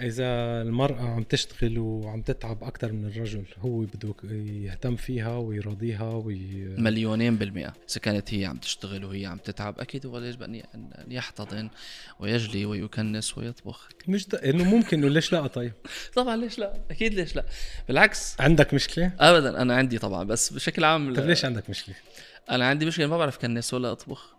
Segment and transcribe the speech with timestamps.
[0.00, 4.14] إذا المرأة عم تشتغل وعم تتعب أكثر من الرجل هو بده
[4.64, 6.36] يهتم فيها ويراضيها وي...
[6.78, 7.72] مليونين بالمئة.
[7.90, 10.62] إذا كانت هي عم تشتغل وهي عم تتعب أكيد هو يجب أن
[11.08, 11.70] يحتضن
[12.20, 13.88] ويجلي ويكنس ويطبخ.
[14.08, 14.34] مش د...
[14.34, 15.72] إنه ممكن إنه ليش لا طيب؟
[16.16, 17.44] طبعا ليش لا؟ أكيد ليش لا.
[17.88, 18.40] بالعكس.
[18.40, 21.94] عندك مشكلة؟ أبدا أنا عندي طبعا بس بشكل عام طيب ليش عندك مشكلة؟
[22.50, 24.34] أنا عندي مشكلة ما بعرف كنس ولا أطبخ.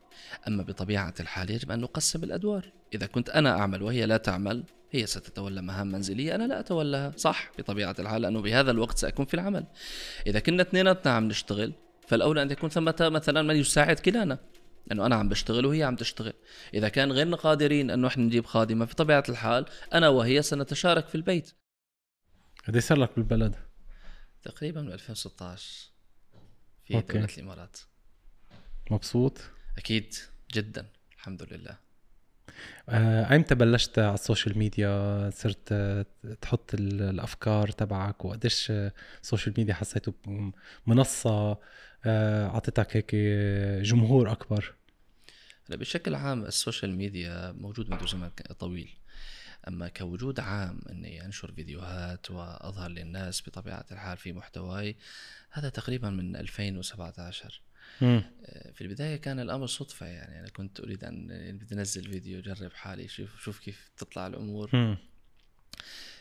[0.48, 2.72] أما بطبيعة الحال يجب أن نقسم الأدوار.
[2.94, 4.64] إذا كنت أنا أعمل وهي لا تعمل
[4.94, 9.34] هي ستتولى مهام منزلية أنا لا أتولاها صح بطبيعة الحال لأنه بهذا الوقت سأكون في
[9.34, 9.66] العمل.
[10.28, 11.74] إذا كنا اثنيناتنا عم نشتغل.
[12.08, 14.40] فالأولى أن يكون ثمة مثلا من يساعد كلانا
[14.88, 16.34] لأنه أنا عم بشتغل وهي عم تشتغل.
[16.74, 21.16] إذا كان غيرنا قادرين أنه إحنا نجيب خادمة في طبيعة الحال أنا وهي سنتشارك في
[21.16, 21.52] البيت.
[22.68, 23.56] قد صار لك بالبلد؟
[24.44, 25.92] تقريبا من 2016
[26.84, 27.14] في أوكي.
[27.14, 27.78] دولة الإمارات.
[28.92, 29.42] مبسوط؟
[29.78, 30.16] أكيد
[30.54, 31.78] جدا الحمد لله.
[32.90, 35.74] ايمتى بلشت على ال social media؟ صرت
[36.42, 38.72] تحط الأفكار تبعك وقديش
[39.22, 40.14] ال social media حسيته
[40.88, 41.58] منصة
[42.06, 43.16] آه، أعطتك هيك
[43.86, 44.74] جمهور أكبر؟
[45.70, 48.90] هلا بشكل عام ال social media موجود منذ زمن طويل.
[49.68, 54.96] أما كوجود عام إني أنشر فيديوهات وأظهر للناس بطبيعة الحال في محتواي
[55.50, 57.73] هذا تقريبا من 2017 آه،
[58.74, 60.40] في البداية كان الأمر صدفة يعني.
[60.40, 61.28] أنا كنت أريد أن
[61.58, 64.98] بدي أنزل فيديو أجرب حالي شوف شوف كيف تطلع الأمور.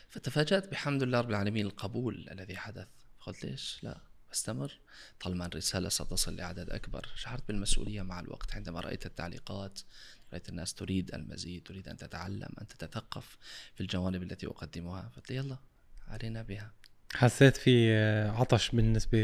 [0.09, 2.87] فتفاجأت بحمد لله رب العالمين القبول الذي حدث.
[3.19, 3.97] قلت ليش؟ لا
[4.33, 4.79] أستمر.
[5.19, 7.09] طالما الرسالة ستصل لأعداد أكبر.
[7.15, 8.55] شعرت بالمسؤولية مع الوقت.
[8.55, 9.79] عندما رأيت التعليقات
[10.31, 13.37] رأيت الناس تريد المزيد تريد أن تتعلم أن تتثقف
[13.75, 15.11] في الجوانب التي أقدمها.
[15.15, 15.57] قلت يلا
[16.07, 16.71] علينا بها.
[17.15, 17.95] حسيت في
[18.35, 19.17] عطش بالنسبة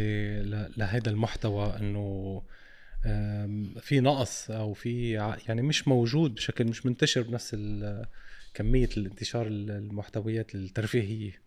[0.77, 2.41] لهذا المحتوى إنه
[3.81, 5.11] في نقص أو في
[5.47, 7.55] يعني مش موجود بشكل مش منتشر بنفس
[8.53, 11.41] كمية الانتشار المحتويات الترفيهية.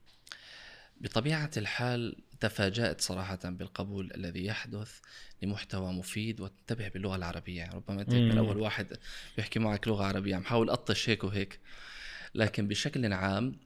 [1.01, 4.99] بطبيعة الحال تفاجأت صراحة بالقبول الذي يحدث
[5.43, 7.71] لمحتوى مفيد وانتبه باللغة العربية.
[7.75, 8.87] ربما أنت من أول واحد
[9.37, 10.37] بيحكي معك لغة عربية.
[10.37, 11.61] عم حاول أطش هيك وهيك.
[12.35, 13.57] لكن بشكل عام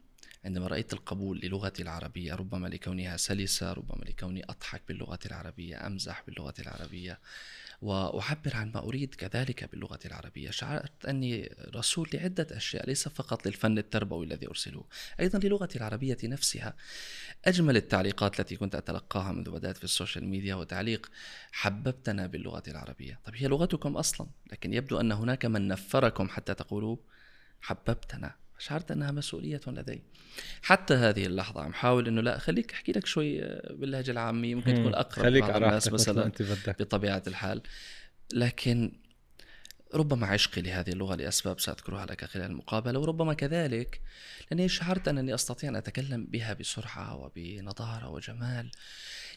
[0.47, 6.55] عندما رأيت القبول للغتي العربية ربما لكونها سلسة ربما لكوني أضحك باللغة العربية أمزح باللغة
[6.59, 7.21] العربية
[7.83, 10.51] وأعبر عن ما أريد كذلك باللغة العربية.
[10.51, 14.85] شعرت أني رسول لعدة أشياء ليس فقط للفن التربوي الذي أرسله.
[15.21, 16.75] أيضا للغتي العربية نفسها.
[17.45, 21.11] أجمل التعليقات التي كنت أتلقاها منذ بدأت في ال social media وتعليق
[21.53, 23.21] حببتنا باللغة العربية.
[23.25, 26.97] طب هي لغتكم أصلا؟ لكن يبدو أن هناك من نفركم حتى تقولوا
[27.61, 28.46] حببتنا.
[28.59, 30.03] شعرت أنها مسؤولية لدي.
[30.63, 33.41] حتى هذه اللحظة عم حاول إنه لا خليك أحكي لك شوي
[33.71, 36.83] باللهجة العامية ممكن تكون أقرب خليك على الناس مثلا انت بدك.
[36.83, 37.63] بطبيعة الحال.
[38.33, 38.93] لكن
[39.95, 44.01] ربما عشقي لهذه اللغة لأسباب سأذكرها لك خلال المقابلة وربما كذلك
[44.51, 48.71] لأني شعرت أنني أستطيع أن أتكلم بها بسرعة وبنضاره وجمال.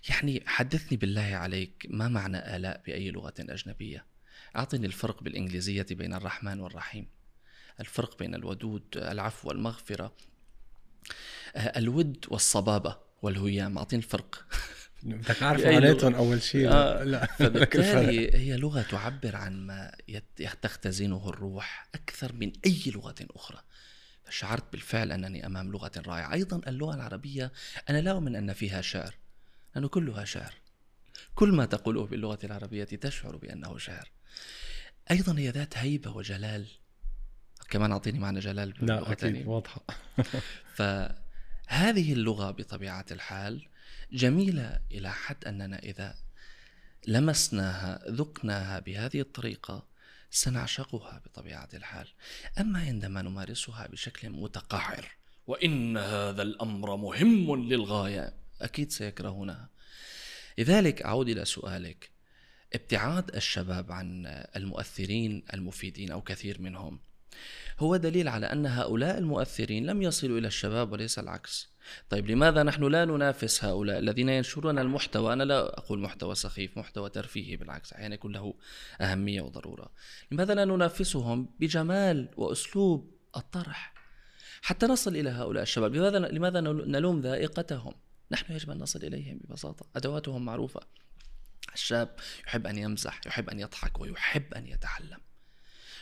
[0.10, 4.06] يعني حدثني بالله عليك ما معنى آلاء بأي لغة أجنبية؟
[4.56, 7.08] أعطني الفرق بالإنجليزية بين الرحمن والرحيم.
[7.80, 10.14] الفرق بين الودود العفو والمغفرة.
[11.56, 14.46] آه، الود والصبابة والهيام أعطيني الفرق.
[15.04, 19.92] بدك عارف معناتهم أول شيء آه لا فبالتالي هي لغة تعبر عن ما
[20.62, 23.62] تختزنه الروح أكثر من أي لغة أخرى.
[24.26, 26.34] فشعرت بالفعل أنني أمام لغة رائعة.
[26.34, 27.52] أيضا اللغة العربية
[27.90, 29.16] أنا لا أؤمن أن فيها شعر
[29.76, 30.54] لأنه كلها شعر.
[31.36, 34.12] كل ما تقوله باللغة العربية تشعر بأنه شعر.
[35.12, 36.68] أيضا هي ذات هيبة وجلال.
[37.70, 39.82] كمان أعطيني معنى جلال لا أكيد واضحه
[40.78, 43.68] فهذه اللغة بطبيعة الحال
[44.12, 46.16] جميلة إلى حد أننا إذا
[47.08, 49.86] لمسناها ذقناها بهذه الطريقة
[50.32, 52.08] سنعشقها بطبيعة الحال.
[52.60, 55.06] أما عندما نمارسها بشكل متقعر
[55.48, 59.70] وإن هذا الأمر مهم للغاية أكيد سيكرهونها
[60.58, 62.10] لذلك أعود إلى سؤالك.
[62.74, 64.26] ابتعاد الشباب عن
[64.56, 67.00] المؤثرين المفيدين أو كثير منهم
[67.80, 71.70] هو دليل على أن هؤلاء المؤثرين لم يصلوا إلى الشباب وليس العكس.
[72.10, 77.10] طيب لماذا نحن لا ننافس هؤلاء الذين ينشرون المحتوى؟ أنا لا أقول محتوى سخيف محتوى
[77.10, 78.54] ترفيهي بالعكس أحيانا يكون له
[79.02, 79.92] أهمية وضرورة.
[80.32, 83.94] لماذا لا ننافسهم بجمال وأسلوب الطرح؟
[84.62, 87.94] حتى نصل إلى هؤلاء الشباب لماذا لماذا نلوم ذائقتهم؟
[88.32, 89.86] نحن يجب أن نصل إليهم ببساطة.
[89.96, 90.82] أدواتهم معروفة.
[91.74, 92.16] الشاب
[92.48, 95.20] يحب أن يمزح يحب أن يضحك ويحب أن يتعلم.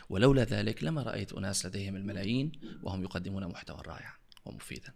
[0.10, 2.52] ولولا ذلك لما رأيت أناس لديهم الملايين
[2.84, 4.14] وهم يقدمون محتوى رائعا
[4.46, 4.94] ومفيدا.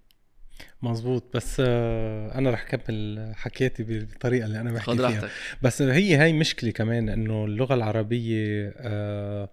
[0.82, 5.30] مزبوط بس آه، أنا رح اكمل حكيتي بالطريقة اللي أنا بحكي فيها.
[5.62, 9.50] بس هي هاي مشكلة كمان إنه اللغة العربية آه،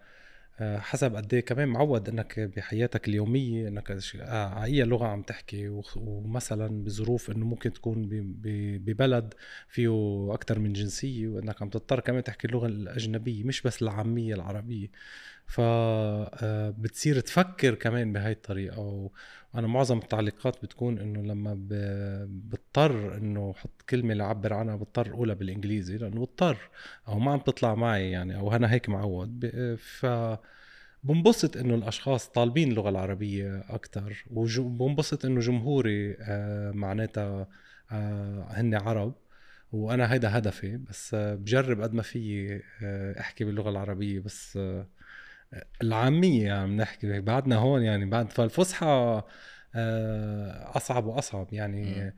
[0.60, 5.68] آه، حسب قد إيه كمان معود إنك بحياتك اليومية إنك آه، أي لغة عم تحكي
[5.96, 8.08] ومثلا بظروف إنه ممكن تكون
[8.78, 9.34] ببلد
[9.68, 14.88] فيه أكثر من جنسية وإنك عم تضطر كمان تحكي اللغة الأجنبية مش بس العامية العربية.
[15.48, 19.10] ف آه، تفكر كمان بهاي الطريقة.
[19.54, 25.96] وأنا معظم التعليقات بتكون إنه لما بضطر إنه أحط كلمة لعبر عنها بضطر أقولها بالإنجليزي
[25.98, 26.56] لأنه بضطر.
[27.08, 29.46] أو ما عم تطلع معي يعني أو أنا هيك معود.
[29.78, 30.06] ف
[31.04, 37.48] بنبسط إنه الأشخاص طالبين اللغة العربية أكثر وبنبسط إنه جمهوري آه، معناتها
[37.92, 39.14] آه، هن عرب.
[39.72, 40.76] وأنا هيدا هدفي.
[40.76, 42.60] بس بجرب قد ما في
[43.20, 44.20] أحكي باللغة العربية.
[44.20, 44.58] بس
[45.82, 49.22] العامية عم يعني نحكي بعدنا هون يعني بعد فالفصحى
[49.74, 52.12] آه، أصعب وأصعب يعني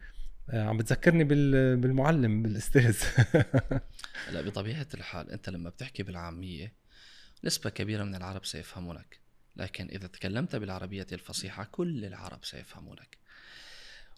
[0.50, 1.24] آه، عم بتذكرني
[1.76, 3.02] بالمعلم بالأستاذ.
[4.32, 6.72] لا بطبيعة الحال أنت لما بتحكي بالعامية
[7.44, 9.20] نسبة كبيرة من العرب سيفهمونك
[9.56, 13.18] لكن إذا تكلمت بالعربية الفصيحة كل العرب سيفهمونك.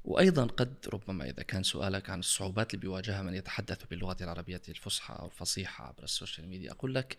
[0.04, 5.14] وأيضا قد ربما إذا كان سؤالك عن الصعوبات اللي بيواجهها من يتحدث باللغة العربية الفصحى
[5.14, 7.16] أو الفصيحة عبر السوشيال ميديا أقول لك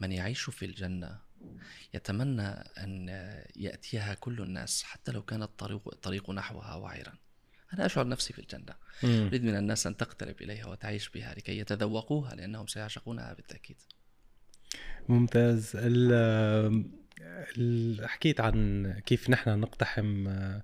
[0.00, 1.25] من يعيش في الجنة
[1.94, 2.48] يتمنى
[2.78, 3.08] أن
[3.56, 7.14] يأتيها كل الناس حتى لو كان الطريق الطريق نحوها وعرا
[7.74, 8.74] أنا أشعر نفسي في الجنة.
[9.04, 13.76] أريد من الناس أن تقترب إليها وتعيش بها لكي يتذوقوها لأنهم سيعشقونها بالتأكيد.
[15.08, 15.76] ممتاز.
[18.04, 20.62] حكيت عن كيف نحن نقتحم آه،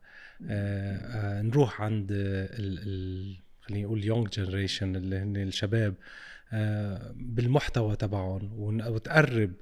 [0.51, 5.95] آه، نروح عند ال خلينا نقول يونج جنريشن اللي هن الشباب
[6.53, 9.53] آه، بالمحتوى تبعهم وتقرب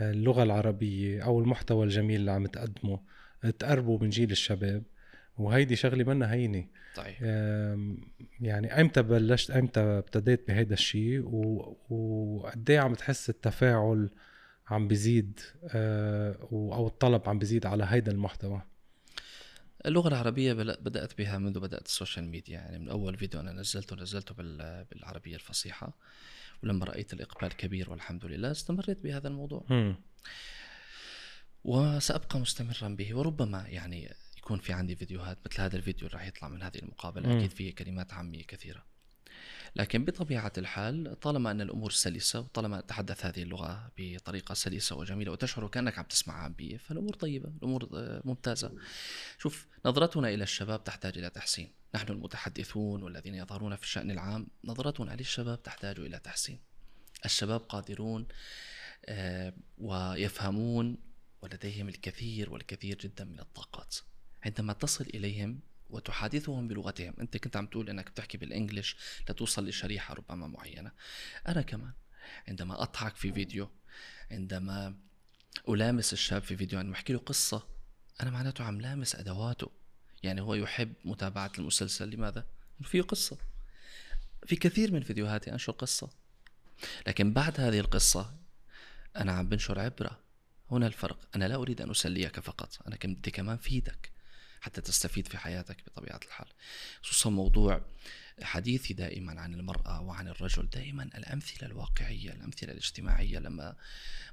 [0.00, 3.00] اللغة العربية أو المحتوى الجميل اللي عم تقدمه
[3.58, 4.82] تقربوا من جيل الشباب.
[5.38, 6.66] وهيدي شغلة منا هينة.
[6.96, 7.14] طيب.
[8.40, 11.22] يعني ايمتى بلشت ايمتى ابتديت بهيدا الشيء؟
[11.90, 14.10] وقد عم تحس التفاعل
[14.68, 15.40] عم بيزيد
[15.74, 18.62] أو الطلب عم بيزيد على هيدا المحتوى؟
[19.86, 22.54] اللغة العربية بدأت بها منذ بدأت السوشيال ميديا.
[22.54, 24.34] يعني من أول فيديو أنا نزلته نزلته
[24.90, 25.96] بالعربية الفصيحة.
[26.62, 29.66] ولما رأيت الإقبال كبير والحمد لله استمريت بهذا الموضوع.
[29.70, 29.94] م.
[31.64, 36.48] وسأبقى مستمرا به وربما يعني يكون في عندي فيديوهات مثل هذا الفيديو اللي راح يطلع
[36.48, 37.28] من هذه المقابلة.
[37.28, 37.36] م.
[37.36, 38.84] أكيد فيه كلمات عامية كثيرة.
[39.76, 45.68] لكن بطبيعة الحال طالما أن الأمور سلسة وطالما تحدث هذه اللغة بطريقة سلسة وجميلة وتشعر
[45.68, 48.72] كأنك عم تسمع عامية فالأمور طيبة الأمور آه، ممتازة.
[49.38, 51.77] شوف نظرتنا إلى الشباب تحتاج إلى تحسين.
[51.94, 56.60] نحن المتحدثون والذين يظهرون في الشأن العام نظرتنا للشباب تحتاج إلى تحسين.
[57.24, 58.28] الشباب قادرون
[59.06, 60.98] آه، ويفهمون
[61.42, 63.96] ولديهم الكثير والكثير جدا من الطاقات.
[64.44, 68.96] عندما تصل إليهم وتحادثهم بلغتهم أنت كنت عم تقول إنك بتحكي بالانجلش
[69.30, 70.92] لتوصل لشريحة ربما معينة.
[71.48, 71.92] أنا كمان
[72.48, 73.70] عندما أضحك في فيديو
[74.30, 74.96] عندما
[75.68, 77.68] ألامس الشاب في فيديو عندما أحكي له قصة
[78.20, 79.77] أنا معناته عم لامس أدواته.
[80.22, 82.10] يعني هو يحب متابعة المسلسل.
[82.10, 82.46] لماذا؟
[82.82, 83.36] فيه قصة.
[84.46, 86.10] في كثير من فيديوهاتي أنشر قصة.
[87.06, 88.34] لكن بعد هذه القصة
[89.16, 90.18] أنا عم بنشر عبرة.
[90.70, 91.18] هنا الفرق.
[91.36, 92.78] أنا لا أريد أن أسليك فقط.
[92.86, 94.10] أنا بدي كمان فيدك
[94.60, 96.48] حتى تستفيد في حياتك بطبيعة الحال.
[97.02, 97.80] خصوصا موضوع
[98.42, 103.76] حديثي دائما عن المرأة وعن الرجل دائما الأمثلة الواقعية الأمثلة الاجتماعية لما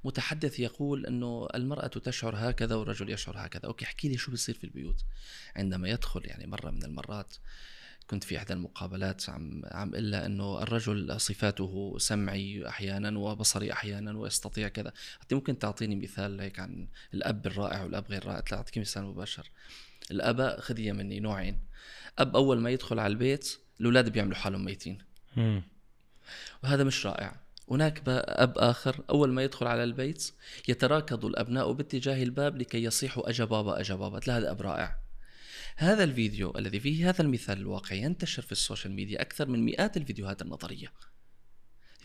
[0.03, 3.65] متحدث يقول أنه المرأة تشعر هكذا والرجل يشعر هكذا.
[3.65, 5.05] أوكي احكي لي شو بيصير في البيوت.
[5.55, 7.35] عندما يدخل يعني مرة من المرات
[8.07, 14.67] كنت في إحدى المقابلات عم عم الا إنه الرجل صفاته سمعي أحيانا وبصري أحيانا ويستطيع
[14.67, 14.93] كذا.
[15.19, 19.49] حتى ممكن تعطيني مثال هيك عن الأب الرائع والأب غير رائع؟ أعطيك مثال مباشر.
[20.11, 21.59] الاباء خذيه مني نوعين.
[22.19, 24.97] أب أول ما يدخل على البيت الأولاد بيعملوا حالهم ميتين.
[26.63, 27.35] وهذا مش رائع.
[27.71, 30.31] هناك أب آخر أول ما يدخل على البيت
[30.67, 34.19] يتراكض الأبناء باتجاه الباب لكي يصيحوا أجا بابا أجا بابا.
[34.27, 34.97] لا هذا أب رائع.
[35.75, 40.41] هذا الفيديو الذي فيه هذا المثال الواقعي ينتشر في السوشيال ميديا أكثر من مئات الفيديوهات
[40.41, 40.91] النظرية.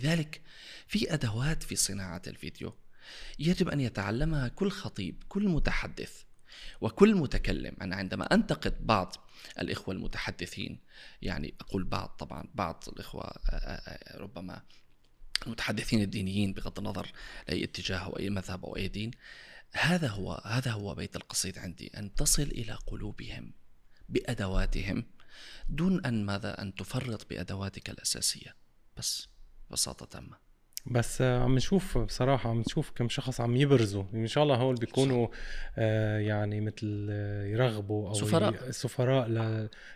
[0.01, 0.41] لذلك
[0.87, 2.75] في أدوات في صناعة الفيديو
[3.39, 6.23] يجب أن يتعلمها كل خطيب كل متحدث
[6.81, 7.77] وكل متكلم.
[7.83, 9.17] أنا عندما أنتقد بعض
[9.61, 10.81] الإخوة المتحدثين.
[11.23, 14.63] يعني أقول بعض طبعا بعض الإخوة آه، آه، آه، ربما
[15.47, 17.13] المتحدثين الدينيين بغض النظر
[17.49, 19.11] لأي اتجاه أو أي مذهب أو أي دين.
[19.73, 23.53] هذا هو هذا هو بيت القصيد عندي أن تصل إلى قلوبهم
[24.09, 25.05] بأدواتهم
[25.69, 28.57] دون أن ماذا أن تفرط بأدواتك الأساسية.
[28.97, 29.29] بس
[29.71, 30.50] ببساطة تامة.
[30.87, 34.05] بس عم نشوف بصراحة عم نشوف كم شخص عم يبرزوا.
[34.15, 35.29] إن شاء الله هول بيكونوا
[35.79, 37.09] آه يعني مثل
[37.47, 38.71] يرغبوا أو سفراء.
[38.71, 39.29] سفراء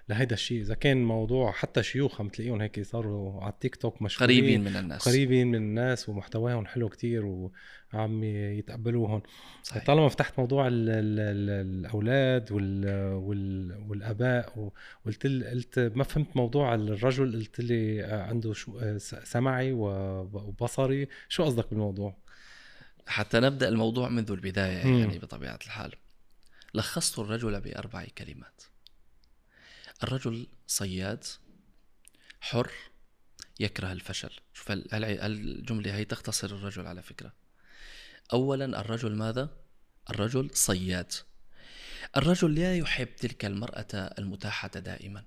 [0.08, 0.60] لهيدا الشيء.
[0.60, 4.38] إذا كان موضوع حتى شيوخ عم تلاقيهم هيك صاروا على التيك توك مشهورين.
[4.40, 5.08] قريبين من الناس.
[5.08, 7.52] قريبين من الناس ومحتواهم حلو كتير و
[7.94, 9.22] عم يتقبلوهم
[9.62, 9.84] صحيح.
[9.84, 11.50] طالما فتحت موضوع ال ال ال
[11.84, 14.72] الأولاد وال وال والآباء
[15.04, 21.08] وقلت قلت ما فهمت موضوع الرجل قلت لي عنده شو سمعي وبصري.
[21.28, 22.16] شو قصدك بالموضوع؟
[23.06, 24.98] حتى نبدأ الموضوع منذ البداية مم.
[24.98, 25.92] يعني بطبيعة الحال.
[26.74, 28.62] لخصت الرجل بأربع كلمات.
[30.02, 31.24] الرجل صياد
[32.40, 32.70] حر
[33.60, 34.30] يكره الفشل.
[34.52, 37.32] شوف الجملة هي تختصر الرجل على فكرة؟
[38.32, 39.50] اولا الرجل ماذا؟
[40.10, 41.12] الرجل صياد.
[42.16, 45.24] الرجل لا يحب تلك المرأة المتاحة دائما.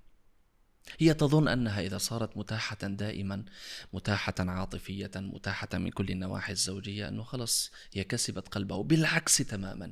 [0.99, 3.45] هي تظن أنها إذا صارت متاحة دائما
[3.93, 9.91] متاحة عاطفية متاحة من كل النواحي الزوجية أنه خلص هي كسبت قلبه بالعكس تماما.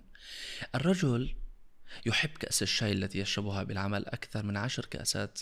[0.75, 1.35] الرجل
[2.05, 5.41] يحب كأس الشاي التي يشربها بالعمل أكثر من عشر كأسات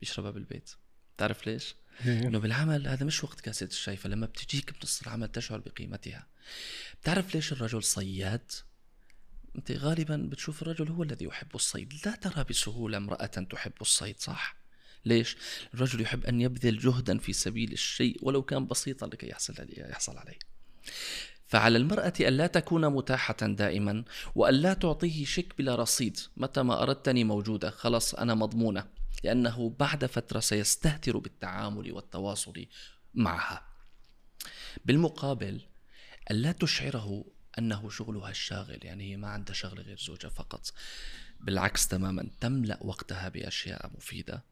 [0.00, 0.70] بيشربها بالبيت.
[1.18, 1.74] تعرف ليش؟
[2.06, 2.26] إيه.
[2.26, 6.26] إنه بالعمل هذا مش وقت كاسة الشاي فلما بتجيك بنص العمل تشعر بقيمتها
[7.02, 8.52] بتعرف ليش الرجل صياد؟
[9.56, 14.56] أنت غالبا بتشوف الرجل هو الذي يحب الصيد لا ترى بسهولة امرأة تحب الصيد صح؟
[15.04, 15.36] ليش؟
[15.74, 20.38] الرجل يحب أن يبذل جهدا في سبيل الشيء ولو كان بسيطا لكي يحصل يحصل عليه
[21.46, 24.04] فعلى المرأة ألا تكون متاحة دائما
[24.34, 30.40] وألا تعطيه شك بلا رصيد متى ما أردتني موجودة خلص أنا مضمونة لأنه بعد فترة
[30.40, 32.66] سيستهتر بالتعامل والتواصل
[33.14, 33.66] معها.
[34.84, 35.60] بالمقابل
[36.30, 37.24] ألا تشعره
[37.58, 40.72] أنه شغلها الشاغل؟ يعني هي ما عندها شغل غير زوجها فقط.
[41.40, 44.44] بالعكس تماما تملأ وقتها بأشياء مفيدة.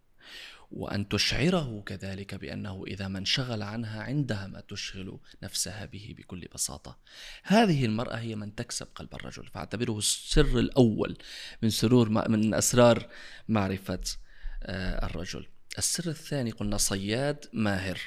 [0.71, 6.99] وأن تشعره كذلك بأنه إذا ما انشغل عنها عندها ما تشغل نفسها به بكل بساطة.
[7.43, 9.47] هذه المرأة هي من تكسب قلب الرجل.
[9.47, 11.19] فاعتبره السر الأول
[11.63, 13.09] من سرور من أسرار
[13.49, 14.01] معرفة
[14.63, 15.47] الرجل.
[15.79, 18.01] السر الثاني قلنا صياد ماهر.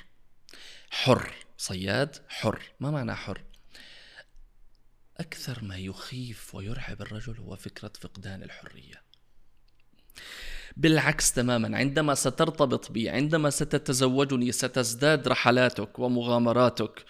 [0.89, 2.61] حر صياد حر.
[2.79, 3.41] ما معنى حر؟
[5.17, 9.01] أكثر ما يخيف ويرعب الرجل هو فكرة فقدان الحرية.
[10.77, 17.05] بالعكس تماما عندما سترتبط بي عندما ستتزوجني ستزداد رحلاتك ومغامراتك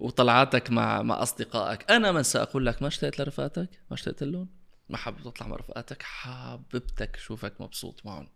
[0.00, 1.90] وطلعاتك مع مع أصدقائك.
[1.90, 4.48] أنا من سأقول لك ما اشتقت لرفقاتك؟ ما اشتقت لهم
[4.88, 8.28] ما حابب تطلع مع رفقاتك؟ حاببتك شوفك مبسوط معهم.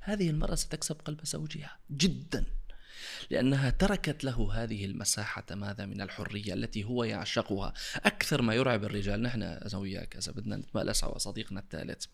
[0.00, 2.44] هذه المرأة ستكسب قلب زوجها جدا
[3.30, 7.74] لأنها تركت له هذه المساحة ماذا من الحرية التي هو يعشقها.
[7.96, 12.04] أكثر ما يرعب الرجال نحن أنا وياك إذا بدنا نتمألس على صديقنا الثالث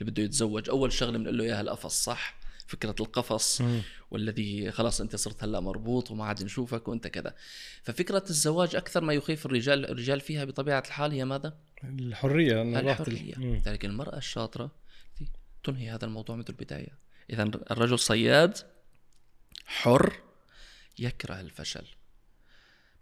[0.00, 0.70] اللي بده يتزوج.
[0.70, 3.62] أول شغلة بنقول له إياها القفص صح؟ فكرة القفص
[4.10, 7.34] والذي خلاص أنت صرت هلأ مربوط وما عاد نشوفك وأنت كذا.
[7.82, 13.34] ففكرة الزواج أكثر ما يخيف الرجال الرجال فيها بطبيعة الحال هي ماذا؟ الحرية الحرية.
[13.34, 14.70] لذلك المرأة الشاطرة
[15.64, 16.98] تنهي هذا الموضوع منذ البداية.
[17.30, 18.58] إذا الرجل صياد
[19.66, 20.22] حر
[20.98, 21.86] يكره الفشل.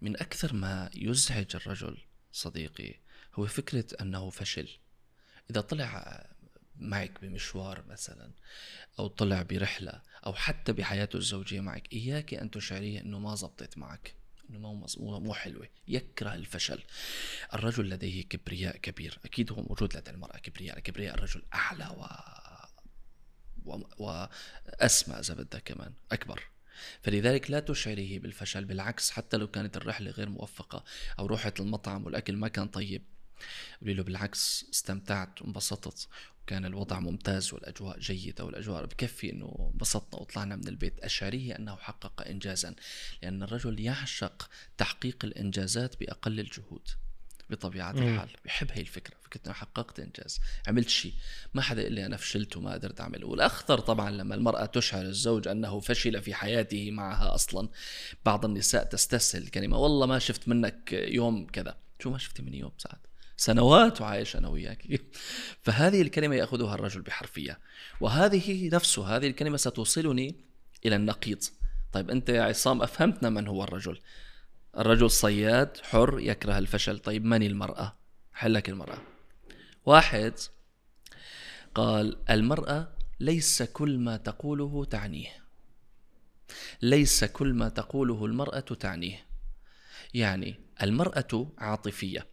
[0.03, 1.97] من أكثر ما يزعج الرجل
[2.33, 2.95] صديقي
[3.35, 4.69] هو فكرة أنه فشل.
[5.51, 6.27] إذا طلع
[6.77, 8.33] معك بمشوار مثلا
[8.99, 14.15] أو طلع برحلة أو حتى بحياته الزوجية معك إياك أن تشعريه أنه ما زبطت معك
[14.51, 14.87] إنه مو
[15.21, 15.69] مو حلوة.
[15.89, 16.83] يكره الفشل.
[17.55, 19.19] الرجل لديه كبرياء كبير.
[19.25, 20.81] أكيد هو موجود لدى المرأة كبرياء.
[20.81, 22.07] كبرياء الرجل أعلى و
[23.99, 26.45] وأسمى إذا بدك كمان أكبر.
[27.03, 30.85] فلذلك لا تشعره بالفشل بالعكس حتى لو كانت الرحلة غير موفقة
[31.19, 33.03] أو رحت المطعم والأكل ما كان طيب.
[33.81, 36.09] قولي له بالعكس استمتعت وانبسطت
[36.43, 40.99] وكان الوضع ممتاز والأجواء جيدة والأجواء بكفي إنه انبسطنا وطلعنا من البيت.
[40.99, 42.75] أشعريه أنه حقق انجازا
[43.23, 46.89] لأن الرجل يعشق تحقيق الإنجازات بأقل الجهود.
[47.51, 48.03] بطبيعة مم.
[48.03, 48.29] الحال.
[48.45, 49.15] بحب هي الفكرة.
[49.23, 50.41] فكرة إنه حققت إنجاز.
[50.67, 51.13] عملت شيء.
[51.55, 55.49] ما حدا يقول لي أنا فشلت وما قدرت اعمل والأخطر طبعا لما المرأة تشعر الزوج
[55.49, 57.69] أنه فشل في حياته معها أصلا.
[58.25, 59.43] بعض النساء تستسهل.
[59.43, 61.77] الكلمة والله ما شفت منك يوم كذا.
[62.03, 62.99] شو ما شفتي مني يوم سعد؟
[63.37, 65.01] سنوات وعايش أنا وياك.
[65.65, 67.59] فهذه الكلمة يأخذها الرجل بحرفية.
[68.01, 70.37] وهذه نفسه هذه الكلمة ستوصلني
[70.87, 71.45] إلى النقيض.
[71.93, 74.01] طيب أنت يا عصام أفهمتنا من هو الرجل.
[74.79, 76.99] الرجل صياد حر يكره الفشل.
[76.99, 77.97] طيب من المرأة؟
[78.33, 78.99] حلك المرأة.
[79.87, 80.35] واحد
[81.75, 85.45] قال المرأة ليس كل ما تقوله تعنيه.
[86.83, 89.27] ليس كل ما تقوله المرأة تعنيه.
[90.15, 92.27] يعني المرأة عاطفية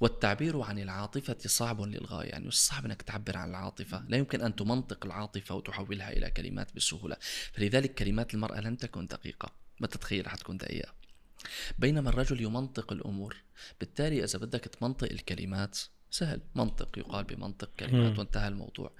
[0.00, 2.28] والتعبير عن العاطفة صعب للغاية.
[2.28, 7.16] يعني صعب أنك تعبر عن العاطفة؟ لا يمكن أن تمنطق العاطفة وتحولها إلى كلمات بسهولة.
[7.52, 9.52] فلذلك كلمات المرأة لن تكن دقيقة.
[9.80, 10.98] ما تتخيل؟ حتكون دقيقة.
[11.78, 13.36] بينما الرجل يمنطق الأمور.
[13.80, 15.78] بالتالي إذا بدك تمنطق الكلمات
[16.10, 16.40] سهل.
[16.54, 18.92] منطق يقال بمنطق كلمات وانتهى الموضوع.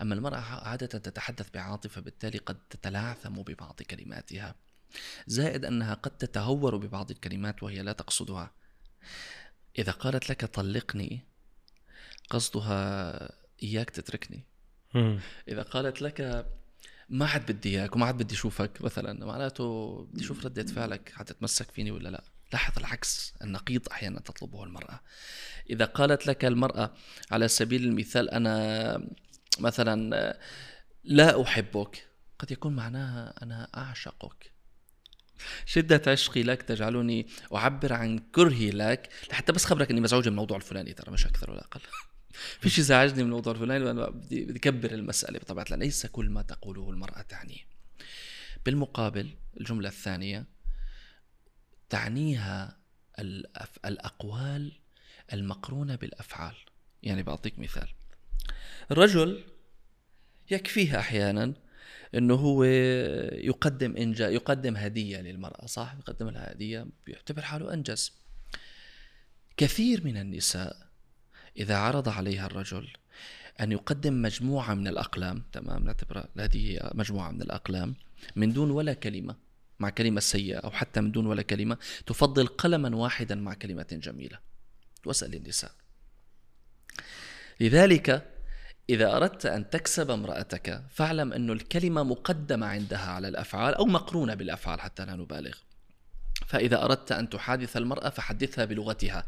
[0.00, 4.54] أما المرأة عادة تتحدث بعاطفة بالتالي قد تتلعثم ببعض كلماتها.
[5.26, 8.50] زائد أنها قد تتهور ببعض الكلمات وهي لا تقصدها.
[9.78, 11.24] إذا قالت لك طلقني
[12.30, 13.32] قصدها
[13.62, 14.44] إياك تتركني.
[15.48, 16.46] إذا قالت لك
[17.12, 21.70] ما عاد بدي إياك وما عاد بدي أشوفك مثلا معناته بدي أشوف ردة فعلك حتتمسك
[21.70, 22.24] فيني ولا لا.
[22.52, 25.00] لاحظ العكس النقيض أحيانا تطلبه المرأة.
[25.70, 26.94] إذا قالت لك المرأة
[27.30, 29.08] على سبيل المثال أنا
[29.58, 30.36] مثلا
[31.04, 34.52] لا أحبك قد يكون معناها أنا أعشقك.
[35.66, 40.56] شدة عشقي لك تجعلني أعبر عن كرهي لك لحتى بس خبرك إني مزعوج من الموضوع
[40.56, 41.80] الفلاني ترى مش أكثر ولا أقل.
[42.32, 45.78] في شيء زعجني من الموضوع الفلاني وأنا بدي بدي أكبر المسألة بطبيعة الحال.
[45.78, 47.60] ليس كل ما تقوله المرأة تعنيه.
[48.66, 50.44] بالمقابل الجملة الثانية
[51.90, 52.78] تعنيها
[53.18, 53.78] الأف...
[53.84, 54.72] الأقوال
[55.32, 56.54] المقرونة بالأفعال.
[57.02, 57.88] يعني بعطيك مثال.
[58.90, 59.44] الرجل
[60.50, 61.54] يكفيه أحيانا
[62.14, 68.12] إنه هو يقدم انجاز يقدم هدية للمرأة صح؟ يقدم لها هدية بيعتبر حاله أنجز.
[69.56, 70.81] كثير من النساء
[71.56, 72.88] إذا عرض عليها الرجل
[73.60, 77.94] أن يقدم مجموعة من الأقلام تمام؟ نعتبرها هذه مجموعة من الأقلام
[78.36, 79.36] من دون ولا كلمة
[79.80, 84.38] مع كلمة سيئة أو حتى من دون ولا كلمة تفضل قلما واحدا مع كلمة جميلة.
[85.06, 85.72] واسأل النساء.
[87.60, 88.32] لذلك
[88.90, 94.80] إذا أردت أن تكسب امرأتك فاعلم أن الكلمة مقدمة عندها على الأفعال أو مقرونة بالأفعال
[94.80, 95.58] حتى لا نبالغ.
[96.46, 99.26] فإذا أردت أن تحادث المرأة فحدثها بلغتها.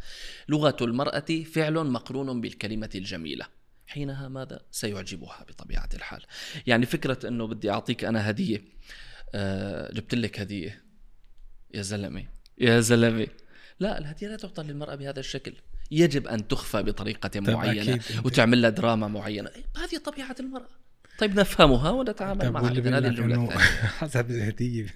[0.49, 3.47] لغة المرأة فعل مقرون بالكلمة الجميلة.
[3.87, 6.23] حينها ماذا؟ سيعجبها بطبيعة الحال.
[6.67, 8.65] يعني فكرة أنه بدي أعطيك أنا هدية.
[9.35, 10.85] أه جبت لك هدية.
[11.75, 12.27] يا زلمة.
[12.59, 13.27] يا زلمة.
[13.81, 15.55] لا الهدية لا تعطى للمرأة بهذا الشكل.
[15.91, 19.51] يجب أن تخفى بطريقة معينة وتعمل لها دراما معينة.
[19.77, 20.69] هذه طبيعة المرأة.
[21.19, 22.71] طيب نفهمها ونتعامل معها.
[22.71, 23.51] إذا هذه الجمله
[24.01, 24.87] حسب الهدية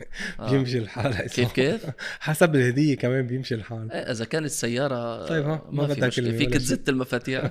[0.41, 0.51] آه.
[0.51, 1.17] بيمشي الحال.
[1.17, 1.87] كيف كيف؟
[2.21, 3.93] حسب الهدية كمان بيمشي الحال.
[3.93, 7.51] إيه، إذا كانت السيارة طيب ها ما, ما في مشكلة فيك تزت المفاتيح.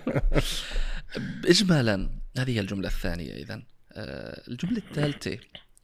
[1.45, 3.33] اجمالا هذه هي الجملة الثانية.
[3.33, 5.37] اذا آه، الجملة الثالثة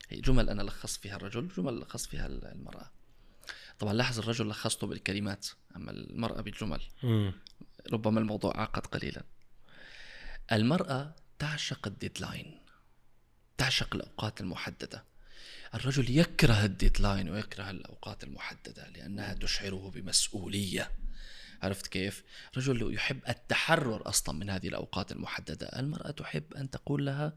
[0.10, 2.92] هي جمل أنا لخصت فيها الرجل جمل لخصت فيها المرأة.
[3.80, 6.82] طبعا لاحظ الرجل لخصته بالكلمات أما المرأة بالجمل.
[7.94, 9.24] ربما الموضوع اعقد قليلا.
[10.52, 12.63] المرأة تعشق ال deadline.
[13.58, 15.04] تعشق الأوقات المحددة.
[15.76, 20.92] الرجل يكره ال deadline ويكره الأوقات المحددة لأنها تشعره بمسؤولية.
[21.64, 22.24] عرفت كيف؟
[22.58, 27.34] رجل يحب التحرر أصلا من هذه الأوقات المحددة، المرأة تحب أن تقول لها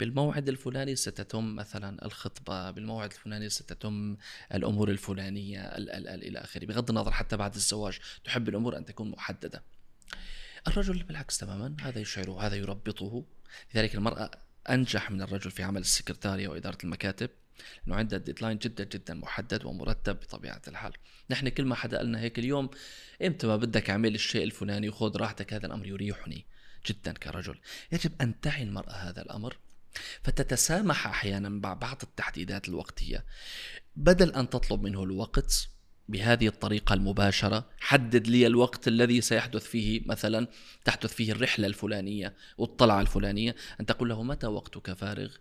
[0.00, 4.16] بالموعد الفلاني ستتم مثلا الخطبة، بالموعد الفلاني ستتم
[4.54, 8.84] الأمور الفلانية ال ال ال إلى آخره، بغض النظر حتى بعد الزواج، تحب الأمور أن
[8.84, 9.62] تكون محددة.
[10.68, 13.24] الرجل بالعكس تماما، هذا يشعره، هذا يربطه،
[13.74, 14.30] لذلك المرأة
[14.70, 17.30] أنجح من الرجل في عمل السكرتارية وإدارة المكاتب
[17.86, 20.92] انه عندها ديدلاين جدا جدا محدد ومرتب بطبيعة الحال.
[21.30, 22.70] نحن كل ما حدا قالنا هيك اليوم
[23.22, 26.46] إمتى ما بدك اعمل الشيء الفلاني وخذ راحتك هذا الأمر يريحني
[26.86, 27.58] جدا كرجل.
[27.92, 29.56] يجب أن تعي المرأة هذا الأمر.
[30.22, 33.24] فتتسامح أحيانا مع بعض التحديدات الوقتية.
[33.96, 35.68] بدل أن تطلب منه الوقت
[36.08, 37.70] بهذه الطريقة المباشرة.
[37.80, 40.48] حدد لي الوقت الذي سيحدث فيه مثلا
[40.84, 43.56] تحدث فيه الرحلة الفلانية والطلعة الفلانية.
[43.80, 45.36] أن تقول له متى وقتك فارغ؟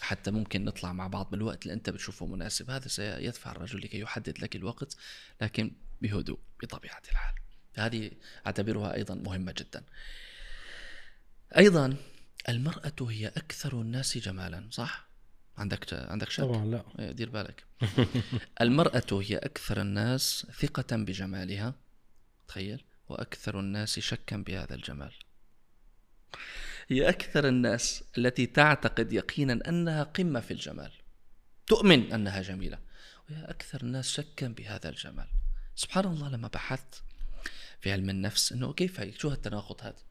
[0.00, 2.70] حتى ممكن نطلع مع بعض بالوقت اللي أنت بتشوفه مناسب.
[2.70, 4.96] هذا سيدفع الرجل لكي يحدد لك الوقت
[5.40, 7.34] لكن بهدوء بطبيعة الحال.
[7.74, 8.10] هذه
[8.46, 9.84] أعتبرها أيضا مهمة جدا.
[11.56, 11.96] أيضا
[12.48, 15.05] المرأة هي أكثر الناس جمالا صح؟
[15.58, 16.84] عندك عندك شك؟ طبعا لا.
[16.98, 17.64] إيه، دير بالك.
[18.60, 21.74] المرأة هي أكثر الناس ثقة بجمالها.
[22.48, 22.84] تخيل.
[23.08, 25.12] وأكثر الناس شكا بهذا الجمال.
[26.88, 30.92] هي أكثر الناس التي تعتقد يقينا أنها قمة في الجمال.
[31.66, 32.78] تؤمن أنها جميلة.
[33.30, 35.26] وهي أكثر الناس شكا بهذا الجمال.
[35.74, 37.02] سبحان الله لما بحثت
[37.80, 40.02] في علم النفس أنه كيف هيك شو هالتناقض هذا؟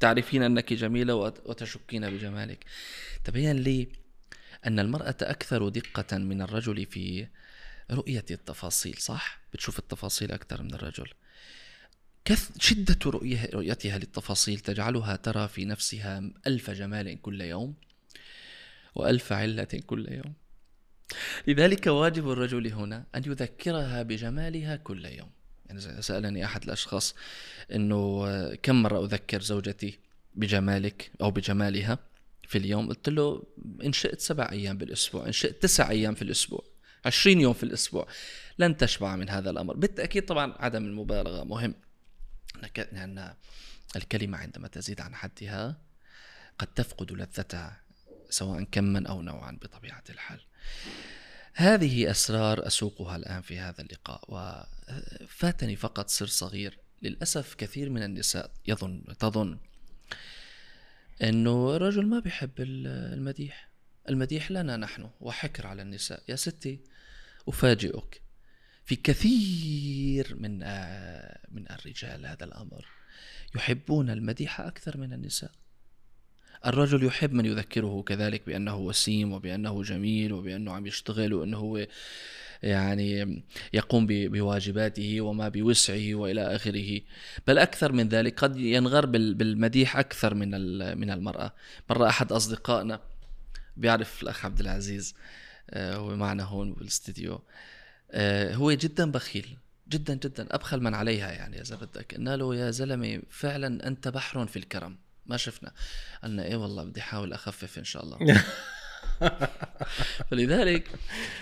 [0.00, 2.64] تعرفين أنك جميلة وتشكين بجمالك.
[3.24, 3.88] تبين لي
[4.66, 7.28] أن المرأة أكثر دقة من الرجل في
[7.90, 11.08] رؤية التفاصيل صح؟ بتشوف التفاصيل أكثر من الرجل.
[12.24, 12.98] كث شدة
[13.54, 17.74] رؤيتها للتفاصيل تجعلها ترى في نفسها ألف جمال كل يوم
[18.94, 20.34] وألف علة كل يوم.
[21.46, 25.30] لذلك واجب الرجل هنا أن يذكرها بجمالها كل يوم.
[25.66, 27.14] يعني سألني أحد الأشخاص
[27.72, 29.98] أنه كم مرة أذكر زوجتي
[30.34, 31.98] بجمالك أو بجمالها؟
[32.48, 33.42] في اليوم قلت له
[33.84, 36.64] إن شئت سبع أيام بالأسبوع إن شئت تسع أيام في الأسبوع
[37.04, 38.08] عشرين يوم في الأسبوع
[38.58, 39.76] لن تشبع من هذا الأمر.
[39.76, 41.74] بالتأكيد طبعا عدم المبالغة مهم.
[42.92, 43.34] لأن
[43.96, 45.76] الكلمة عندما تزيد عن حدها
[46.58, 47.82] قد تفقد لذتها
[48.30, 50.40] سواء كما أو نوعا بطبيعة الحال.
[51.54, 56.78] هذه أسرار أسوقها الآن في هذا اللقاء وفاتني فقط سر صغير.
[57.02, 59.58] للأسف كثير من النساء يظن تظن
[61.22, 63.68] أنه الرجل ما بيحب المديح.
[64.08, 66.22] المديح لنا نحن وحكر على النساء.
[66.28, 66.80] يا ستي
[67.48, 68.22] أفاجئك.
[68.84, 70.58] في كثير من
[71.50, 72.86] من الرجال هذا الأمر
[73.56, 75.50] يحبون المديح أكثر من النساء.
[76.66, 81.86] الرجل يحب من يذكره كذلك بأنه وسيم وبأنه جميل وبأنه عم يشتغل وأنه هو
[82.62, 83.42] يعني
[83.72, 87.00] يقوم بواجباته وما بوسعه وإلى آخره.
[87.46, 90.50] بل أكثر من ذلك قد ينغر بالمديح أكثر من
[90.98, 91.52] من المرأة.
[91.90, 93.00] مرة أحد أصدقائنا
[93.76, 95.14] بيعرف الأخ عبد العزيز
[95.70, 97.42] آه، هو معنا هون بالاستديو
[98.10, 99.56] آه، هو جدا بخيل
[99.88, 102.14] جدا جدا أبخل من عليها يعني إذا بدك.
[102.14, 104.98] قلنا له يا زلمة فعلا أنت بحر في الكرم.
[105.26, 105.72] ما شفنا.
[106.22, 108.44] قالنا إيه والله بدي أحاول أخفف إن شاء الله.
[110.30, 110.90] فلذلك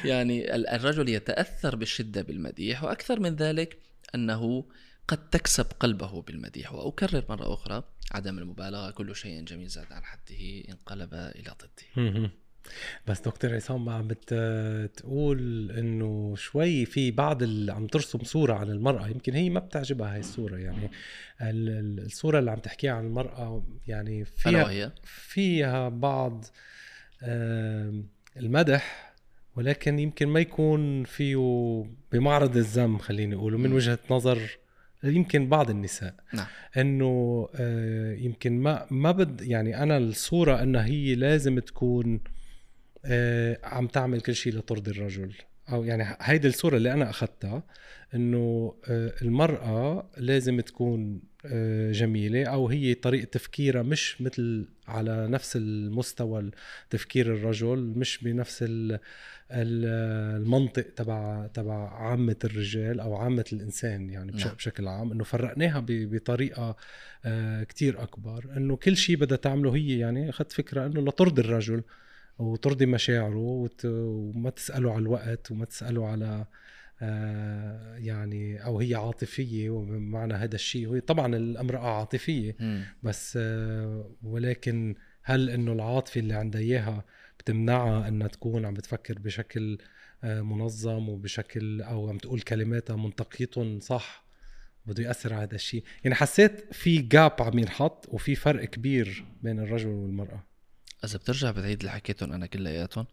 [0.05, 3.79] يعني الرجل يتأثر بشده بالمديح وأكثر من ذلك
[4.15, 4.65] أنه
[5.09, 6.73] قد تكسب قلبه بالمديح.
[6.73, 12.31] وأكرر مرة أخرى عدم المبالغة كل شيء جميل زاد عن حده انقلب إلى ضده.
[13.07, 19.09] بس دكتور عصام عم بتقول إنه شوي في بعض اللي عم ترسم صورة عن المرأة.
[19.09, 20.57] يمكن هي ما بتعجبها هاي الصورة.
[20.57, 20.91] يعني
[21.41, 26.45] الصورة اللي عم تحكيها عن المرأة يعني فيها فيها بعض
[28.37, 29.15] المدح
[29.57, 31.37] ولكن يمكن ما يكون فيه
[32.13, 34.59] بمعرض الذم خليني أقول من وجهة نظر
[35.05, 36.15] يمكن بعض النساء.
[36.35, 36.47] نعم.
[36.77, 42.21] إنه آه، يمكن ما ما بد يعني أنا الصورة إنها هي لازم تكون
[43.05, 45.33] آه، عم تعمل كل شيء لترضي الرجل.
[45.73, 47.63] أو يعني هيدي الصورة اللي أنا أخذتها
[48.15, 51.21] إنه آه، المرأة لازم تكون
[51.91, 56.51] جميلة أو هي طريقة تفكيرها مش مثل على نفس المستوى
[56.91, 58.65] تفكير الرجل مش بنفس
[59.51, 64.55] المنطق تبع تبع عامة الرجال أو عامة الإنسان يعني نعم.
[64.55, 66.77] بشكل عام إنه فرقناها بطريقة
[67.69, 71.83] كتير أكبر إنه كل شيء بدها تعمله هي يعني أخذت فكرة إنه لترضي الرجل
[72.39, 73.85] وترضي مشاعره وت...
[73.85, 76.47] وما تسأله على الوقت وما تسأله على آه
[77.99, 82.83] يعني أو هي عاطفية وبمعنى هذا الشيء هي طبعا الامراه عاطفية م.
[83.03, 87.05] بس آه ولكن هل إنه العاطفة اللي عندها إياها
[87.39, 89.79] بتمنعها إنها تكون عم بتفكر بشكل
[90.25, 94.27] آه منظم وبشكل أو عم تقول كلماتها منتقيتهم صح
[94.87, 99.61] بده يأثر على هذا الشيء يعني حسيت في جاب عم ينحط وفي فرق كبير بين
[99.61, 100.56] الرجل والمرأة
[101.07, 103.07] اذا بترجع بتعيد اللي حكيتهم أنا كلياتهم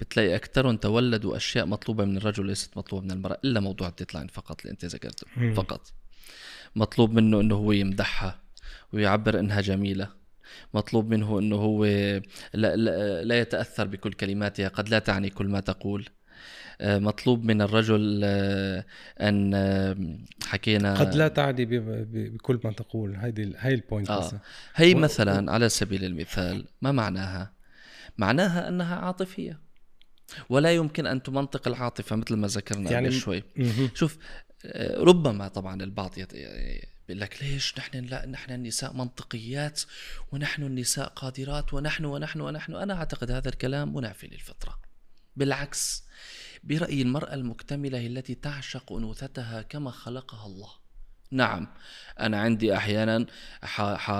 [0.00, 4.26] بتلاقي اكثرهم تولدوا أشياء مطلوبة من الرجل ليست مطلوبة من المرأة إلا موضوع ال deadline
[4.26, 5.92] فقط اللي أنت ذكرته فقط.
[6.76, 8.40] مطلوب منه إنه هو يمدحها
[8.92, 10.08] ويعبر إنها جميلة.
[10.74, 15.60] مطلوب منه إنه هو لا, لا, لا يتأثر بكل كلماتها قد لا تعني كل ما
[15.60, 16.08] تقول.
[16.80, 18.84] مطلوب من الرجل آه،
[19.20, 19.96] أن آه،
[20.46, 23.16] حكينا قد لا تعني بكل ما تقول.
[23.16, 24.40] هيدي هاي ال point آه.
[24.74, 27.52] هي مثلا على سبيل المثال ما معناها؟
[28.18, 29.60] معناها أنها عاطفية.
[30.48, 33.42] ولا يمكن أن تمنطق العاطفة مثل ما ذكرنا يعني شوي.
[33.94, 34.18] شوف
[34.96, 39.82] ربما طبعا البعض بيقول لك ليش نحن لا نحن النساء منطقيات
[40.32, 42.74] ونحن النساء قادرات ونحن ونحن ونحن.
[42.74, 44.78] أنا أعتقد هذا الكلام منافي للفطرة.
[45.36, 46.04] بالعكس
[46.62, 50.68] برأيي المرأة المكتملة هي التي تعشق أنوثتها كما خلقها الله.
[51.32, 51.68] نعم
[52.20, 53.26] أنا عندي أحيانا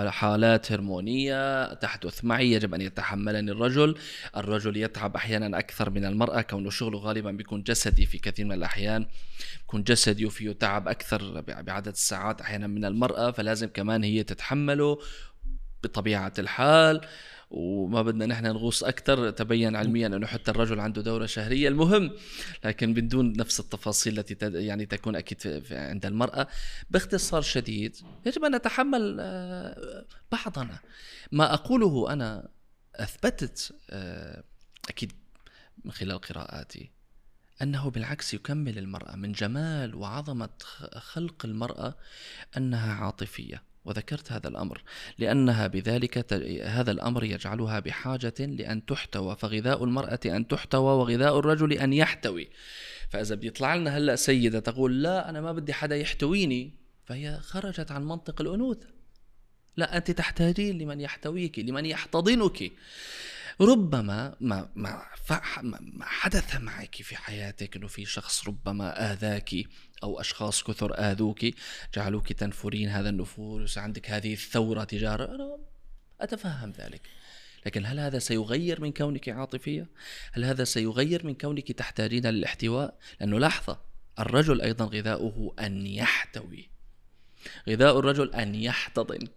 [0.08, 3.98] حالات هرمونية تحدث معي يجب أن يتحملني الرجل.
[4.36, 9.06] الرجل يتعب أحيانا أكثر من المرأة كونه شغله غالبا بيكون جسدي في كثير من الأحيان.
[9.60, 14.98] بيكون جسدي وفيه تعب أكثر بعدد الساعات أحيانا من المرأة فلازم كمان هي تتحمله
[15.82, 17.00] بطبيعة الحال.
[17.50, 22.10] وما بدنا نحن نغوص أكثر تبين علميا أنه حتى الرجل عنده دورة شهرية المهم
[22.64, 26.46] لكن بدون نفس التفاصيل التي يعني تكون أكيد عند المرأة.
[26.90, 30.78] باختصار شديد يجب أن نتحمل آه، بعضنا.
[31.32, 32.48] ما أقوله أنا
[32.94, 34.42] أثبتت آه،
[34.88, 35.12] أكيد
[35.84, 36.90] من خلال قراءاتي
[37.62, 40.50] أنه بالعكس يكمل المرأة من جمال وعظمة
[40.96, 41.94] خلق المرأة
[42.56, 43.69] أنها عاطفية.
[43.84, 44.82] وذكرت هذا الأمر
[45.18, 46.32] لأنها بذلك
[46.64, 52.48] هذا الأمر يجعلها بحاجة لأن تحتوى فغذاء المرأة أن تحتوى وغذاء الرجل أن يحتوي.
[53.10, 58.04] فإذا بيطلع لنا هلأ سيدة تقول لا أنا ما بدي حدا يحتويني فهي خرجت عن
[58.04, 58.86] منطق الأنوثة.
[59.76, 62.72] لا أنت تحتاجين لمن يحتويك لمن يحتضنك.
[63.60, 65.02] ربما ما ما
[65.62, 69.54] ما حدث معك في حياتك إنه في شخص ربما آذاك
[70.02, 71.46] أو أشخاص كثر آذوك
[71.94, 75.58] جعلوك تنفرين هذا النفور عندك هذه الثورة تجاه أنا
[76.20, 77.02] أتفهم ذلك
[77.66, 79.88] لكن هل هذا سيغير من كونك عاطفية؟
[80.32, 83.80] هل هذا سيغير من كونك تحتاجين للاحتواء؟ لأنه لحظه
[84.18, 86.70] الرجل أيضا غذاؤه أن يحتوي
[87.68, 89.28] غذاء الرجل أن يحتضن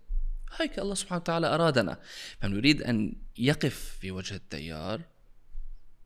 [0.59, 1.99] هيك الله سبحانه وتعالى أرادنا.
[2.39, 5.01] فنريد أن يقف في وجه التيار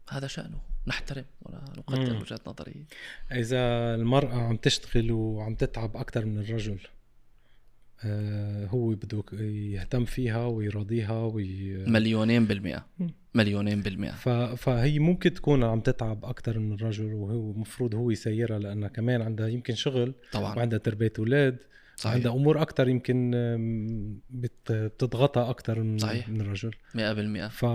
[0.09, 0.61] هذا شأنه.
[0.87, 2.21] نحترم ونقدر مم.
[2.21, 2.73] وجهة نظره
[3.31, 6.79] إذا المرأة عم تشتغل وعم تتعب أكثر من الرجل
[8.03, 11.77] آه هو بده يهتم فيها ويراضيها وي...
[11.77, 12.85] مليونين بالمئة.
[13.33, 14.11] مليونين بالمئة.
[14.11, 14.29] ف...
[14.29, 19.47] فهي ممكن تكون عم تتعب أكثر من الرجل وهو المفروض هو يسيرها لأنها كمان عندها
[19.47, 20.55] يمكن شغل طبعا.
[20.55, 21.57] وعندها تربية أولاد.
[21.99, 22.15] صحيح.
[22.15, 23.31] عندها أمور أكثر يمكن.
[24.29, 25.97] بتضغطها أكثر من...
[25.97, 26.29] صحيح.
[26.29, 26.71] من الرجل.
[26.95, 27.47] مئة بالمئة.
[27.47, 27.65] ف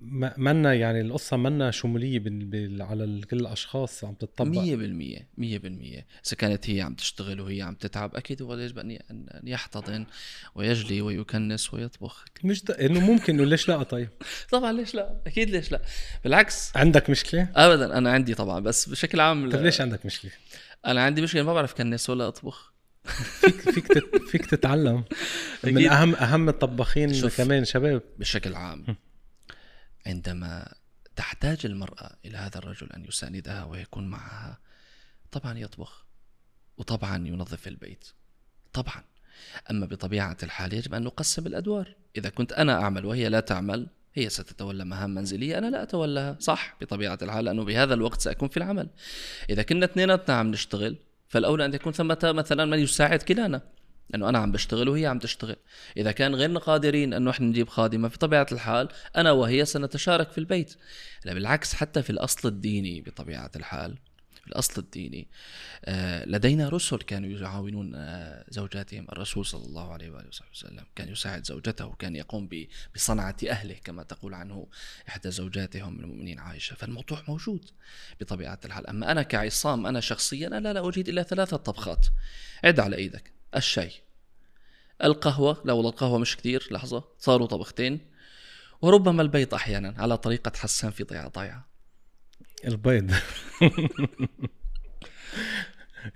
[0.00, 2.44] ما- منا يعني القصة منا شمولية بال...
[2.44, 2.82] بال...
[2.82, 6.06] على كل الأشخاص عم تطبق مية بالمية مية بالمية.
[6.26, 8.98] إذا كانت هي عم تشتغل وهي عم تتعب أكيد هو يجب أن
[9.44, 10.06] يحتضن
[10.54, 12.24] ويجلي ويكنس ويطبخ.
[12.44, 12.70] مش د...
[12.70, 14.08] إنه ممكن إنه ليش لا طيب؟
[14.52, 15.80] طبعا ليش لا؟ أكيد ليش لا.
[16.24, 16.76] بالعكس.
[16.76, 20.30] عندك مشكلة؟ أبدا أنا عندي طبعا بس بشكل عام طيب ليش عندك مشكلة؟
[20.86, 22.75] أنا عندي مشكلة ما بعرف كنس ولا أطبخ.
[23.06, 24.22] فيك فيك تت...
[24.28, 25.04] فيك تتعلم.
[25.64, 25.88] من.
[25.88, 27.28] اهم أهم الطباخين.
[27.28, 28.02] كمان شباب.
[28.18, 28.96] بشكل عام
[30.06, 30.74] عندما
[31.16, 34.58] تحتاج المرأة إلى هذا الرجل أن يساندها ويكون معها
[35.32, 36.06] طبعا يطبخ
[36.76, 38.08] وطبعا ينظف البيت.
[38.72, 39.04] طبعا.
[39.70, 41.94] أما بطبيعة الحال يجب أن نقسم الأدوار.
[42.16, 46.36] إذا كنت أنا أعمل وهي لا تعمل هي ستتولى مهام منزلية أنا لا أتولاها.
[46.40, 48.88] صح بطبيعة الحال لأنه بهذا الوقت سأكون في العمل.
[49.50, 50.96] إذا كنا اثنيناتنا عم نشتغل.
[51.28, 53.60] فالأولى أن يكون ثمة مثلا من يساعد كلانا
[54.10, 55.56] لأنه أنا عم بشتغل وهي عم تشتغل.
[55.96, 60.38] إذا كان غيرنا قادرين أنه إحنا نجيب خادمة في طبيعة الحال أنا وهي سنتشارك في
[60.38, 60.74] البيت.
[61.24, 63.98] لا بالعكس حتى في الأصل الديني بطبيعة الحال
[64.46, 65.28] في الأصل الديني.
[65.84, 69.06] آه، لدينا رسل كانوا يعاونون آه، زوجاتهم.
[69.12, 72.48] الرسول صلى الله عليه وآله وسلم كان يساعد زوجته كان يقوم
[72.94, 74.66] بصنعة أهله كما تقول عنه
[75.08, 76.74] إحدى زوجاتهم من المؤمنين عائشة.
[76.74, 77.70] فالموضوع موجود
[78.20, 78.86] بطبيعة الحال.
[78.86, 82.06] أما أنا كعصام أنا شخصيا أنا لا أجيد إلا ثلاثة طبخات.
[82.64, 83.32] عد على إيدك.
[83.56, 83.92] الشاي
[85.04, 85.62] القهوة.
[85.64, 87.04] لا والله القهوة مش كتير لحظة.
[87.18, 88.00] صاروا طبختين.
[88.82, 91.75] وربما البيض أحيانا على طريقة حسان في ضيعة ضيعة
[92.64, 93.12] البيض.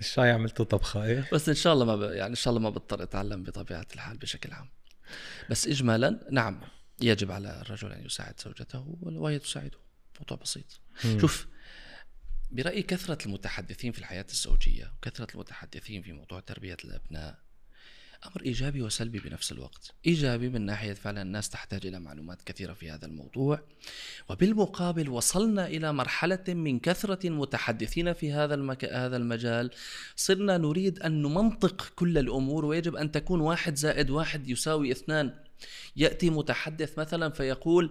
[0.00, 2.02] الشاي عملته طبخة إيه؟ بس إن شاء الله ما ب...
[2.02, 4.68] يعني إن شاء الله ما بضطر أتعلم بطبيعة الحال بشكل عام.
[5.50, 6.60] بس اجمالا نعم
[7.00, 9.78] يجب على الرجل أن يساعد زوجته وهي تساعده.
[10.20, 10.80] موضوع بسيط.
[11.04, 11.20] مم.
[11.20, 11.46] شوف
[12.50, 17.38] برأيي كثرة المتحدثين في الحياة الزوجية وكثرة المتحدثين في موضوع تربية الأبناء
[18.26, 19.94] أمر إيجابي وسلبي بنفس الوقت.
[20.06, 23.62] إيجابي من ناحية فعلا الناس تحتاج إلى معلومات كثيرة في هذا الموضوع.
[24.28, 28.84] وبالمقابل وصلنا إلى مرحلة من كثرة المتحدثين في هذا المك...
[28.84, 29.70] هذا المجال.
[30.16, 35.34] صرنا نريد أن نمنطق كل الأمور ويجب أن تكون واحد زائد واحد يساوي اثنان.
[35.96, 37.90] يأتي متحدث مثلا فيقول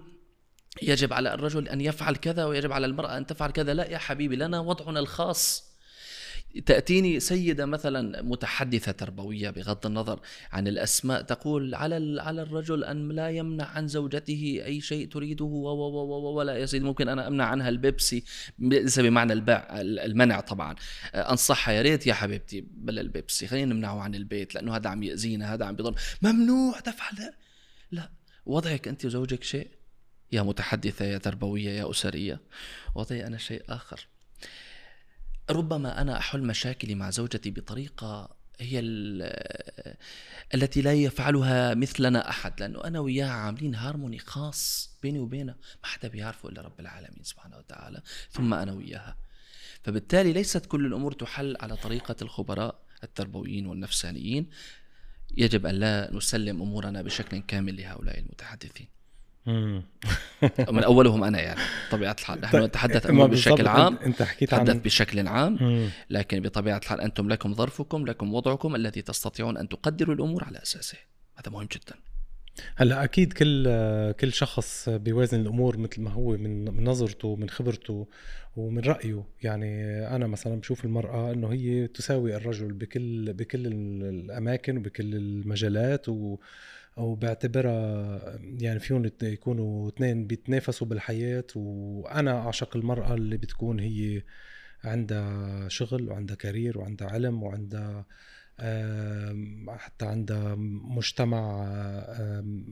[0.81, 3.73] يجب على الرجل أن يفعل كذا ويجب على المرأة أن تفعل كذا.
[3.73, 5.68] لا يا حبيبي لنا وضعنا الخاص.
[6.65, 10.19] تأتيني سيدة مثلا متحدثة تربوية بغض النظر
[10.51, 15.67] عن الأسماء تقول على على الرجل أن لا يمنع عن زوجته أي شيء تريده و-
[15.67, 18.23] و- و- ولا يا سيدي ممكن أنا أمنع عنها البيبسي.
[18.59, 20.75] ليس بمعنى الباع المنع طبعا.
[21.15, 23.47] أنصحها يا ريت يا حبيبتي بلا البيبسي.
[23.47, 27.33] خلينا نمنعه عن البيت لأنه هذا عم يأذينا هذا عم بيضر ممنوع تفعل.
[27.91, 28.09] لا.
[28.45, 29.67] وضعك أنت وزوجك شيء.
[30.31, 32.41] يا متحدثة يا تربوية يا أسرية.
[32.95, 34.07] وضعي أنا شيء آخر.
[35.51, 39.95] ربما أنا أحل مشاكلي مع زوجتي بطريقة هي ال-
[40.53, 46.07] التي لا يفعلها مثلنا أحد لأنه أنا وياها عاملين هارموني خاص بيني وبينها ما حدا
[46.07, 49.15] بيعرفه إلا رب العالمين سبحانه وتعالى ثم أنا وياها.
[49.83, 54.49] فبالتالي ليست كل الأمور تحل على طريقة الخبراء التربويين والنفسانيين.
[55.37, 58.87] يجب أن لا نسلم أمورنا بشكل كامل لهؤلاء المتحدثين.
[60.71, 61.59] من أولهم أنا يعني
[61.89, 62.41] بطبيعة الحال.
[62.41, 65.89] نحن نتحدث أمور بالضبط، بشكل عام أنت حكيت نتحدث عن بشكل عام مم.
[66.09, 70.97] لكن بطبيعة الحال أنتم لكم ظرفكم لكم وضعكم الذي تستطيعون أن تقدروا الأمور على أساسه.
[71.35, 71.95] هذا مهم جدا.
[72.75, 73.63] هلا أكيد كل
[74.11, 78.07] كل شخص بيوازن الأمور مثل ما هو من من نظرته من خبرته
[78.55, 79.23] ومن رأيه.
[79.43, 79.83] يعني
[80.15, 86.37] أنا مثلا بشوف المرأة إنه هي تساوي الرجل بكل بكل الأماكن وبكل المجالات و
[86.99, 94.21] وبعتبرها يعني فيهم يكونوا اثنين بيتنافسوا بالحياة وأنا أعشق المرأة اللي بتكون هي
[94.83, 98.05] عندها شغل وعندها كارير وعندها علم وعندها
[99.77, 100.55] حتى عندها
[100.95, 101.65] مجتمع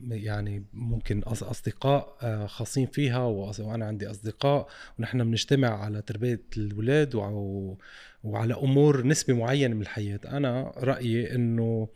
[0.10, 4.68] يعني ممكن أص- أصدقاء آه، خاصين فيها وأنا عندي أصدقاء
[5.00, 7.78] ونحن بنجتمع على تربية الأولاد وع-
[8.24, 10.20] وعلى أمور نسبة معينة من الحياة.
[10.26, 11.88] أنا رأيي أنه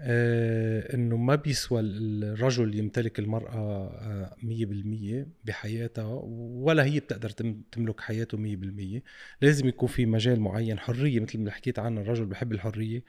[0.00, 7.30] إنه ما بيسوى الرجل يمتلك المرأة آه، مية بالمية بحياتها ولا هي بتقدر
[7.72, 9.02] تملك حياته مية بالمية.
[9.42, 13.04] لازم يكون في مجال معين حرية مثل ما حكيت عنها الرجل بحب الحرية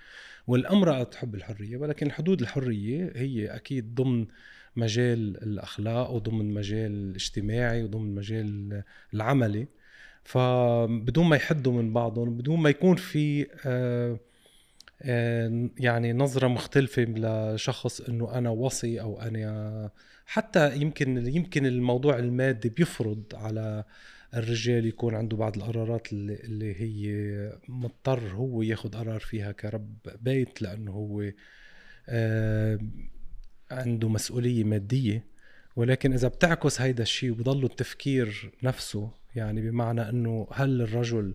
[0.48, 1.78] والأمرأة تحب الحرية.
[1.78, 4.28] ولكن الحدود الحرية هي أكيد ضمن
[4.76, 9.68] مجال الأخلاق وضمن مجال الاجتماعي وضمن مجال العملي
[10.24, 14.20] فبدون ما يحدوا من بعضهم بدون ما يكون في آه
[15.80, 19.92] يعني نظرة مختلفة لشخص إنه أنا وصي أو أنا
[20.26, 23.84] حتى يمكن يمكن الموضوع المادي بيفرض على
[24.34, 30.62] الرجال يكون عنده بعض القرارات اللي, اللي هي مضطر هو ياخذ قرار فيها كرب بيت
[30.62, 31.32] لأنه هو
[33.72, 35.24] عنده مسؤولية مادية.
[35.76, 41.34] ولكن إذا بتعكس هيدا الشيء وبضل التفكير نفسه يعني بمعنى أنه هل الرجل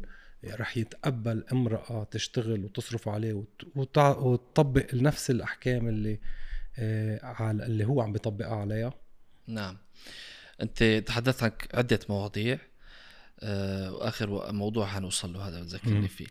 [0.51, 3.45] رح يتقبل امرأة تشتغل وتصرف عليه
[3.77, 6.21] وتطبق نفس الأحكام اللي
[6.79, 8.95] آه، على اللي هو عم بيطبقها عليها.
[9.47, 9.79] نعم.
[10.61, 12.59] أنت تحدثت عن عدة مواضيع
[13.41, 16.27] آه، وآخر موضوع حنوصل له هذا بتذكرني فيه.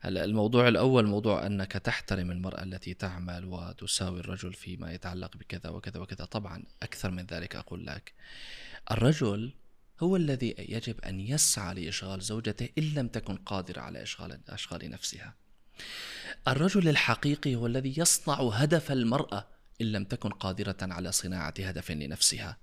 [0.00, 6.00] هلأ الموضوع الأول موضوع أنك تحترم المرأة التي تعمل وتساوي الرجل فيما يتعلق بكذا وكذا
[6.00, 6.24] وكذا.
[6.24, 8.12] طبعا أكثر من ذلك أقول لك.
[8.90, 9.52] الرجل
[10.00, 15.34] هو الذي يجب أن يسعى لإشغال زوجته إن لم تكن قادرة على إشغال أشغال نفسها.
[16.48, 19.48] الرجل الحقيقي هو الذي يصنع هدف المرأة
[19.80, 22.56] إن لم تكن قادرة على صناعة هدف لنفسها.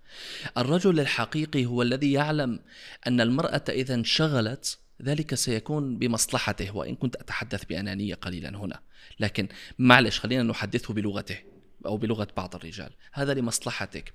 [0.58, 2.60] الرجل الحقيقي هو الذي يعلم
[3.08, 8.80] أن المرأة إذا انشغلت ذلك سيكون بمصلحته وإن كنت أتحدث بأنانية قليلا هنا
[9.20, 9.48] لكن
[9.80, 11.51] معلش خلينا نحدثه بلغته
[11.86, 12.90] أو بلغة بعض الرجال.
[13.14, 14.14] هذا لمصلحتك.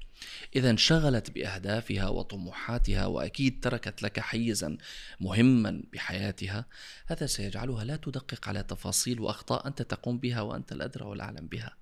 [0.57, 4.76] إذا انشغلت بأهدافها وطموحاتها وأكيد تركت لك حيزا
[5.20, 6.66] مهما بحياتها
[7.07, 11.76] هذا سيجعلها لا تدقق على تفاصيل وأخطاء أنت تقوم بها وأنت الأدرى والأعلم بها.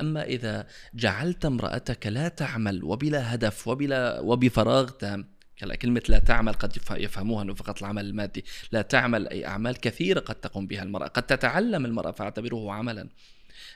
[0.00, 5.34] أما إذا جعلت امرأتك لا تعمل وبلا هدف وبلا وبفراغ تام
[5.82, 8.44] كلمة لا تعمل قد يفهموها أنه فقط العمل المادي.
[8.72, 11.06] لا تعمل أي أعمال كثيرة قد تقوم بها المرأة.
[11.06, 13.08] قد تتعلم المرأة فاعتبره عملا.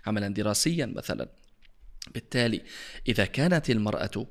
[0.07, 1.29] عملا دراسيا مثلا.
[2.15, 2.63] بالتالي
[3.09, 4.27] إذا كانت المرأة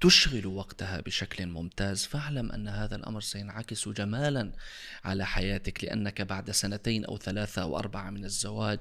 [0.00, 4.52] تشغل وقتها بشكل ممتاز فاعلم أن هذا الأمر سينعكس جمالا
[5.04, 8.78] على حياتك لأنك بعد سنتين أو ثلاثة أو أربعة من الزواج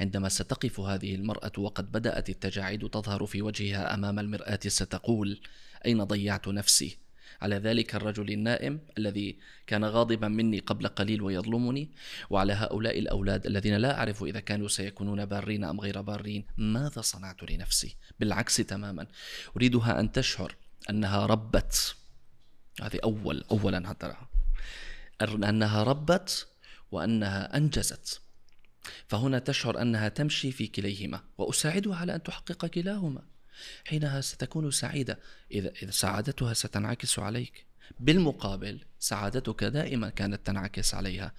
[0.00, 5.40] عندما ستقف هذه المرأة وقد بدأت التجاعيد تظهر في وجهها أمام المرآة ستقول
[5.86, 7.05] أين ضيعت نفسي؟
[7.42, 11.90] على ذلك الرجل النائم الذي كان غاضبا مني قبل قليل ويظلمني
[12.30, 17.50] وعلى هؤلاء الأولاد الذين لا أعرف إذا كانوا سيكونون بارين أم غير بارين ماذا صنعت
[17.50, 19.06] لنفسي؟ بالعكس تماما.
[19.56, 20.56] أريدها أن تشعر
[20.90, 21.96] أنها ربت.
[22.82, 24.14] هذه أول أولا حتى.
[25.22, 26.48] أنها ربت
[26.92, 28.20] وأنها أنجزت.
[29.08, 33.35] فهنا تشعر أنها تمشي في كليهما وأساعدها على أن تحقق كلاهما.
[33.86, 35.18] حينها ستكون سعيدة.
[35.52, 37.66] إذا سعادتها ستنعكس عليك.
[38.00, 41.32] بالمقابل سعادتك دائما كانت تنعكس عليها.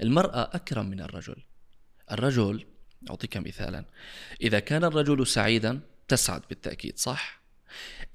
[0.00, 1.36] المرأة أكرم من الرجل.
[2.10, 2.66] الرجل
[3.10, 3.84] أعطيك مثالا
[4.40, 7.42] إذا كان الرجل سعيدا تسعد بالتأكيد صح؟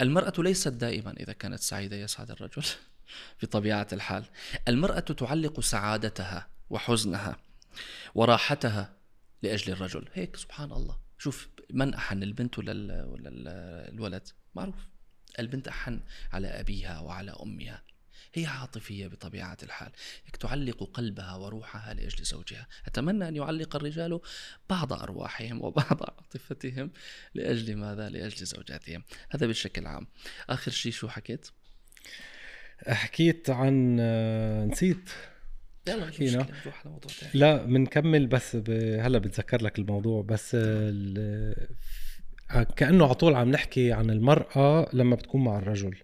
[0.01, 2.63] المرأة ليست دائما إذا كانت سعيدة يسعد الرجل.
[3.41, 4.23] بطبيعة الحال
[4.67, 7.37] المرأة تعلق سعادتها وحزنها
[8.15, 8.93] وراحتها
[9.43, 10.07] لأجل الرجل.
[10.13, 10.97] هيك سبحان الله.
[11.17, 12.83] شوف من أحن البنت ولا,
[13.89, 14.75] الولد؟ معروف.
[15.39, 16.01] البنت أحن
[16.33, 17.83] على أبيها وعلى أمها.
[18.33, 19.91] هي عاطفية بطبيعة الحال.
[20.39, 22.67] تعلق قلبها وروحها لأجل زوجها.
[22.85, 24.19] أتمنى أن يعلق الرجال
[24.69, 26.91] بعض أرواحهم وبعض عاطفتهم
[27.33, 29.03] لأجل ماذا؟ لأجل زوجاتهم.
[29.29, 30.07] هذا بشكل عام
[30.49, 31.47] آخر شيء شو حكيت؟
[32.87, 34.69] حكيت عن آه،
[35.91, 38.69] حكينا نروح على موضوع ثاني لا بنكمل بس ب...
[39.01, 41.67] هلا بتذكر لك الموضوع بس ال...
[42.75, 45.95] كأنه على طول عم نحكي عن المرأة لما بتكون مع الرجل.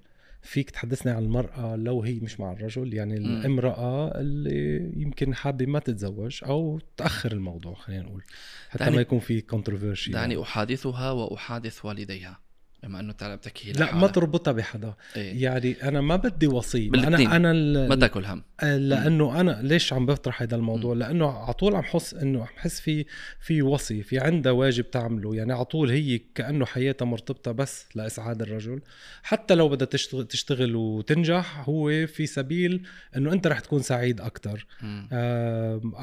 [0.44, 3.26] فيك تحدثني عن المرأة لو هي مش مع الرجل يعني م.
[3.26, 8.24] الامرأة اللي يمكن حابة ما تتزوج أو تأخر الموضوع خلينا نقول
[8.70, 12.40] حتى ما يكون في كونتروفيرشي دعني أحادثها وأحادث والديها.
[12.84, 14.94] بما إنه تعال بتحكي لا ما تربطها بحدا.
[15.16, 17.54] إيه؟ يعني أنا ما بدي وصي أنا أنا
[17.88, 18.44] ما تاكل هم.
[18.60, 20.98] آه، لأنه أنا ليش عم بطرح هذا الموضوع؟ م.
[20.98, 23.06] لأنه على طول عم حس إنه عم حس في
[23.40, 25.36] في وصي في عندها واجب تعمله.
[25.36, 28.82] يعني على طول هي كأنه حياتها مرتبطة بس لإسعاد الرجل.
[29.24, 32.84] حتى لو بدها تشتغل تشتغل وتنجح هو في سبيل
[33.18, 34.66] إنه أنت رح تكون سعيد أكثر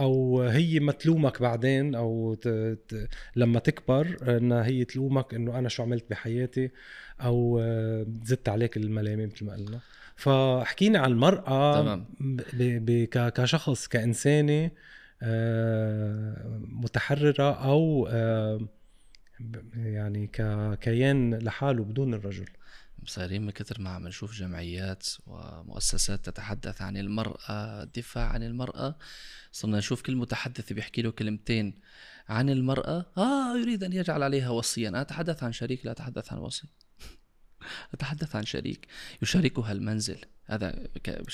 [0.00, 2.48] أو هي متلومك بعدين أو ت...
[2.48, 3.08] ت...
[3.36, 6.69] لما تكبر إنها هي تلومك إنه أنا شو عملت بحياتي.
[7.20, 7.60] أو
[8.22, 9.80] زدت عليك الملامه مثل ما قلنا.
[10.16, 12.06] فحكينا عن المرأة تمام.
[12.20, 12.42] ب...
[12.84, 13.04] ب...
[13.08, 14.70] كشخص كإنسانة
[15.22, 18.60] آه، متحررة أو آه،
[19.76, 22.46] يعني ككيان لحاله بدون الرجل.
[23.06, 28.96] صايرين من كثر ما عم نشوف جمعيات ومؤسسات تتحدث عن المرأة الدفاع عن المرأة
[29.52, 31.74] صرنا نشوف كل متحدث بيحكي له كلمتين.
[32.30, 33.06] عن المرأة.
[33.18, 34.88] آه يريد أن يجعل عليها وصيا.
[34.88, 36.68] أنا أتحدث عن شريك لا أتحدث عن وصي.
[37.94, 38.86] أتحدث عن شريك.
[39.22, 40.18] يشاركها المنزل.
[40.44, 40.88] هذا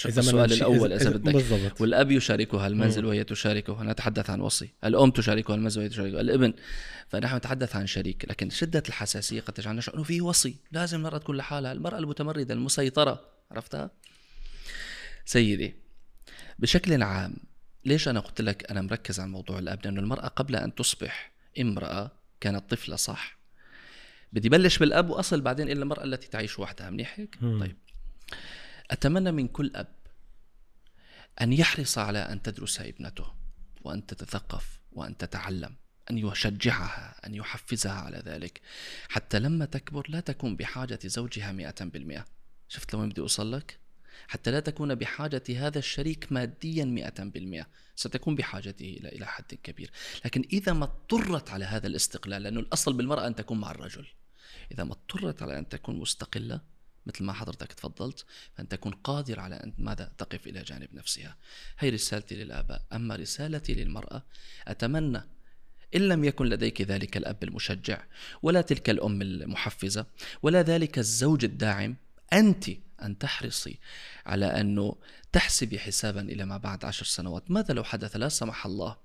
[0.04, 1.32] السؤال الأول إذا بدك.
[1.32, 1.80] بالضبط.
[1.80, 3.04] والأب يشاركها المنزل.
[3.04, 3.80] وهي تشاركه.
[3.80, 4.68] أنا أتحدث عن وصي.
[4.84, 6.20] الأم تشاركها المنزل وهي تشاركه.
[6.20, 6.54] الابن.
[7.08, 8.24] فنحن نتحدث عن شريك.
[8.30, 10.56] لكن شدة الحساسية قد تجعلنا نشعر إنه في وصي.
[10.72, 13.20] لازم المراه تكون لحالها المرأة المتمردة المسيطرة.
[13.50, 13.90] عرفتها؟
[15.24, 15.74] سيدي
[16.58, 17.34] بشكل عام
[17.86, 22.10] ليش أنا قلت لك أنا مركز على موضوع الأب؟ لأنه المرأة قبل أن تصبح امرأة
[22.40, 23.38] كانت طفلة صح؟
[24.32, 27.38] بدي بلش بالأب وأصل بعدين إلى المرأة التي تعيش وحدها منيح هيك.
[27.40, 27.76] طيب.
[28.90, 29.94] أتمنى من كل أب
[31.40, 33.26] أن يحرص على أن تدرس ابنته
[33.82, 35.74] وأن تتثقف وأن تتعلم
[36.10, 38.60] أن يشجعها أن يحفزها على ذلك.
[39.08, 42.24] حتى لما تكبر لا تكون بحاجة زوجها مئة بالمئة.
[42.68, 43.78] شفت لوين بدي أوصل لك؟
[44.28, 47.66] حتى لا تكون بحاجة هذا الشريك ماديا مئة بالمئة.
[47.96, 49.90] ستكون بحاجته إلى إلى حد كبير.
[50.24, 54.06] لكن إذا ما اضطرت على هذا الاستقلال لأنه الأصل بالمرأة أن تكون مع الرجل.
[54.72, 56.60] إذا ما اضطرت على أن تكون مستقلة
[57.06, 61.36] مثل ما حضرتك تفضلت فأن تكون قادر على أن ماذا؟ تقف إلى جانب نفسها.
[61.78, 62.82] هي رسالتي للآباء.
[62.92, 64.22] أما رسالتي للمرأة
[64.68, 65.22] أتمنى
[65.94, 68.04] إن لم يكن لديك ذلك الأب المشجع
[68.42, 70.06] ولا تلك الأم المحفزة
[70.42, 71.96] ولا ذلك الزوج الداعم
[72.32, 72.70] أنت
[73.02, 73.78] أن تحرصي
[74.26, 74.96] على أنه
[75.32, 77.50] تحسبي حسابا إلى ما بعد عشر سنوات.
[77.50, 78.96] ماذا لو حدث؟ لا سمح الله.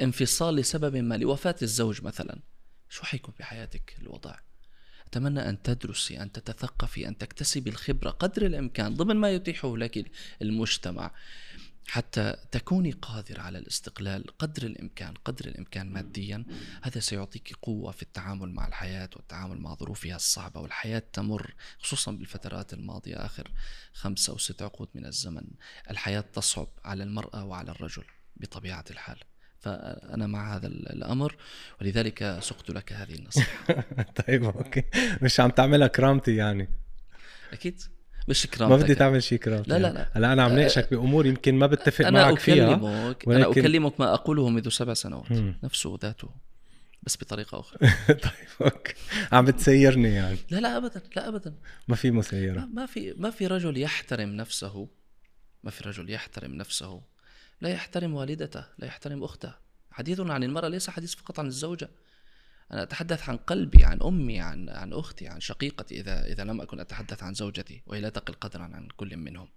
[0.00, 2.38] انفصال لسبب ما لوفاة الزوج مثلا.
[2.88, 4.38] شو حيكون بحياتك الوضع؟
[5.06, 10.10] أتمنى أن تدرسي أن تتثقفي أن تكتسبي الخبرة قدر الإمكان ضمن ما يتيحه لك
[10.42, 11.10] المجتمع.
[11.88, 16.44] حتى تكوني قادرة على الاستقلال قدر الإمكان قدر الإمكان ماديا.
[16.82, 22.72] هذا سيعطيك قوة في التعامل مع الحياة والتعامل مع ظروفها الصعبة والحياة تمر خصوصا بالفترات
[22.72, 23.50] الماضية آخر
[23.92, 25.44] خمسة أو ست عقود من الزمن.
[25.90, 28.04] الحياة تصعب على المرأة وعلى الرجل
[28.36, 29.18] بطبيعة الحال.
[29.58, 31.36] فأنا مع هذا الأمر
[31.80, 33.84] ولذلك سقت لك هذه النصيحة.
[34.26, 34.84] طيب okay.
[35.22, 36.68] مش عم تعملها كرامتي يعني.
[37.52, 37.95] أكيد.
[38.28, 39.92] مش ما كرامتك بدي تعمل شيء كرامتي لا، لا،.
[39.92, 40.08] لا.
[40.12, 44.14] هلا أنا عم ناقشك بأمور يمكن ما بتفق معك فيها أكلمك أنا ولكن- أكلمك ما
[44.14, 45.54] أقوله منذ سبع سنوات مم.
[45.64, 46.28] نفسه ذاته
[47.02, 47.78] بس بطريقة أخرى.
[48.08, 48.22] طيب
[48.62, 48.94] okay.
[49.32, 50.36] عم بتسيرني يعني.
[50.50, 51.54] لا لا أبدا لا أبدا.
[51.88, 52.68] ما في ما, مسيرة.
[52.74, 54.88] ما في ما في رجل يحترم نفسه
[55.64, 57.00] ما في رجل يحترم نفسه
[57.60, 59.52] لا يحترم والدته لا يحترم أخته.
[59.90, 61.88] حديثنا عن المرأة ليس حديث فقط عن الزوجة.
[62.72, 66.80] أنا أتحدث عن قلبي عن أمي عن عن أختي عن شقيقتي إذا إذا لم أكن
[66.80, 69.48] أتحدث عن زوجتي وهي لا تقل قدرا عن كل منهم.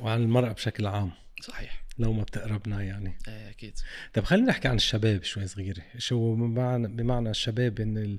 [0.00, 1.12] وعن المرأة بشكل عام.
[1.40, 1.84] صحيح.
[1.98, 3.18] لو ما بتقربنا يعني.
[3.28, 3.74] إيه أكيد.
[4.14, 5.82] طيب خلينا نحكي عن الشباب شوي صغيرة.
[5.98, 8.18] شو بمعنى بمعنى الشباب إن ال-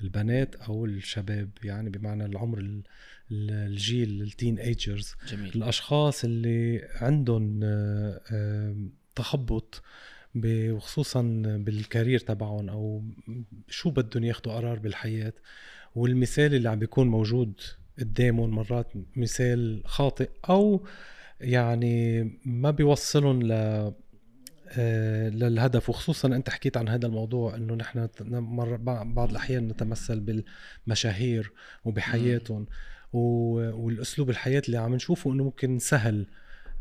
[0.00, 2.82] البنات أو الشباب يعني بمعنى العمر ال-
[3.30, 5.52] ال- الجيل ال teenagers جميل.
[5.54, 8.76] الأشخاص اللي عندهم آه،
[9.14, 9.82] تخبط
[10.36, 13.04] وخصوصا بال career تبعهم أو
[13.68, 15.32] شو بدهم ياخذوا قرار بالحياة.
[15.94, 17.60] والمثال اللي عم بيكون موجود
[17.98, 20.86] قدامهم مرات مثال خاطئ أو
[21.40, 23.52] يعني ما بيوصلهم ل
[24.78, 25.90] آه، للهدف.
[25.90, 28.08] وخصوصا أنت حكيت عن هذا الموضوع إنه نحن
[29.14, 31.52] بعض الأحيان نتمثل بالمشاهير
[31.84, 32.66] وبحياتهم.
[33.12, 36.26] والأسلوب الحياة اللي عم نشوفه إنه ممكن سهل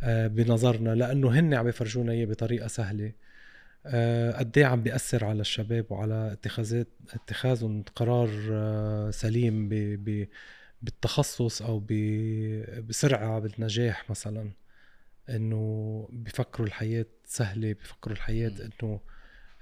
[0.04, 3.12] آه، بنظرنا لأنه هن عم يفرجونا إياه بطريقة سهلة.
[3.86, 10.27] قد إيه عم بيأثر على الشباب وعلى اتخاذات اتخاذهم قرار آه، سليم ب ب
[10.81, 14.51] بالتخصص أو ب- بسرعة بالنجاح مثلا
[15.29, 18.51] إنه بفكروا الحياة سهلة بفكروا الحياة.
[18.84, 18.99] إنه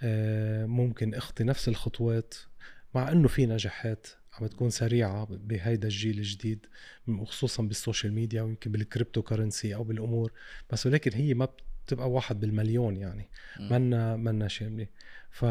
[0.03, 2.33] آه، ممكن اخطي نفس الخطوات
[2.95, 6.65] مع إنه في نجاحات عم تكون سريعة بهيدا الجيل الجديد
[7.07, 10.31] وخصوصا بالسوشيال ميديا ويمكن بال cryptocurrency أو بالأمور
[10.69, 11.47] بس ولكن هي ما
[11.85, 13.29] بتبقى واحد بالمليون يعني.
[13.59, 14.87] منا منا شامله
[15.31, 15.45] ف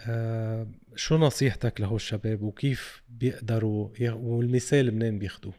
[0.00, 3.90] آه شو نصيحتك له الشباب وكيف بيقدروا.
[4.00, 5.54] والمثال منين بياخدوه؟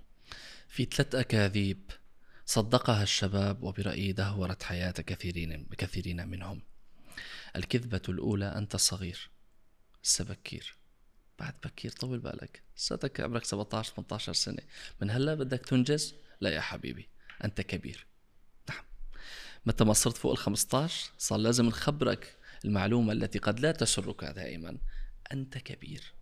[0.68, 1.92] في ثلاث أكاذيب.
[2.46, 6.62] صدقها الشباب وبرأيي دهورت حياة كثيرين كثيرين منهم.
[7.56, 9.30] الكذبة الأولى أنت صغير
[10.04, 10.76] لسه بكير
[11.40, 12.64] بعد بكير طول بالك.
[12.78, 14.62] لساتك عمرك 17 18 سنة.
[15.02, 17.10] من هلا بدك تنجز؟ لا يا حبيبي
[17.44, 18.09] أنت كبير.
[19.66, 22.36] متى ما صرت فوق ال 15 صار لازم نخبرك
[22.66, 24.78] المعلومة التي قد لا تسرك دائما.
[25.32, 26.14] أنت كبير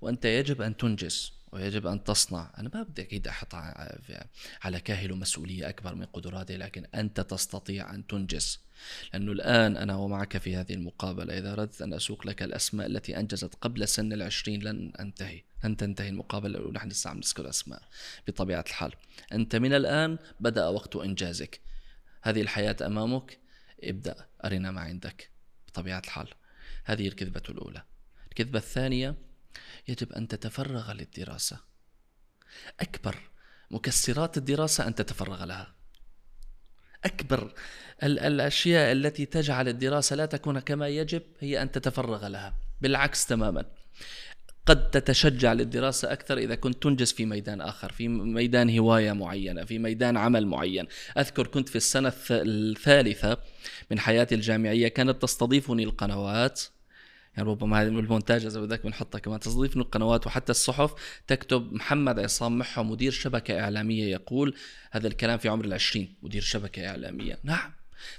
[0.00, 2.52] وأنت يجب أن تنجز ويجب أن تصنع.
[2.58, 3.54] أنا ما بدي أكيد أحط
[4.62, 8.60] على كاهل مسؤولية أكبر من قدراته لكن أنت تستطيع أن تنجز.
[9.12, 13.54] لأنه الآن أنا ومعك في هذه المقابلة إذا أردت أن أسوق لك الأسماء التي أنجزت
[13.54, 15.42] قبل سن العشرين لن أنتهي.
[15.64, 17.82] لن تنتهي المقابلة ونحن لسه عم نذكر أسماء
[18.28, 18.92] بطبيعة الحال.
[19.32, 21.60] أنت من الآن بدأ وقت إنجازك.
[22.22, 23.38] هذه الحياة أمامك
[23.84, 25.30] ابدأ أرنا ما عندك
[25.68, 26.28] بطبيعة الحال.
[26.84, 27.82] هذه الكذبة الأولى.
[28.28, 29.14] الكذبة الثانية
[29.88, 31.60] يجب أن تتفرغ للدراسة.
[32.80, 33.16] أكبر
[33.70, 35.74] مكسرات الدراسة أن تتفرغ لها.
[37.04, 37.54] أكبر
[38.02, 42.54] الأشياء التي تجعل الدراسة لا تكون كما يجب هي أن تتفرغ لها.
[42.80, 43.64] بالعكس تماما.
[44.66, 49.78] قد تتشجع للدراسة أكثر إذا كنت تنجز في ميدان آخر في ميدان هواية معينة في
[49.78, 50.86] ميدان عمل معين.
[51.18, 53.38] أذكر كنت في السنة الثالثة
[53.90, 56.62] من حياتي الجامعية كانت تستضيفني القنوات.
[57.36, 59.40] يعني ربما هذه المونتاج إذا بدك بنحطها كمان.
[59.40, 60.94] تستضيفني القنوات وحتى الصحف
[61.26, 64.54] تكتب محمد عصام محو مدير شبكة إعلامية يقول
[64.90, 67.38] هذا الكلام في عمر العشرين مدير شبكة إعلامية.
[67.42, 67.72] نعم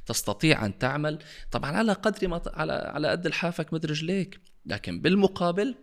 [0.05, 1.19] تستطيع أن تعمل.
[1.51, 5.75] طبعا على قدر ما على على قد لحافك مد رجليك لكن بالمقابل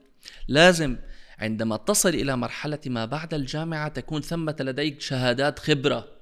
[0.49, 0.97] لازم
[1.39, 6.21] عندما تصل إلى مرحلة ما بعد الجامعة تكون ثمة لديك شهادات خبرة.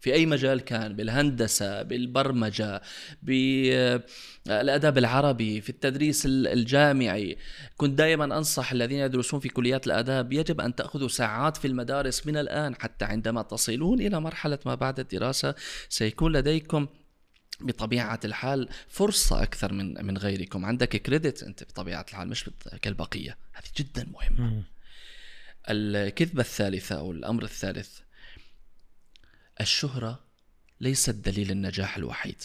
[0.00, 2.82] في أي مجال كان؟ بالهندسة بالبرمجة
[3.22, 7.36] بالادب العربي في التدريس الجامعي.
[7.76, 12.36] كنت دائما أنصح الذين يدرسون في كليات الآداب يجب أن تأخذوا ساعات في المدارس من
[12.36, 15.54] الآن حتى عندما تصلون إلى مرحلة ما بعد الدراسة
[15.88, 16.86] سيكون لديكم
[17.62, 20.64] بطبيعة الحال فرصة أكثر من من غيركم.
[20.64, 22.50] عندك كريدت أنت بطبيعة الحال مش
[22.82, 23.36] كالبقية.
[23.52, 24.62] هذه جدا مهمة.
[25.70, 27.98] الكذبة الثالثة أو الأمر الثالث
[29.60, 30.20] الشهرة
[30.80, 32.42] ليست دليل النجاح الوحيد.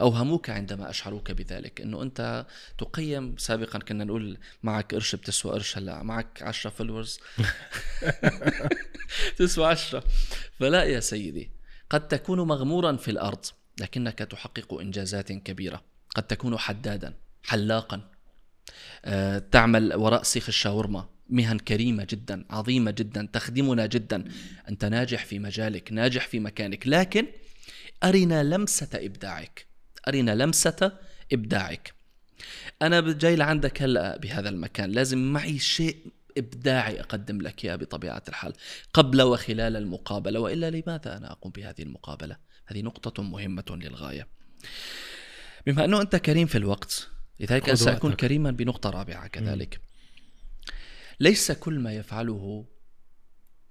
[0.00, 2.46] أوهموك عندما أشعروك بذلك أنه أنت
[2.78, 7.20] تقيم سابقا كنا نقول معك قرش بتسوى قرش هلأ معك 10 فولورز
[9.38, 10.04] تسوى 10
[10.58, 11.50] فلا يا سيدي
[11.90, 13.44] قد تكون مغمورا في الأرض.
[13.80, 15.82] لكنك تحقق إنجازات كبيرة.
[16.14, 18.10] قد تكون حدادا حلاقا.
[19.04, 21.08] أه تعمل وراء سيخ الشاورما.
[21.28, 24.24] مهن كريمة جدا عظيمة جدا تخدمنا جدا.
[24.68, 26.86] أنت ناجح في مجالك ناجح في مكانك.
[26.86, 27.26] لكن
[28.04, 29.66] أرنا لمسة إبداعك.
[30.08, 30.92] أرنا لمسة
[31.32, 31.94] إبداعك.
[32.82, 34.90] أنا جاي لعندك هلأ بهذا المكان.
[34.90, 35.96] لازم معي شيء
[36.38, 38.52] إبداعي أقدم لك إياه بطبيعة الحال.
[38.94, 42.36] قبل وخلال المقابلة وإلا لماذا أنا أقوم بهذه المقابلة؟
[42.70, 44.28] هذه نقطة مهمة للغاية.
[45.66, 47.08] بما أنه أنت كريم في الوقت
[47.40, 49.80] لذلك سأكون كريما بنقطة رابعة كذلك.
[51.20, 52.66] ليس كل ما يفعله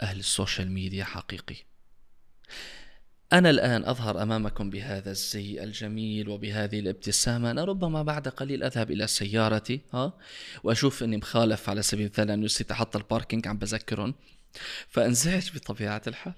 [0.01, 1.55] أهل السوشيال ميديا حقيقي.
[3.33, 7.51] أنا الآن أظهر أمامكم بهذا الزي الجميل وبهذه الابتسامة.
[7.51, 10.13] أنا ربما بعد قليل أذهب إلى سيارتي ها
[10.63, 14.15] وأشوف أني مخالف على سبيل المثال أنه نسيت أحط الباركينج عم بذكرهم
[14.87, 16.33] فأنزعج بطبيعة الحال.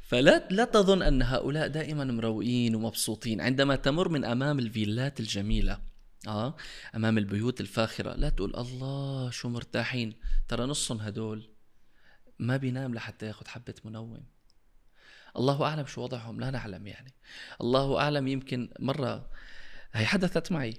[0.00, 5.80] فلا لا تظن أن هؤلاء دائما مروقين ومبسوطين عندما تمر من أمام الفيلات الجميلة
[6.26, 6.56] آه
[6.94, 8.14] أمام البيوت الفاخرة.
[8.14, 10.14] لا تقول الله شو مرتاحين.
[10.48, 11.50] ترى نصهم هدول
[12.38, 14.26] ما بينام لحتى ياخذ حبة منوم.
[15.36, 17.14] الله أعلم شو وضعهم لا نعلم يعني.
[17.60, 19.30] الله أعلم يمكن مرة
[19.92, 20.74] هي حدثت معي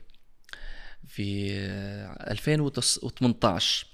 [1.08, 1.52] في
[2.32, 3.88] 2018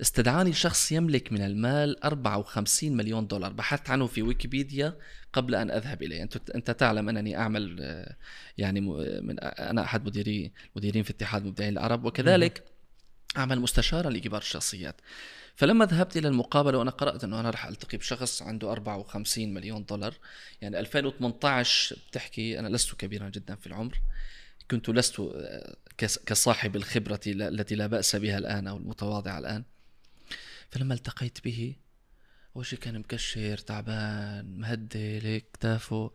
[0.00, 3.52] استدعاني شخص يملك من المال 54 مليون دولار.
[3.52, 4.96] بحثت عنه في ويكيبيديا
[5.32, 6.22] قبل أن أذهب إليه.
[6.22, 8.16] أنت أنت تعلم أنني أعمل آه،
[8.58, 8.80] يعني
[9.20, 12.64] من أنا أحد مديري مديرين في اتحاد مبدعين العرب وكذلك
[13.36, 15.00] أعمل مستشارا لكبار الشخصيات.
[15.56, 20.14] فلما ذهبت إلى المقابلة وأنا قرأت أنه أنا راح ألتقي بشخص عنده 54 مليون دولار.
[20.60, 24.00] يعني 2018 بتحكي أنا لست كبيرا جدا في العمر.
[24.70, 29.64] كنت لست آه، كصاحب الخبرة التي لا بأس بها الآن أو المتواضعة الآن.
[30.74, 31.76] فلما التقيت به
[32.54, 36.10] وشي كان مكشر تعبان مهدي هيك كتافه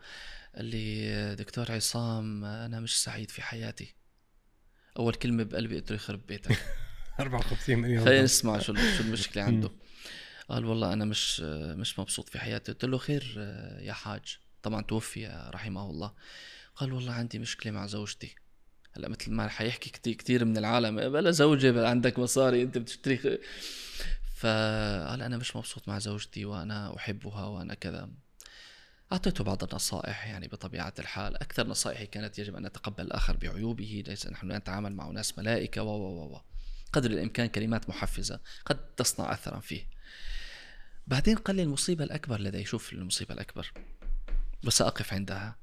[0.55, 3.95] قال لي دكتور عصام أنا مش سعيد في حياتي.
[4.97, 6.57] أول كلمة بقلبي قلت له يخرب بيتك.
[7.19, 9.71] 54 مليون خلينا نسمع شو شو المشكلة عنده.
[10.49, 11.39] قال والله أنا مش
[11.79, 12.71] مش مبسوط في حياتي.
[12.71, 13.33] قلت له خير
[13.81, 14.37] يا حاج.
[14.63, 16.13] طبعا توفي رحمه الله.
[16.75, 18.35] قال والله عندي مشكلة مع زوجتي.
[18.91, 23.39] هلأ مثل ما حيحكي كثير كثير من العالم بلا زوجة بلا عندك مصاري أنت بتشتري
[24.39, 28.09] فقال أنا مش مبسوط مع زوجتي وأنا أحبها وأنا كذا.
[29.11, 31.35] أعطيته بعض النصائح يعني بطبيعة الحال.
[31.35, 35.89] أكثر نصائحي كانت يجب أن نتقبل الآخر بعيوبه ليس نحن نتعامل مع ناس ملائكة و
[35.89, 36.41] و و
[36.93, 39.87] قدر الإمكان كلمات محفزة قد تصنع أثرا فيه.
[41.07, 43.73] بعدين قال لي المصيبة الأكبر لدي شوف المصيبة الأكبر.
[44.65, 45.55] وسأقف عندها.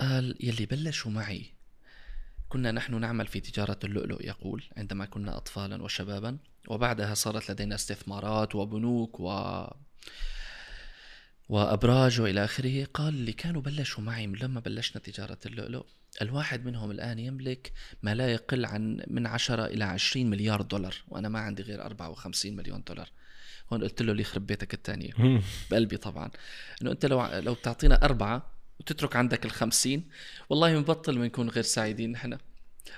[0.00, 1.54] قال يلي بلشوا معي.
[2.50, 6.38] كنا نحن نعمل في تجارة اللؤلؤ يقول عندما كنا أطفالا وشبابا
[6.68, 9.26] وبعدها صارت لدينا استثمارات وبنوك و
[11.48, 12.84] وأبراج وإلى آخره.
[12.94, 15.86] قال اللي كانوا بلشوا معي لما بلشنا تجارة اللؤلؤ.
[16.22, 17.72] الواحد منهم الآن يملك
[18.02, 22.56] ما لا يقل عن من 10 إلى 20 مليار دولار وأنا ما عندي غير 54
[22.56, 23.08] مليون دولار.
[23.72, 25.12] هون قلت له لي يخرب بيتك الثانية
[25.70, 26.30] بقلبي طبعا.
[26.82, 30.08] إنه أنت لو لو بتعطينا أربعة وتترك عندك الخمسين.
[30.48, 32.38] والله مبطل بنكون غير سعيدين نحن.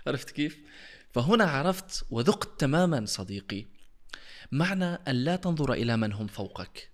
[0.06, 0.58] عرفت كيف؟
[1.12, 3.66] فهنا عرفت وذقت تماما صديقي.
[4.52, 6.90] معنى أن لا تنظر إلى من هم فوقك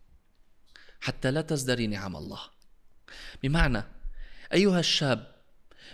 [1.00, 2.40] حتى لا تزدري نعم الله.
[3.42, 3.84] بمعنى
[4.52, 5.34] أيها الشاب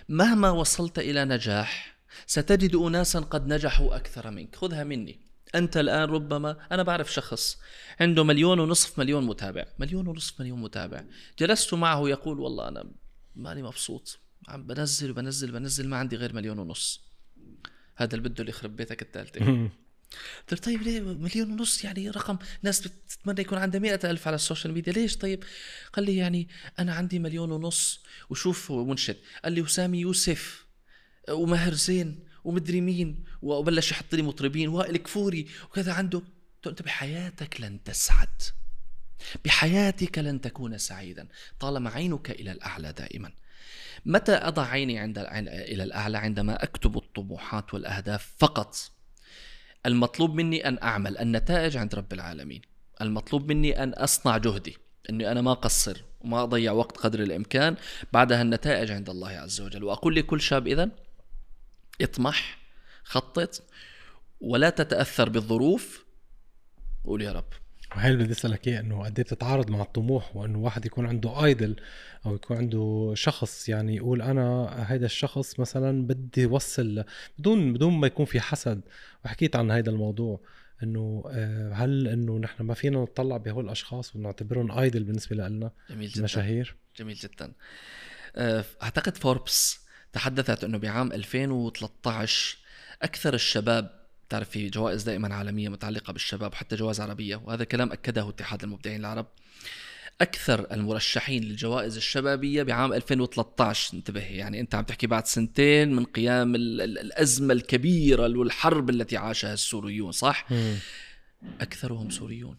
[0.09, 4.57] مهما وصلت إلى نجاح ستجد أناسا قد نجحوا أكثر منك.
[4.57, 5.23] خذها مني.
[5.55, 7.59] أنت الآن ربما أنا بعرف شخص
[8.00, 11.05] عنده مليون ونصف مليون متابع مليون ونصف مليون متابع.
[11.38, 12.90] جلست معه يقول والله أنا
[13.36, 17.00] ماني مبسوط عم بنزل وبنزل بنزل ما عندي غير مليون ونص.
[17.96, 19.70] هذا اللي بده اللي يخرب بيتك الثالثة.
[20.50, 24.74] قلت طيب ليه مليون ونص؟ يعني رقم ناس بتتمنى يكون عندها مئة ألف على السوشيال
[24.74, 24.92] ميديا.
[24.92, 25.44] ليش طيب؟
[25.92, 26.48] قال لي يعني
[26.78, 28.00] أنا عندي مليون ونص.
[28.30, 29.16] وشوف منشد.
[29.44, 30.64] قال لي وسامي يوسف.
[31.30, 32.23] وماهر زين.
[32.45, 36.22] ومدري مين وبلش يحط لي مطربين وائل كفوري وكذا عنده.
[36.66, 38.42] أنت بحياتك لن تسعد.
[39.45, 41.28] بحياتك لن تكون سعيدا
[41.61, 43.32] طالما عينك إلى الأعلى دائما.
[44.07, 45.18] متى أضع عيني عند
[45.49, 48.76] إلى الأعلى؟ عندما أكتب الطموحات والأهداف فقط.
[49.86, 52.62] المطلوب مني أن أعمل النتائج عند رب العالمين.
[53.01, 54.76] المطلوب مني أن أصنع جهدي
[55.11, 57.76] إني أنا ما أقصر وما أضيع وقت قدر الإمكان
[58.12, 59.84] بعدها النتائج عند الله عز وجل.
[59.84, 60.90] وأقول لكل شاب اذا
[62.01, 62.59] اطمح
[63.05, 63.62] خطط
[64.40, 66.05] ولا تتأثر بالظروف.
[67.05, 67.49] قول يا رب.
[67.97, 71.45] وهي اللي بدي أسألك اياه إنه قد إيه بتتعارض مع الطموح؟ وإنه واحد يكون عنده
[71.45, 71.76] ايدل
[72.26, 77.05] أو يكون عنده شخص يعني يقول أنا هيدا الشخص مثلا بدي يوصل
[77.38, 78.80] بدون بدون ما يكون في حسد.
[79.24, 80.40] وحكيت عن هيدا الموضوع
[80.82, 86.09] إنه آه، هل إنه نحن ما فينا نطلع بهول الأشخاص ونعتبرهم ايدل بالنسبة لنا؟ جميل
[86.09, 86.22] جدا.
[86.22, 87.53] مشاهير جميل جدا.
[88.36, 89.84] آه، أعتقد فوربس
[90.14, 92.56] تحدثت إنه بعام 2013
[93.02, 98.28] أكثر الشباب تعرف في جوائز دائما عالمية متعلقة بالشباب وحتى جوائز عربية وهذا كلام أكده
[98.28, 99.26] اتحاد المبدعين العرب.
[100.20, 106.54] أكثر المرشحين للجوائز الشبابية بعام 2013 انتبه يعني أنت عم تحكي بعد سنتين من قيام
[106.54, 110.46] الأزمة الكبيرة والحرب التي عاشها السوريون صح؟
[111.60, 112.56] أكثرهم سوريون.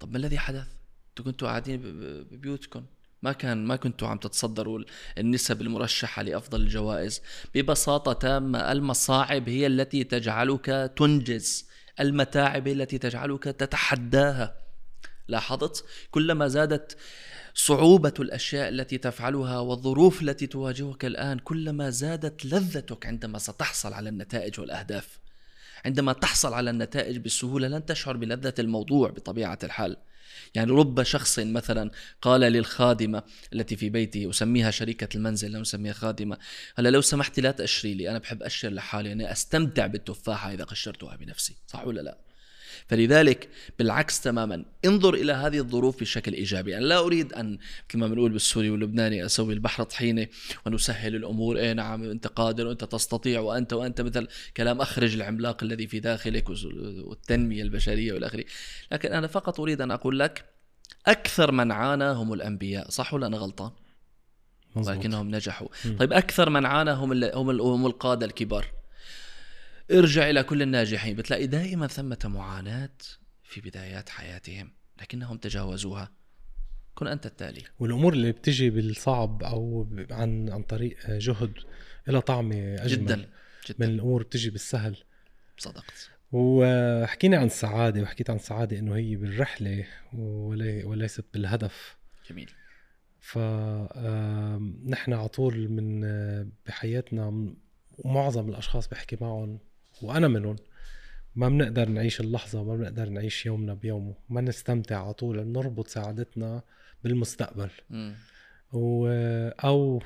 [0.00, 0.66] طب ما الذي حدث؟
[1.08, 1.80] أنتم كنتوا قاعدين
[2.30, 2.84] ببيوتكم.
[3.24, 4.84] ما كان ما كنتوا عم تتصدروا
[5.18, 7.22] النسب المرشحة لأفضل الجوائز.
[7.54, 11.68] ببساطة تامة المصاعب هي التي تجعلك تنجز.
[12.00, 14.56] المتاعب التي تجعلك تتحداها.
[15.28, 16.96] لاحظت؟ كلما زادت
[17.54, 24.60] صعوبة الأشياء التي تفعلها والظروف التي تواجهك الآن كلما زادت لذتك عندما ستحصل على النتائج
[24.60, 25.18] والأهداف.
[25.84, 29.96] عندما تحصل على النتائج بسهولة لن تشعر بلذة الموضوع بطبيعة الحال.
[30.54, 31.90] يعني رب شخص مثلا
[32.22, 36.38] قال للخادمة التي في بيته أسميها شريكة المنزل لا نسميها خادمة
[36.76, 41.16] هلا لو سمحتي لا تقشري لي أنا بحب أقشر لحالي أنا أستمتع بالتفاحة إذا قشرتها
[41.16, 41.56] بنفسي.
[41.66, 42.23] صح ولا لا؟
[42.86, 43.48] فلذلك
[43.78, 46.76] بالعكس تماما انظر إلى هذه الظروف بشكل إيجابي.
[46.76, 47.58] أنا لا أريد أن
[47.88, 50.26] مثل ما بنقول بالسوري واللبناني أسوي البحر طحينة
[50.66, 51.56] ونسهل الأمور.
[51.56, 56.50] إيه نعم أنت قادر وانت تستطيع وأنت وأنت مثل كلام أخرج العملاق الذي في داخلك
[57.04, 58.44] والتنمية البشرية والاخره
[58.92, 60.44] لكن أنا فقط أريد أن أقول لك
[61.06, 62.90] أكثر من عانى هم الأنبياء.
[62.90, 63.70] صح ولا أنا غلطان؟
[64.76, 64.96] مزبوط.
[64.96, 65.68] ولكنهم نجحوا.
[65.84, 65.96] م.
[65.96, 67.24] طيب أكثر من عانى هم
[67.60, 68.66] هم القادة الكبار.
[69.90, 71.16] ارجع إلى كل الناجحين.
[71.16, 72.90] بتلاقي دائما ثمة معاناة
[73.42, 76.12] في بدايات حياتهم لكنهم تجاوزوها.
[76.94, 77.62] كن أنت التالي.
[77.78, 81.52] والأمور اللي بتجي بالصعب أو عن عن طريق جهد
[82.08, 83.04] لها طعمة أجمل.
[83.06, 83.16] جدا
[83.68, 83.86] جدا.
[83.86, 84.96] من الأمور بتجي بالسهل.
[85.58, 86.10] صدقت.
[86.32, 91.96] وحكينا عن السعادة وحكيت عن السعادة إنه هي بالرحلة ولي وليست بالهدف.
[92.30, 92.50] جميل.
[93.20, 96.00] فنحن على طول من
[96.66, 97.54] بحياتنا
[97.98, 99.58] ومعظم الأشخاص بحكي معهم
[100.02, 100.56] وأنا منهم.
[101.36, 104.14] ما بنقدر نعيش اللحظة ما بنقدر نعيش يومنا بيومه.
[104.28, 105.46] ما نستمتع على طول.
[105.46, 106.62] نربط سعادتنا
[107.04, 107.70] بالمستقبل.
[108.72, 109.08] و...
[109.64, 110.02] أو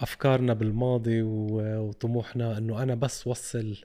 [0.00, 3.76] أفكارنا بالماضي وطموحنا إنه أنا بس وصل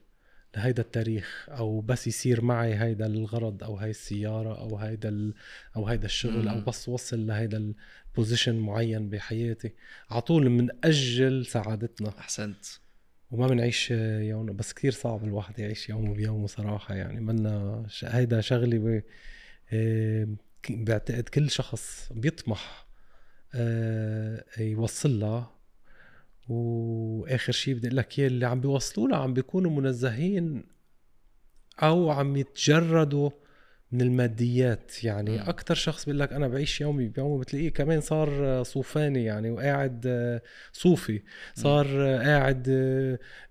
[0.58, 5.34] لهيدا التاريخ أو بس يصير معي هيدا الغرض أو هاي السيارة أو هيدا ال...
[5.76, 7.74] أو هيدا الشغل أو بس وصل لهيدا
[8.12, 9.74] البوزيشن معين بحياتي.
[10.10, 12.10] على طول بنأجل سعادتنا.
[12.10, 12.66] أحسنت.
[13.32, 17.22] وما بنعيش يوم بس كثير صعب الواحد يعيش يومه بيومه صراحة يعني.
[17.22, 19.04] منا هيدا شغله
[20.70, 22.86] بعتقد كل شخص بيطمح
[23.56, 25.56] آه، يوصل لها.
[26.48, 30.64] وآخر شيء بدي أقول لك اللي عم بيوصلوا لها عم بيكونوا منزهين
[31.84, 33.30] أو عم يتجردوا
[33.96, 35.04] من الماديات.
[35.04, 35.50] يعني مم.
[35.50, 40.42] أكثر شخص بيقول لك أنا بعيش يومي بيومي بتلاقيه كمان صار صوفاني يعني وقاعد آه،
[40.74, 41.22] صوفي.
[41.56, 42.70] صار آه، قاعد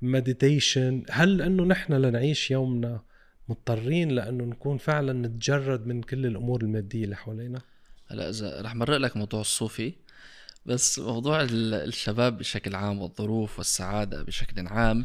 [0.02, 3.00] مديتيشن هل انه نحن لنعيش يومنا
[3.48, 7.60] مضطرين لأنه نكون فعلا نتجرد من كل الأمور المادية اللي حوالينا؟
[8.08, 9.92] هلا إذا رح مرق لك موضوع الصوفي
[10.66, 15.04] بس موضوع ال- الشباب بشكل عام والظروف والسعادة بشكل عام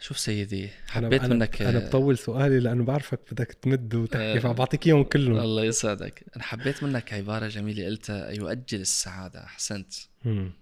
[0.00, 4.38] شوف سيدي حبيت أنا منك أنا بطول سؤالي لأنه بعرفك بدك تمد وتحكي آه.
[4.38, 5.38] فبعطيك إياهم كلهم.
[5.38, 6.24] الله يسعدك.
[6.36, 9.94] أنا حبيت منك عبارة جميلة قلتها يؤجل السعادة أحسنت.
[10.24, 10.52] مم.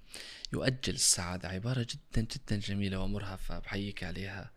[0.53, 4.51] يؤجل السعادة عبارة جدا جدا جميلة ومرهفة بحييك عليها.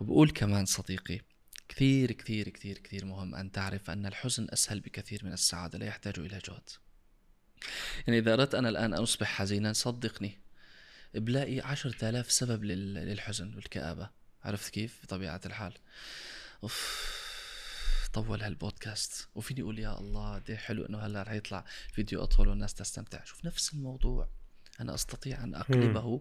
[0.00, 1.20] وبقول كمان صديقي
[1.68, 6.18] كثير كثير كثير كثير مهم أن تعرف أن الحزن أسهل بكثير من السعادة لا يحتاج
[6.18, 6.68] إلى جهد.
[8.06, 10.38] يعني إذا أردت أنا الآن أن أصبح حزينا صدقني
[11.14, 14.23] بلاقي عشرة آلاف سبب لل- للحزن والكآبة.
[14.44, 15.72] عرفت كيف؟ بطبيعة الحال.
[16.62, 17.24] أوف
[18.12, 19.28] طول هالبودكاست.
[19.34, 23.24] وفيني أقول يا الله قد إيه حلو إنه هلأ رح يطلع فيديو أطول والناس تستمتع.
[23.24, 24.28] شوف نفس الموضوع.
[24.80, 26.20] أنا أستطيع أن اقلبه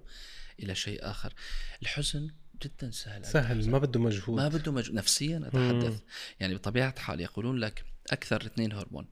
[0.59, 1.33] إلى شيء آخر.
[1.81, 2.31] الحزن
[2.63, 3.69] جدا سهل سهل.
[3.69, 4.37] ما بده مجهود.
[4.37, 4.91] ما بده مج...
[4.91, 6.01] نفسيا أتحدث.
[6.39, 9.07] يعني بطبيعة الحال يقولون لك أكثر اثنين هرمون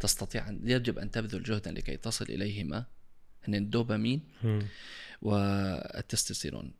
[0.00, 2.84] تستطيع ان يجب أن تبذل جهدا لكي تصل إليهما
[3.48, 4.66] هن الدوبامين مم.
[5.22, 6.72] والتستوستيرون.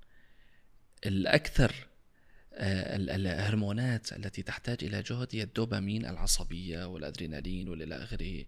[1.07, 1.75] الأكثر
[2.55, 8.45] آه، ال- الهرمونات التي تحتاج إلى جهد هي الدوبامين العصبية والأدرينالين وإلى آخره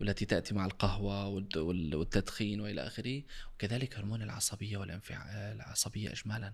[0.00, 1.26] والتي تأتي مع القهوة
[1.56, 3.22] والتدخين وإلى آخره
[3.54, 6.52] وكذلك هرمون العصبية والانفعال العصبية إجمالا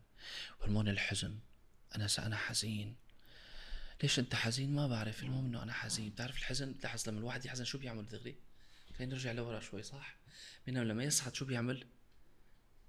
[0.63, 1.39] هرمون الحزن
[1.97, 2.95] أنا أنا حزين.
[4.03, 6.11] ليش أنت حزين؟ ما بعرف المهم إنه أنا حزين.
[6.11, 8.37] بتعرف الحزن؟ بتلاحظ لما الواحد يحزن شو بيعمل؟ دغري
[8.99, 10.17] خلينا نرجع لورا شوي صح؟
[10.67, 11.85] بينما لما يسعد شو بيعمل؟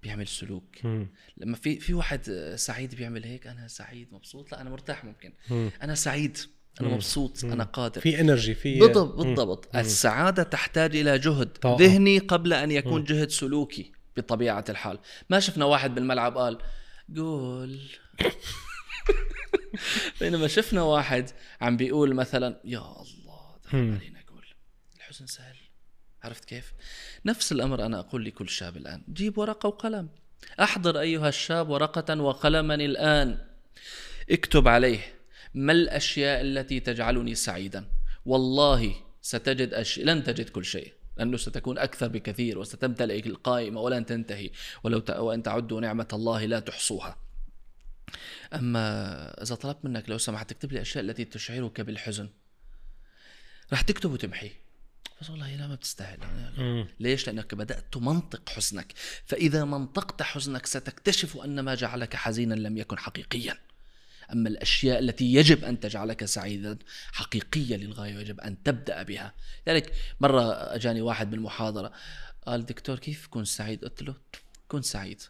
[0.02, 1.08] بيعمل سلوك مم.
[1.36, 2.22] لما في في واحد
[2.56, 5.70] سعيد بيعمل هيك أنا سعيد مبسوط لا أنا مرتاح ممكن مم.
[5.82, 6.38] أنا سعيد
[6.80, 6.94] أنا مم.
[6.94, 7.52] مبسوط مم.
[7.52, 9.26] أنا قادر في energy في بالضبط.
[9.26, 9.80] بالضبط مم.
[9.80, 11.84] السعادة تحتاج إلى جهد طاقة.
[11.84, 13.04] ذهني قبل أن يكون مم.
[13.06, 14.98] جهد سلوكي بطبيعة الحال
[15.30, 16.58] ما شفنا واحد بالملعب قال
[17.08, 17.80] جول
[20.20, 21.30] بينما شفنا واحد
[21.60, 23.78] عم بيقول مثلا يا الله دخل.
[23.78, 24.44] علينا جول
[24.96, 25.56] الحزن سهل
[26.22, 26.72] عرفت كيف؟
[27.26, 30.08] نفس الأمر أنا أقول لكل شاب الآن جيب ورقة وقلم.
[30.60, 33.38] أحضر أيها الشاب ورقة وقلما الآن.
[34.30, 35.00] اكتب عليه
[35.54, 37.84] ما الأشياء التي تجعلني سعيدا.
[38.26, 44.50] والله ستجد أشياء لن تجد كل شيء لأنه ستكون أكثر بكثير وستمتلئ القائمة ولن تنتهي.
[44.84, 45.10] ولو ت...
[45.10, 47.16] وأن تعدوا نعمة الله لا تحصوها.
[48.54, 48.82] أما
[49.42, 52.28] إذا طلبت منك لو سمحت تكتب لي الأشياء التي تشعرك بالحزن.
[53.72, 54.50] رح تكتب وتمحي.
[55.20, 56.18] بس والله لا ما بتستاهل.
[56.58, 56.88] مم.
[57.00, 58.92] ليش؟ لأنك بدأت تمنطق حزنك.
[59.26, 63.58] فإذا منطقت حزنك ستكتشف أن ما جعلك حزينا لم يكن حقيقيا.
[64.32, 66.78] أما الأشياء التي يجب أن تجعلك سعيدا
[67.12, 69.34] حقيقية للغاية ويجب أن تبدأ بها.
[69.66, 71.92] لذلك مرة أجاني واحد بالمحاضرة
[72.46, 74.14] قال دكتور كيف أكون سعيد؟ قلت له
[74.68, 75.22] كن سعيد.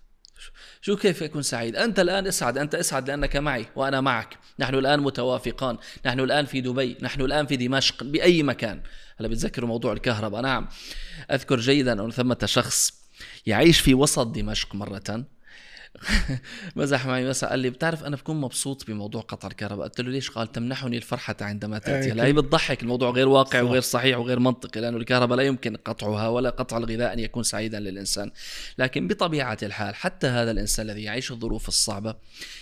[0.82, 4.38] شو كيف أكون سعيد؟ أنت الآن اسعد أنت اسعد لأنك معي وأنا معك.
[4.58, 5.78] نحن الآن متوافقان.
[6.06, 6.96] نحن الآن في دبي.
[7.02, 8.80] نحن الآن في دمشق بأي مكان.
[9.20, 10.40] هلا بتذكروا موضوع الكهرباء.
[10.40, 10.68] نعم.
[11.30, 12.92] أذكر جيدا أن ثمة شخص
[13.46, 15.24] يعيش في وسط دمشق مرة.
[16.76, 20.30] مزح معي مسا قال لي بتعرف أنا بكون مبسوط بموضوع قطع الكهرباء قلت له ليش؟
[20.30, 22.12] قال تمنحني الفرحة عندما تأتي.
[22.12, 23.64] هلا هي بتضحك الموضوع غير واقع صح.
[23.64, 27.80] وغير صحيح وغير منطقي لأنه الكهرباء لا يمكن قطعها ولا قطع الغذاء أن يكون سعيدا
[27.80, 28.30] للإنسان.
[28.78, 32.14] لكن بطبيعة الحال حتى هذا الإنسان الذي يعيش الظروف الصعبة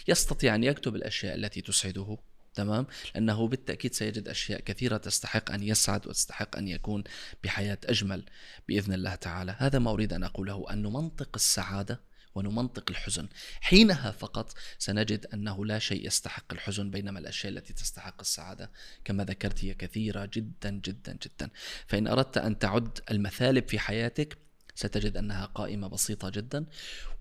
[0.08, 2.18] يستطيع أن يكتب الأشياء التي تسعده
[2.54, 7.04] تمام؟ لأنه بالتأكيد سيجد أشياء كثيرة تستحق أن يسعد وتستحق أن يكون
[7.44, 8.24] بحياة أجمل
[8.68, 9.54] بإذن الله تعالى.
[9.58, 12.07] هذا ما أريد أن أقوله أن نمنطق السعادة
[12.38, 13.28] ونمنطق الحزن.
[13.60, 18.70] حينها فقط سنجد أنه لا شيء يستحق الحزن بينما الأشياء التي تستحق السعادة
[19.04, 21.50] كما ذكرت هي كثيرة جدا جدا جدا.
[21.86, 24.38] فإن أردت أن تعد المثالب في حياتك
[24.74, 26.66] ستجد أنها قائمة بسيطة جدا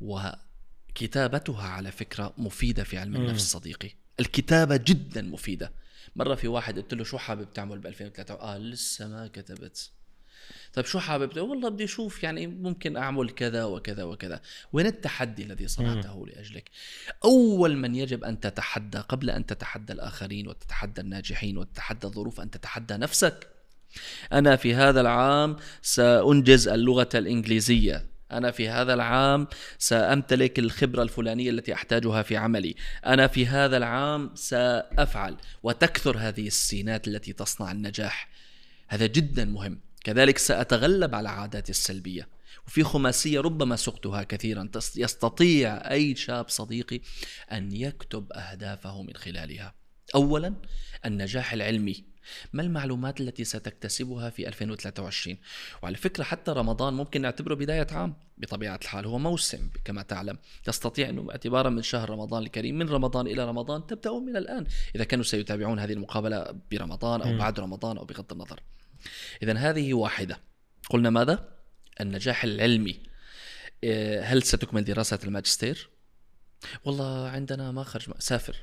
[0.02, 3.92] وكتابتها على فكرة مفيدة في علم النفس صديقي.
[4.20, 5.72] الكتابة جدا مفيدة.
[6.16, 9.92] مرة في واحد قلت له شو حابب تعمل ب 2003 قال لسه ما كتبت.
[10.74, 14.42] طيب شو حابب؟ والله بدي أشوف يعني ممكن أعمل كذا وكذا وكذا.
[14.74, 16.70] وين التحدي الذي صنعته لأجلك؟
[17.26, 22.94] أول من يجب أن تتحدى قبل أن تتحدى الآخرين وتتحدى الناجحين وتتحدى الظروف أن تتحدى
[22.94, 23.48] نفسك.
[24.34, 28.06] أنا في هذا العام سأنجز اللغة الإنجليزية.
[28.32, 32.76] أنا في هذا العام سأمتلك الخبرة الفلانية التي أحتاجها في عملي.
[33.06, 38.30] أنا في هذا العام سأفعل وتكثر هذه السينات التي تصنع النجاح.
[38.88, 39.87] هذا جدا مهم.
[40.04, 42.28] كذلك سأتغلب على عاداتي السلبية.
[42.68, 44.70] وفي خماسية ربما سقتها كثيرا.
[44.96, 47.02] يستطيع أي شاب صديقي
[47.52, 49.74] أن يكتب أهدافه من خلالها.
[50.16, 50.54] اولا
[51.06, 52.04] النجاح العلمي.
[52.54, 55.38] ما المعلومات التي ستكتسبها في 2023
[55.84, 58.16] وعلى فكرة حتى رمضان ممكن نعتبره بداية عام.
[58.38, 60.38] بطبيعة الحال هو موسم كما تعلم.
[60.64, 62.78] تستطيع أنه اعتبارا من شهر رمضان الكريم.
[62.78, 64.66] من رمضان إلى رمضان تبدأون من الآن.
[64.96, 67.38] إذا كانوا سيتابعون هذه المقابلة برمضان أو.
[67.38, 68.60] بعد رمضان أو بغض النظر.
[69.44, 70.40] إذا هذه واحدة
[70.90, 71.50] قلنا ماذا؟
[72.02, 73.00] النجاح العلمي
[73.84, 75.90] إيه، هل ستكمل دراسة الماجستير؟
[76.86, 78.56] والله عندنا ما خرج سافر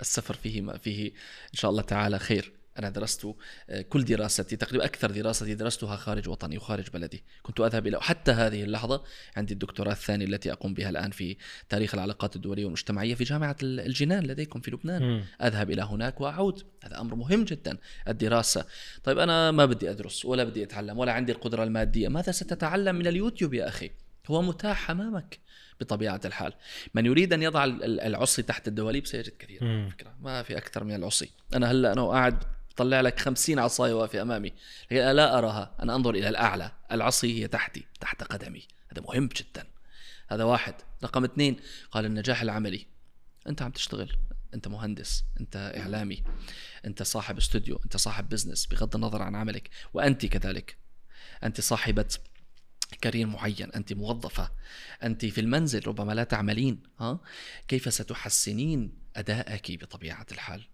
[0.00, 1.08] السفر فيه ما فيه
[1.54, 3.26] إن شاء الله تعالى خير أنا درست
[3.70, 7.24] آه، كل دراستي تقريبا أكثر دراستي درستها خارج وطني وخارج بلدي.
[7.42, 9.02] كنت أذهب إلى حتى هذه اللحظة
[9.36, 11.36] عندي الدكتوراه الثانية التي أقوم بها الآن في
[11.68, 15.02] تاريخ العلاقات الدولية والمجتمعية في جامعة الجنان لديكم في لبنان.
[15.02, 15.24] مم.
[15.42, 16.62] أذهب إلى هناك وأعود.
[16.84, 18.66] هذا أمر مهم جدا الدراسة.
[19.04, 22.08] طيب أنا ما بدي أدرس ولا بدي أتعلم ولا عندي القدرة المادية.
[22.08, 23.90] ماذا ستتعلم من اليوتيوب يا أخي؟
[24.26, 25.38] هو متاح أمامك
[25.80, 26.52] بطبيعة الحال.
[26.94, 29.88] من يريد أن يضع ال- ال- العصي تحت الدواليب سيجد كثير مم.
[29.90, 31.30] فكرة ما في أكثر من العصي.
[31.54, 32.44] أنا هلأ أنا قاعد
[32.76, 34.52] بطلع لك خمسين عصاية واقفة أمامي.
[34.90, 35.76] لكن أنا لا أراها.
[35.82, 36.72] أنا أنظر إلى الأعلى.
[36.92, 38.62] العصي هي تحتي تحت قدمي.
[38.92, 39.66] هذا مهم جدا.
[40.28, 40.74] هذا واحد.
[41.04, 41.56] رقم اثنين
[41.90, 42.86] قال النجاح العملي.
[43.48, 44.16] أنت عم تشتغل.
[44.54, 45.24] أنت مهندس.
[45.40, 46.22] أنت إعلامي.
[46.84, 47.80] أنت صاحب استوديو.
[47.84, 48.66] أنت صاحب business.
[48.66, 49.70] بغض النظر عن عملك.
[49.94, 50.76] وأنت كذلك.
[51.44, 52.08] أنت صاحبة
[53.00, 53.72] career معين.
[53.72, 54.50] أنت موظفة.
[55.02, 55.86] أنت في المنزل.
[55.86, 56.82] ربما لا تعملين.
[57.00, 57.20] ها؟
[57.68, 60.64] كيف ستحسنين أدائك بطبيعة الحال؟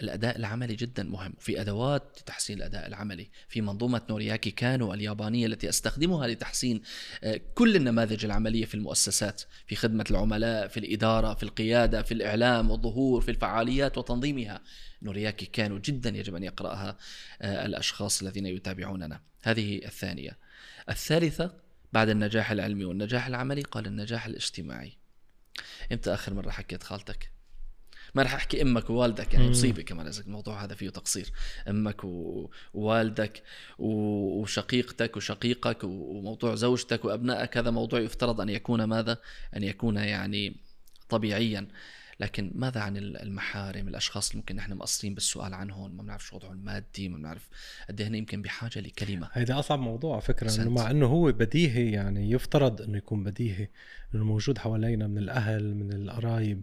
[0.00, 1.34] الأداء العملي جدا مهم.
[1.38, 3.30] في أدوات لتحسين الأداء العملي.
[3.48, 6.82] في منظومة نورياكي كانو اليابانية التي أستخدمها لتحسين
[7.24, 9.42] آه، كل النماذج العملية في المؤسسات.
[9.66, 14.60] في خدمة العملاء في الإدارة في القيادة في الإعلام والظهور في الفعاليات وتنظيمها.
[15.02, 16.96] نورياكي كانو جدا يجب أن يقرأها
[17.42, 19.20] آه، الأشخاص الذين يتابعوننا.
[19.42, 20.38] هذه الثانية.
[20.88, 21.54] الثالثة
[21.92, 24.92] بعد النجاح العلمي والنجاح العملي قال النجاح الاجتماعي.
[25.92, 27.39] إمتى آخر مرة حكيت خالتك؟
[28.14, 29.50] ما رح أحكي أمك ووالدك يعني.
[29.50, 31.32] مصيبة كمان إذا الموضوع هذا فيه تقصير
[31.68, 32.04] أمك
[32.74, 33.42] ووالدك
[33.78, 39.18] وشقيقتك وشقيقك وموضوع زوجتك وأبنائك هذا موضوع يفترض أن يكون ماذا
[39.56, 40.56] أن يكون يعني
[41.08, 41.68] طبيعيا
[42.20, 46.52] لكن ماذا عن المحارم الأشخاص اللي ممكن نحن مقصرين بالسؤال عنهم ما بنعرف شو وضعهم
[46.52, 47.48] المادي ما بنعرف
[47.88, 50.70] قد إيه هن يمكن بحاجة لكلمة هيدا أصعب موضوع على فكرة إنه.
[50.70, 53.68] مع إنه هو بديهي يعني يفترض إنه يكون بديهي
[54.14, 56.62] إنه موجود حوالينا من الأهل من القرايب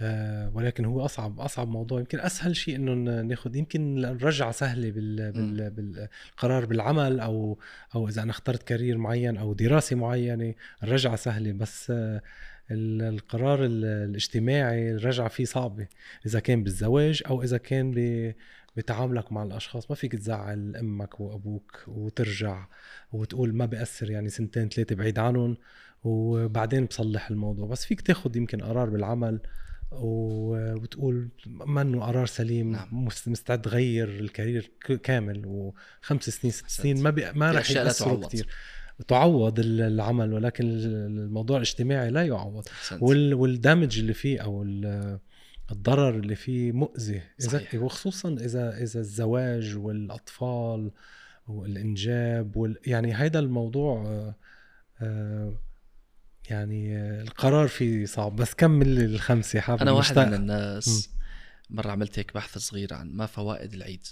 [0.00, 2.00] آه ولكن هو أصعب أصعب موضوع.
[2.00, 7.58] يمكن أسهل شيء إنه ناخذ يمكن الرجعه سهلة بال بال بالقرار بالعمل أو
[7.94, 11.52] أو إذا أنا اخترت كارير معين أو دراسة معينة الرجعه سهلة.
[11.52, 12.22] بس آه
[12.70, 15.86] ال- القرار ال- الاجتماعي الرجعة فيه صعبة.
[16.26, 18.32] إذا كان بالزواج أو إذا كان ب
[18.76, 19.90] بتعاملك مع الأشخاص.
[19.90, 22.66] ما فيك تزعل أمك وأبوك وترجع
[23.12, 25.56] وتقول ما بأثر يعني سنتين ثلاثة بعيد عنهم
[26.04, 27.66] وبعدين بصلح الموضوع.
[27.66, 29.40] بس فيك تاخذ يمكن قرار بالعمل.
[29.92, 32.88] و- وتقول ما انه قرار سليم نعم.
[33.06, 34.70] مس- مستعد تغير الكارير
[35.02, 36.68] كامل وخمس سنين ست.
[36.70, 37.32] سنين ما بي...
[37.32, 38.26] ما رح يأثروا تعوض.
[38.28, 38.48] كثير
[39.08, 42.64] تعوض ال- العمل ولكن الموضوع الاجتماعي لا يعوض.
[43.00, 43.34] وال...
[43.34, 45.18] والدامج اللي فيه أو ال-
[45.72, 47.74] الضرر اللي فيه مؤذي إذا صحيح.
[47.82, 50.90] وخصوصا إذا إذا الزواج والأطفال
[51.46, 52.76] والإنجاب وال...
[52.86, 54.34] يعني هيدا الموضوع آه،
[55.02, 55.52] آه،
[56.50, 59.82] يعني القرار فيه صعب بس كمل الخمسة حابب.
[59.82, 60.26] أنا واحد مشتاق.
[60.26, 61.10] من الناس
[61.70, 64.06] مرة عملت هيك بحث صغير عن ما فوائد العيد.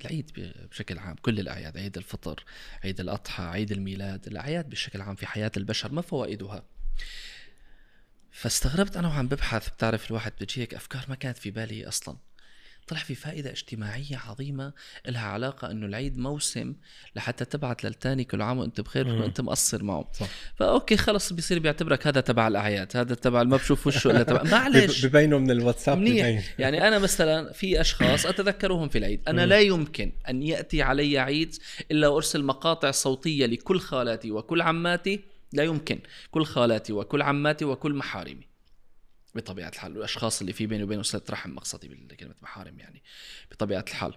[0.00, 2.44] العيد بشكل عام كل الأعياد عيد الفطر
[2.84, 6.64] عيد الأضحى عيد الميلاد الأعياد بشكل عام في حياة البشر ما فوائدها؟
[8.30, 12.16] فاستغربت أنا وعم ببحث بتعرف الواحد بتجي هيك أفكار ما كانت في بالي أصلا.
[12.88, 14.72] طلع في فائدة اجتماعية عظيمة
[15.08, 16.74] لها علاقة إنه العيد موسم
[17.16, 19.08] لحتى تبعت للتاني كل عام وأنت بخير.
[19.08, 20.10] وأنت مقصر معه.
[20.12, 20.26] صح.
[20.56, 24.42] فأوكي خلص بيصير بيعتبرك هذا تبع الأعياد هذا تبع ما بشوف وشه إلا تبع.
[24.58, 26.54] معلش بب- ببينوا من الواتساب منيح.
[26.58, 29.20] يعني أنا مثلا في أشخاص أتذكرهم في العيد.
[29.28, 29.46] أنا.
[29.46, 31.54] لا يمكن أن يأتي علي عيد
[31.90, 35.20] إلا وأرسل مقاطع صوتية لكل خالاتي وكل عماتي.
[35.52, 35.98] لا يمكن.
[36.30, 38.53] كل خالاتي وكل عماتي وكل محارمي.
[39.34, 43.02] بطبيعة الحال الأشخاص اللي في بيني وبينهم صله رحم مقصدي بكلمة محارم يعني
[43.50, 44.14] بطبيعة الحال.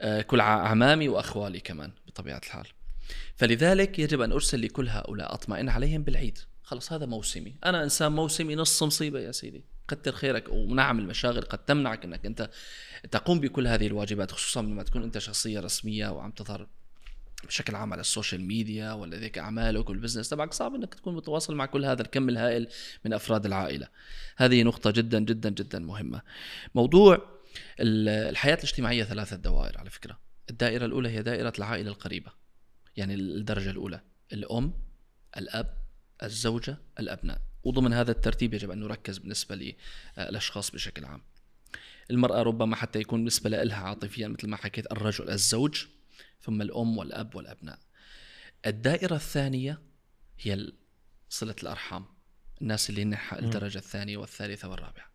[0.00, 2.66] آه، كل اعمامي وأخوالي كمان بطبيعة الحال.
[3.36, 6.38] فلذلك يجب أن أرسل لكل هؤلاء أطمئن عليهم بالعيد.
[6.62, 7.56] خلص هذا موسمي.
[7.64, 9.64] أنا إنسان موسمي نص مصيبة يا سيدي.
[9.88, 12.50] كتر خيرك ونعم المشاغل قد تمنعك إنك أنت
[13.10, 16.68] تقوم بكل هذه الواجبات خصوصا لما تكون أنت شخصية رسمية وعم تظهر
[17.46, 21.54] بشكل عام على السوشيال ميديا ولا ذيك أعمالك وال business تبعك صعب إنك تكون متواصل
[21.54, 22.68] مع كل هذا الكم الهائل
[23.04, 23.88] من أفراد العائلة.
[24.36, 26.22] هذه نقطة جدا جدا جدا مهمة.
[26.74, 27.14] موضوع
[27.80, 30.18] ال- الحياة الاجتماعية ثلاثة دوائر على فكرة.
[30.50, 32.32] الدائرة الأولى هي دائرة العائلة القريبة.
[32.96, 34.00] يعني الدرجة الأولى
[34.32, 34.72] الأم،
[35.36, 35.76] الأب،
[36.22, 37.40] الزوجة، الأبناء.
[37.64, 39.74] وضمن هذا الترتيب يجب أن نركز بالنسبة
[40.18, 41.22] للأشخاص بشكل عام.
[42.10, 45.84] المرأة ربما حتى يكون بالنسبة لها عاطفيا مثل ما حكيت الرجل الزوج
[46.40, 47.78] ثم الأم والأب والأبناء.
[48.66, 49.82] الدائرة الثانية
[50.40, 50.72] هي
[51.28, 52.04] صلة الأرحام.
[52.62, 55.10] الناس اللي هن الدرجة الثانية والثالثة والرابعة.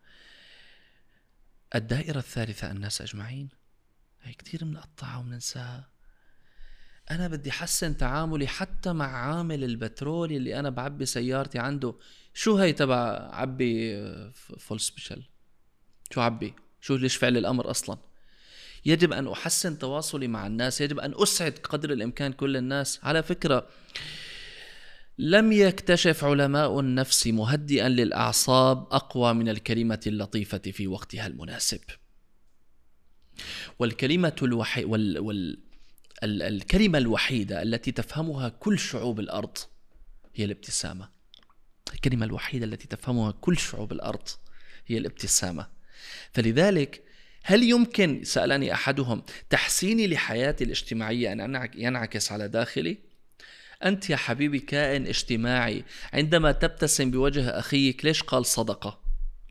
[1.75, 3.49] الدائرة الثالثة الناس أجمعين.
[4.21, 5.89] هي كثير بنقطعها وبننساها
[7.11, 11.95] أنا بدي حسن تعاملي حتى مع عامل البترول اللي أنا بعبي سيارتي عنده.
[12.33, 13.95] شو هي تبع عبي
[14.59, 15.23] فول سبيشال
[16.13, 17.97] شو عبي؟ شو ليش فعل الأمر أصلا؟
[18.85, 22.99] يجب أن أحسن تواصلي مع الناس يجب أن أسعد قدر الإمكان كل الناس.
[23.03, 23.67] على فكرة
[25.17, 31.79] لم يكتشف علماء النفس مهدئا للأعصاب أقوى من الكلمة اللطيفة في وقتها المناسب.
[33.79, 35.19] والكلمة الوحي وال...
[35.19, 35.57] وال...
[36.23, 36.41] ال...
[36.41, 39.57] الكلمة الوحيدة التي تفهمها كل شعوب الأرض
[40.35, 41.09] هي الابتسامة.
[41.93, 44.27] الكلمة الوحيدة التي تفهمها كل شعوب الأرض
[44.87, 45.67] هي الابتسامة.
[46.33, 47.10] فلذلك
[47.43, 52.97] هل يمكن سألني أحدهم تحسيني لحياتي الاجتماعية أن ينعكس على داخلي؟
[53.85, 55.83] أنت يا حبيبي كائن اجتماعي
[56.13, 58.99] عندما تبتسم بوجه أخيك ليش قال صدقة؟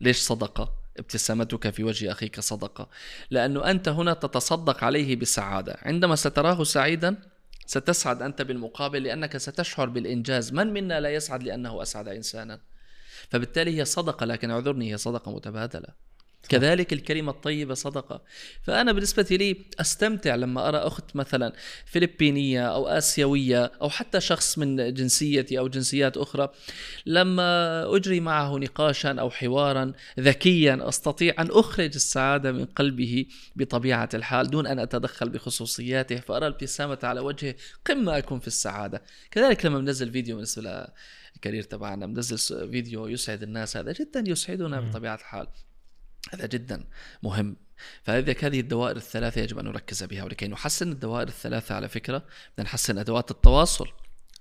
[0.01, 2.89] ليش صدقة؟ ابتسامتك في وجه أخيك صدقة
[3.29, 7.15] لأنه أنت هنا تتصدق عليه بسعادة عندما ستراه سعيدا
[7.65, 12.59] ستسعد أنت بالمقابل لأنك ستشعر بالإنجاز من منا لا يسعد لأنه أسعد إنسانا
[13.29, 15.87] فبالتالي هي صدقة لكن اعذرني هي صدقة متبادلة
[16.49, 18.21] كذلك الكلمة الطيبة صدقة.
[18.61, 21.53] فأنا بالنسبة لي أستمتع لما أرى أخت مثلا
[21.85, 26.49] فلبينية أو آسيوية أو حتى شخص من جنسيتي أو جنسيات أخرى
[27.05, 33.25] لما أجري معه نقاشا أو حوارا ذكيا أستطيع أن أخرج السعادة من قلبه
[33.55, 39.01] بطبيعة الحال دون أن أتدخل بخصوصياته فأرى الابتسامة على وجهه قمة أكون في السعادة.
[39.31, 40.87] كذلك لما منزل فيديو بالنسبة
[41.35, 42.37] ال career تبعنا منزل
[42.71, 45.47] فيديو يسعد الناس هذا جدا يسعدنا بطبيعة الحال.
[46.33, 46.83] هذا جدا
[47.23, 47.55] مهم.
[48.03, 52.65] فلذلك هذه الدوائر الثلاثة يجب أن نركز بها ولكي نحسن الدوائر الثلاثة على فكرة بدنا
[52.65, 53.87] نحسن أدوات التواصل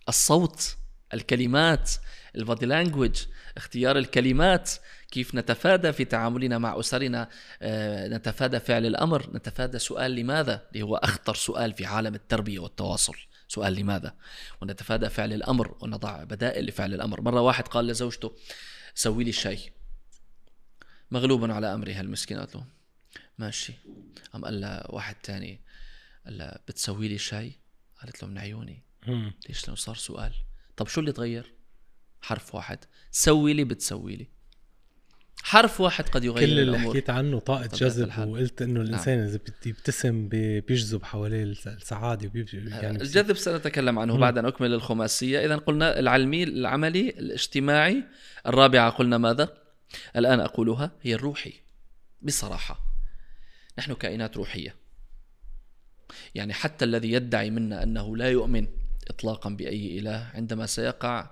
[0.09, 0.77] الصوت
[1.15, 1.91] الكلمات
[2.37, 3.25] ال body language
[3.57, 4.71] اختيار الكلمات
[5.11, 7.29] كيف نتفادى في تعاملنا مع أسرنا
[7.63, 13.15] آه، نتفادى فعل الأمر نتفادى سؤال لماذا؟ اللي هو أخطر سؤال في عالم التربية والتواصل.
[13.49, 14.15] سؤال لماذا؟
[14.63, 17.21] ونتفادى فعل الأمر ونضع بدائل لفعل الأمر.
[17.21, 18.37] مرة واحد قال لزوجته
[18.95, 19.73] سوي لي الشاي
[21.11, 22.65] مغلوب على أمرها المسكين قالت له
[23.39, 23.73] ماشي.
[24.33, 25.61] قام قال لها واحد تاني
[26.25, 27.53] قال لها بتسوي لي شاي؟
[28.03, 28.83] قالت له من عيوني.
[29.49, 30.33] ليش؟ لأنه صار سؤال.
[30.77, 31.53] طب شو اللي تغير؟
[32.23, 32.79] حرف واحد.
[33.11, 34.29] سوي لي بتسوي لي.
[35.43, 36.93] حرف واحد قد يغير كل اللي الأمور.
[36.93, 39.29] حكيت عنه طاقة جذب وقلت إنه الإنسان نعم.
[39.29, 45.45] اذا بيبتسم بيجذب حواليه السعادة يعني الجذب سنتكلم عنه بعد أن أكمل الخماسية.
[45.47, 48.05] اذا قلنا العلمي العملي الاجتماعي
[48.47, 49.60] الرابعة قلنا ماذا؟
[50.17, 51.53] الآن أقولها هي الروحي
[52.23, 52.81] بصراحة.
[53.79, 54.77] نحن كائنات روحية.
[56.35, 58.67] يعني حتى الذي يدعي منا أنه لا يؤمن
[59.11, 61.31] إطلاقا بأي إله عندما سيقع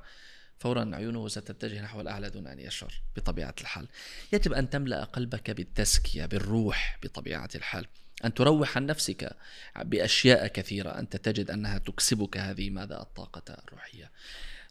[0.58, 3.88] فورا عيونه ستتجه نحو الأعلى دون أن يشعر بطبيعة الحال.
[4.32, 7.86] يجب أن تملأ قلبك بالتزكية بالروح بطبيعة الحال.
[8.24, 9.36] أن تروح عن نفسك
[9.76, 14.10] بأشياء كثيرة أنت تجد أنها تكسبك هذه ماذا الطاقة الروحية.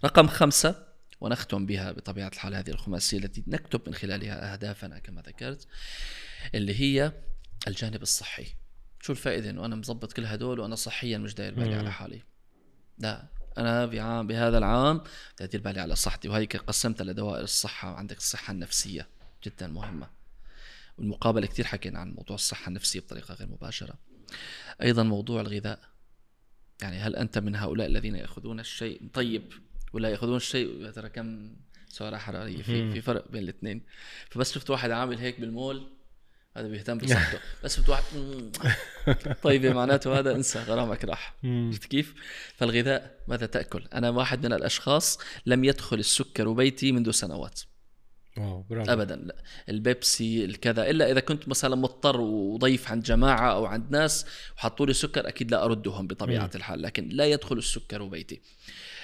[0.05, 0.86] رقم خمسة
[1.19, 5.67] ونختم بها بطبيعة الحال هذه الخماسية التي نكتب من خلالها أهدافنا كما ذكرت
[6.55, 7.13] اللي هي
[7.67, 8.45] الجانب الصحي.
[8.99, 12.21] شو الفائدة؟ إنه أنا مظبط كل هدول وأنا صحيا مش داير بالي على حالي.
[12.97, 18.17] لا أنا بعام بهذا العام بدي ادير بالي على صحتي وهيك قسمتها لدوائر الصحة وعندك
[18.17, 19.07] الصحة النفسية
[19.43, 20.09] جدا مهمة.
[20.97, 23.93] والمقابلة كثير حكينا عن موضوع الصحة النفسية بطريقة غير مباشرة.
[24.81, 25.79] أيضا موضوع الغذاء.
[26.81, 29.53] يعني هل أنت من هؤلاء الذين يأخذون الشيء طيب
[29.93, 31.55] ولا ياخذون الشيء يا ترى كم
[31.89, 33.81] سعرة حرارية؟ في في فرق بين الاثنين
[34.29, 35.87] فبس شفت واحد عامل هيك بالمول
[36.57, 37.39] هذا بيهتم بصحته.
[37.63, 38.03] بس شفت واحد
[39.43, 41.35] طيب معناته هذا انسى غرامك راح.
[41.43, 42.13] شفت كيف؟
[42.55, 47.61] فالغذاء ماذا تأكل؟ أنا واحد من الأشخاص لم يدخل السكر بيتي منذ سنوات.
[48.37, 48.91] wow bravo.
[48.93, 49.15] ابدا.
[49.15, 49.35] لا
[49.69, 50.89] البيبسي الكذا.
[50.89, 54.25] إلا إذا كنت مثلا مضطر وضيف عند جماعة أو عند ناس
[54.57, 56.49] وحطوا لي سكر أكيد لا أردهم بطبيعة مم.
[56.55, 56.81] الحال.
[56.81, 58.41] لكن لا يدخل السكر بيتي.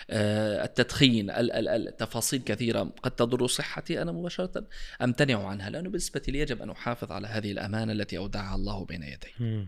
[0.09, 4.67] التدخين التفاصيل كثيرة قد تضر صحتي أنا مباشرة
[5.01, 5.69] أمتنع عنها.
[5.69, 9.67] لأنه بالنسبة لي يجب أن أحافظ على هذه الأمانة التي أودعها الله بين يدي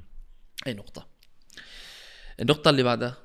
[0.68, 1.08] أي نقطة؟
[2.40, 3.18] النقطة اللي بعدها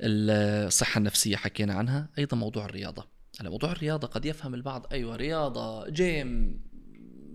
[0.00, 2.08] الصحة النفسية حكينا عنها.
[2.18, 3.08] أيضا موضوع الرياضة.
[3.40, 4.86] على موضوع الرياضة قد يفهم البعض.
[4.92, 6.60] أيوة رياضة جيم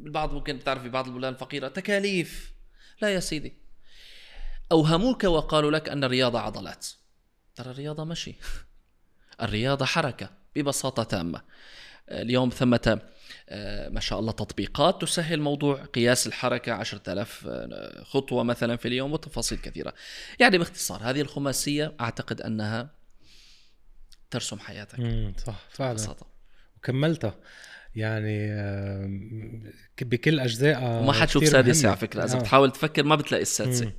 [0.06, 2.54] البعض ممكن تعرف في بعض البلدان الفقيرة تكاليف.
[3.02, 3.58] لا يا سيدي.
[4.72, 6.88] أوهموك وقالوا لك أن الرياضة عضلات.
[7.56, 8.36] ترى الرياضة مشي.
[9.42, 11.42] الرياضة حركة ببساطة تامة.
[12.10, 13.02] اليوم ثمة
[13.50, 19.14] آه، ما شاء الله تطبيقات تسهل موضوع قياس الحركة 10000 آه، خطوة مثلا في اليوم
[19.14, 19.94] وتفاصيل كثيرة.
[20.40, 22.90] يعني باختصار هذه الخماسية أعتقد أنها
[24.32, 25.00] ترسم حياتك.
[25.00, 25.92] مم، صح فعلا.
[25.92, 26.26] ببساطة.
[26.78, 27.36] وكملتها.
[27.96, 29.72] يعني آم،
[30.02, 31.88] بكل اجزائها وما حتشوف سادسة.
[31.90, 32.40] على فكرة إذا آه.
[32.40, 33.86] بتحاول تفكر ما بتلاقي السادسة.
[33.86, 33.94] مم.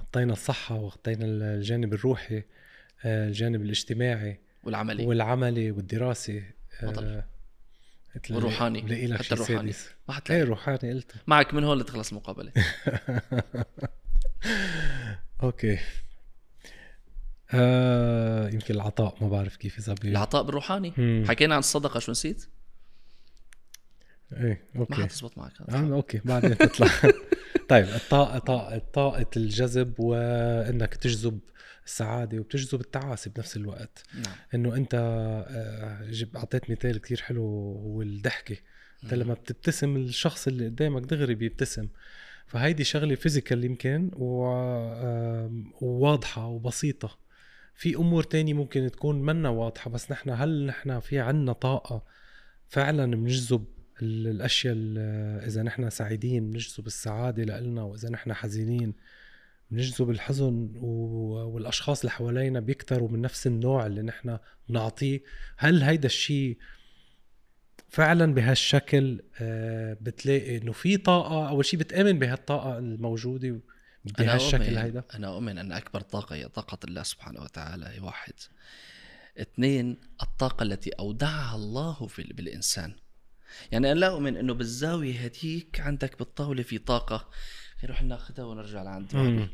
[0.00, 2.36] غطينا الصحة وغطينا الجانب الروحي.
[2.36, 2.44] آه،
[3.04, 6.42] الجانب الاجتماعي والعملي والعملي والدراسي
[6.82, 7.22] بطل.
[8.30, 8.80] والروحاني.
[9.06, 9.72] لك حتى الروحاني.
[9.72, 12.52] سادس ما إيه حتلاقي روحاني قلت معك من هون لتخلص المقابلة
[15.42, 15.78] أوكي
[17.54, 21.24] آه يمكن العطاء ما بعرف كيف إذا العطاء بالروحاني مم.
[21.28, 22.46] حكينا عن الصدقة شو نسيت؟
[24.32, 26.88] إيه ما okay حتزبط معك آه okay بعدين تطلع
[27.68, 31.38] طيب الطاقة طاقة طاقة الجذب وإنك تجذب
[31.88, 34.02] السعادة وبتجذب التعاسة بنفس الوقت.
[34.14, 34.34] نعم.
[34.54, 37.42] إنه أنت آه، أعطيت مثال كتير حلو
[37.84, 38.56] هو الضحكة
[39.04, 41.88] انت لما بتبتسم الشخص اللي قدامك دغري بيبتسم.
[42.46, 44.46] فهيدي شغلة physical يمكن و...
[44.52, 47.18] آم، وواضحة وبسيطة.
[47.74, 52.04] في أمور تانية ممكن تكون منا واضحة بس نحن هل نحن في عنا طاقة
[52.68, 53.64] فعلا بنجذب
[54.02, 58.94] ال- الأشياء ال- إذا نحن سعيدين بنجذب السعادة لإلنا وإذا نحن حزينين؟
[59.70, 64.38] بنجذب الحزن والأشخاص اللي حوالينا بيكتروا من نفس النوع اللي نحن
[64.68, 65.22] بنعطيه
[65.56, 66.58] هل هيدا الشيء
[67.88, 73.60] فعلا بهالشكل آه، بتلاقي إنه في طاقة؟ أول شيء بتأمن بهالطاقة الموجودة
[74.04, 78.32] بهالشكل هيدا؟ أنا أؤمن أن أكبر طاقة هي طاقة الله سبحانه وتعالى هي واحد.
[79.38, 82.94] اثنين الطاقة التي أودعها الله في بالإنسان.
[83.72, 87.30] يعني أنا لا أؤمن أنه بالزاوية هديك عندك بالطاولة في طاقة.
[87.84, 89.48] نروح ناخذها ونرجع لعند.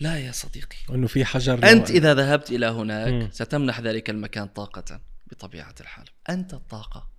[0.00, 0.76] لا يا صديقي.
[0.90, 3.28] إنه في حجر أنت لو- إذا ذهبت إلى هناك مم.
[3.32, 5.00] ستمنح ذلك المكان طاقة
[5.30, 6.04] بطبيعة الحال.
[6.30, 7.10] أنت الطاقة.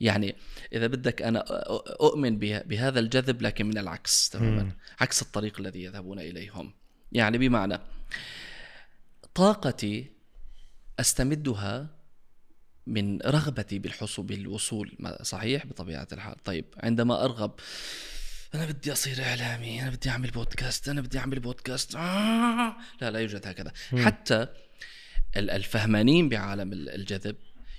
[0.00, 0.36] يعني
[0.72, 1.22] إذا بدك
[2.00, 4.72] أؤمن به- بهذا الجذب لكن من العكس تماما.
[5.00, 6.72] عكس الطريق الذي يذهبون إليه هم
[7.12, 7.78] يعني بمعنى
[9.34, 10.10] طاقتي
[11.00, 11.86] أستمدها
[12.86, 14.96] من رغبتي بالحصول بالوصول.
[15.22, 16.42] صحيح؟ بطبيعة الحال.
[16.44, 17.52] طيب عندما أرغب
[18.54, 22.76] أنا بدي أصير إعلامي أنا بدي أعمل بودكاست أنا بدي أعمل بودكاست آه.
[23.00, 23.72] لا لا يوجد هكذا.
[23.92, 24.06] مم.
[24.06, 24.46] حتى
[25.36, 27.36] ال- الفهمانين بعالم ال- الجذب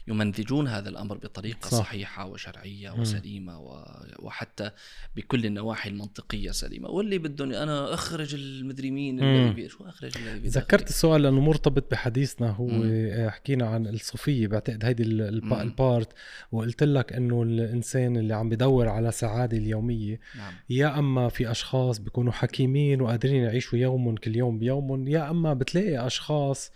[0.07, 1.69] يمنذجون هذا الأمر بطريقة صح.
[1.71, 1.77] صح.
[1.77, 2.91] صحيحة وشرعية.
[2.91, 3.85] وسليمة و-
[4.19, 4.71] وحتى
[5.15, 9.19] بكل النواحي المنطقية سليمة واللي بدهم أنا أخرج المدري مين
[9.53, 13.29] بي- شو أخرج بداخلي؟ ذكرت السؤال لأنه مرتبط بحديثنا هو مم.
[13.29, 15.53] حكينا عن الصوفية بعتقد هيدي ال- الب-.
[15.53, 16.09] ال part
[16.51, 21.99] وقلت لك إنه الإنسان اللي عم بدور على سعادة اليومية نعم يا أما في أشخاص
[21.99, 26.71] بيكونوا حكيمين وقادرين يعيشوا يوم كل يوم بيوم يا أما بتلاقي أشخاص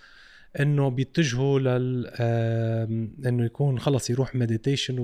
[0.59, 2.07] إنه بيتجهوا لل
[3.25, 4.99] إنه يكون خلص يروح مديتيشن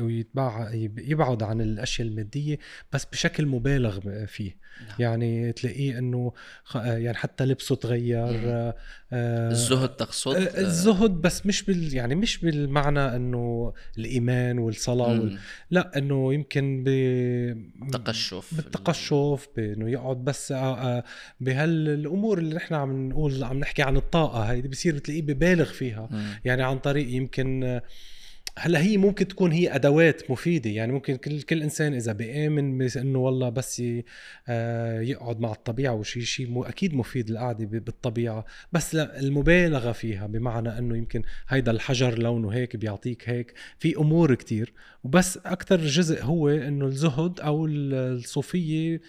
[0.00, 2.58] ويتبع يبعد عن الأشياء المادية
[2.92, 4.56] بس بشكل مبالغ فيه
[4.88, 4.96] نعم.
[4.98, 6.32] يعني تلاقيه إنه
[6.74, 8.74] يعني حتى لبسه تغير.
[9.12, 15.38] آه، الزهد تقصد آه، الزهد بس مش بال يعني مش بالمعنى إنه الإيمان والصلاة وال...
[15.70, 21.04] لا إنه يمكن ب تقشف بالتقشف بإنه يقعد بس آه،
[21.40, 26.08] بهالامور اللي نحن عم نقول عم نحكي عن الطاقة هيدي بصير بتلاقيه ببالغ فيها.
[26.10, 26.26] مم.
[26.44, 27.80] يعني عن طريق يمكن
[28.58, 30.70] هلأ هي ممكن تكون هي أدوات مفيدة.
[30.70, 33.82] يعني ممكن كل كل إنسان إذا بيامن بس إنه والله بس
[34.48, 38.44] آه، يقعد مع الطبيعة وشي شيء مو أكيد مفيد القعده بالطبيعة.
[38.72, 43.54] بس لا المبالغة فيها بمعنى إنه يمكن هيدا الحجر لونه هيك بيعطيك هيك.
[43.78, 44.72] في أمور كتير.
[45.04, 49.00] وبس أكثر جزء هو إنه الزهد أو ال- الصوفية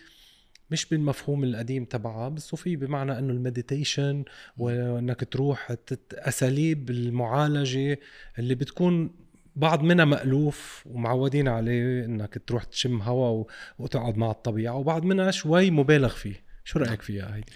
[0.72, 4.24] مش بالمفهوم القديم تبعها بالصوفية بمعنى إنه المديتيشن
[4.58, 5.76] وإنك تروح
[6.14, 8.00] أساليب المعالجة
[8.40, 9.16] اللي بتكون
[9.56, 13.48] بعض منها مألوف ومعودين عليه إنك تروح تشم هوا و-
[13.80, 16.44] وتقعد مع الطبيعة وبعض منها شوي مبالغ فيه.
[16.64, 17.52] شو رأيك فيها هيدي؟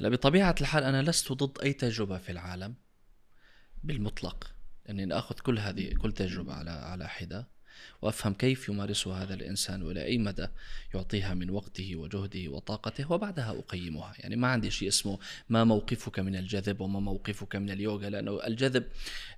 [0.00, 2.74] هلا بطبيعة الحال أنا لست ضد أي تجربة في العالم
[3.84, 4.52] بالمطلق.
[4.90, 7.48] أني نأخذ كل هذه كل تجربة على على حدة.
[8.02, 10.46] وأفهم كيف يمارسها هذا الإنسان وإلى أي مدى
[10.94, 14.14] يعطيها من وقته وجهده وطاقته وبعدها أقيمها.
[14.18, 15.18] يعني ما عندي شيء اسمه
[15.48, 18.84] ما موقفك من الجذب وما موقفك من اليوغا لأنه الجذب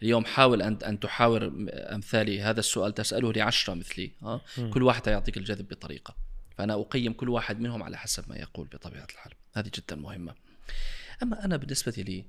[0.03, 2.41] اليوم حاول أن أن تحاور أمثالي.
[2.41, 4.11] هذا السؤال تسأله لعشرة مثلي.
[4.23, 4.71] ها مم.
[4.71, 6.15] كل واحد يعطيك الجذب بطريقة.
[6.59, 9.33] فأنا أقيم كل واحد منهم على حسب ما يقول بطبيعة الحال.
[9.55, 10.35] هذه جدا مهمة.
[11.23, 12.25] أما أنا بالنسبة لي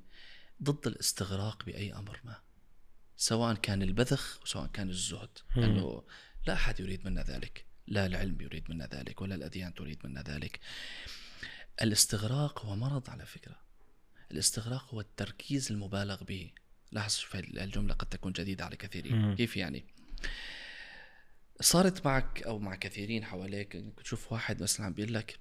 [0.64, 2.36] ضد الاستغراق بأي أمر ما.
[3.20, 5.30] سواء كان البذخ وسواء كان الزهد.
[5.56, 5.62] مم.
[5.62, 6.04] لأنه
[6.48, 10.60] لا أحد يريد منا ذلك لا العلم يريد منا ذلك ولا الأديان تريد منا ذلك.
[11.82, 13.56] الاستغراق هو مرض على فكرة.
[14.32, 16.52] الاستغراق هو التركيز المبالغ به.
[16.92, 19.36] لاحظ شوف هاي الجملة قد تكون جديدة على كثيرين.
[19.36, 19.86] كيف يعني؟
[21.62, 25.40] صارت معك أو مع كثيرين حواليك انك تشوف واحد مثلا عم بيقول لك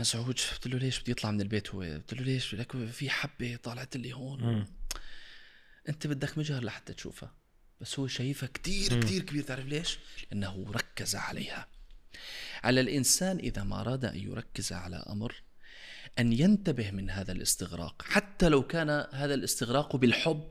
[0.00, 3.56] مسعود قلت له ليش بدي يطلع من البيت هو؟ قلت له ليش؟ لك في حبة
[3.56, 4.66] طلعت لي هون.
[5.88, 7.34] أنت بدك مجهر لحتى تشوفها.
[7.80, 9.42] بس هو شايفها كتير كتير كبير.
[9.42, 9.98] تعرف ليش؟
[10.30, 11.68] لأنه ركز عليها.
[12.64, 15.34] على الإنسان إذا ما أراد أن يركز على أمر
[16.18, 18.02] أن ينتبه من هذا الاستغراق.
[18.02, 20.44] حتى لو كان هذا الاستغراق بالحب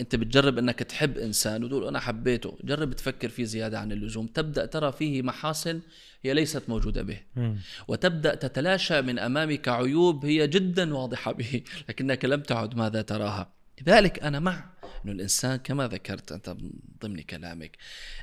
[0.00, 2.58] أنت بتجرب أنك تحب إنسان وتقول أنا حبيته.
[2.64, 4.26] جرب تفكر فيه زيادة عن اللزوم.
[4.26, 5.80] تبدأ ترى فيه محاسن
[6.22, 7.20] هي ليست موجودة به.
[7.36, 7.58] مم.
[7.88, 13.57] وتبدأ تتلاشى من أمامك عيوب هي جدا واضحة به لكنك لم تعد ماذا تراها.
[13.86, 14.64] لذلك أنا مع
[15.04, 16.70] إنه الإنسان كما ذكرت أنت من
[17.02, 17.76] ضمن كلامك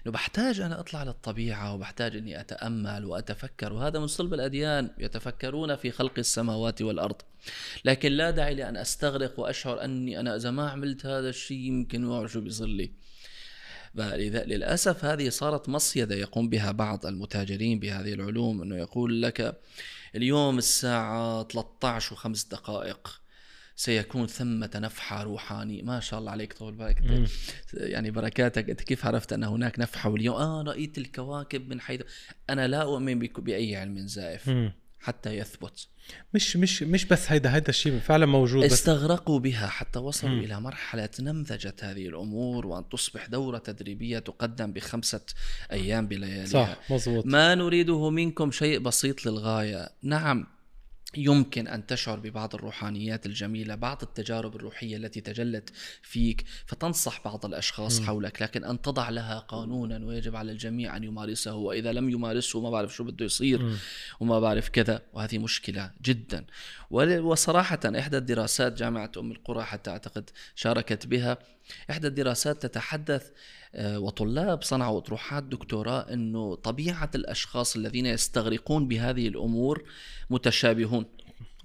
[0.06, 5.92] إنه بحتاج أنا أطلع للطبيعة وبحتاج أني أتأمل وأتفكر وهذا من صلب الأديان يتفكرون في
[5.92, 7.22] خلق السماوات والأرض.
[7.86, 12.28] لكن لا داعي لأن أستغرق وأشعر أني أنا إذا ما عملت هذا الشيء يمكن ما
[12.28, 12.92] شو بيصير لي
[13.98, 19.62] فلذا للأسف هذه صارت مصيدة يقوم بها بعض المتاجرين بهذه العلوم إنه يقول لك
[20.16, 23.25] اليوم الساعة 13 وخمس دقائق.
[23.76, 25.84] سيكون ثمة نفحة روحانية.
[25.84, 27.28] ما شاء الله عليك طول بالك.
[27.74, 28.70] يعني بركاتك.
[28.70, 32.02] أنت كيف عرفت أن هناك نفحة واليوم؟ آه رأيت الكواكب من حيث
[32.50, 34.74] أنا لا أؤمن بأي علم زائف مم.
[35.00, 35.88] حتى يثبت.
[36.34, 40.40] مش مش مش بس هيدا هيدا الشيء فعلا موجود بس استغرقوا بها حتى وصلوا مم.
[40.40, 45.22] إلى مرحلة نمذجت هذه الأمور وأن تصبح دورة تدريبية تقدم بخمسة
[45.72, 46.46] أيام بلياليها.
[46.46, 49.90] صح مزبوط ما نريده منكم شيء بسيط للغاية.
[50.04, 50.48] نعم
[51.18, 55.70] يمكن أن تشعر ببعض الروحانيات الجميلة بعض التجارب الروحية التي تجلت
[56.02, 58.02] فيك فتنصح بعض الأشخاص.
[58.02, 62.70] حولك لكن أن تضع لها قانونا ويجب على الجميع أن يمارسه وإذا لم يمارسه ما
[62.70, 63.60] بعرف شو بده يصير.
[64.20, 66.46] وما بعرف كذا وهذه مشكلة جدا
[66.92, 71.38] وصراحة إحدى الدراسات جامعة أم القرى حتى أعتقد شاركت بها
[71.90, 73.32] إحدى الدراسات تتحدث
[73.80, 79.84] وطلاب صنعوا أطروحات دكتوراه أنه طبيعة الأشخاص الذين يستغرقون بهذه الأمور
[80.30, 81.06] متشابهون.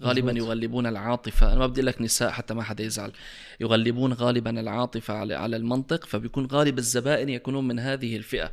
[0.03, 0.33] غالبا.
[0.33, 1.53] يغلبون العاطفة.
[1.53, 3.13] أنا ما بدي لك نساء حتى ما حدا يزعل.
[3.61, 8.53] يغلبون غالبا العاطفة على على المنطق فبيكون غالب الزبائن يكونون من هذه الفئة.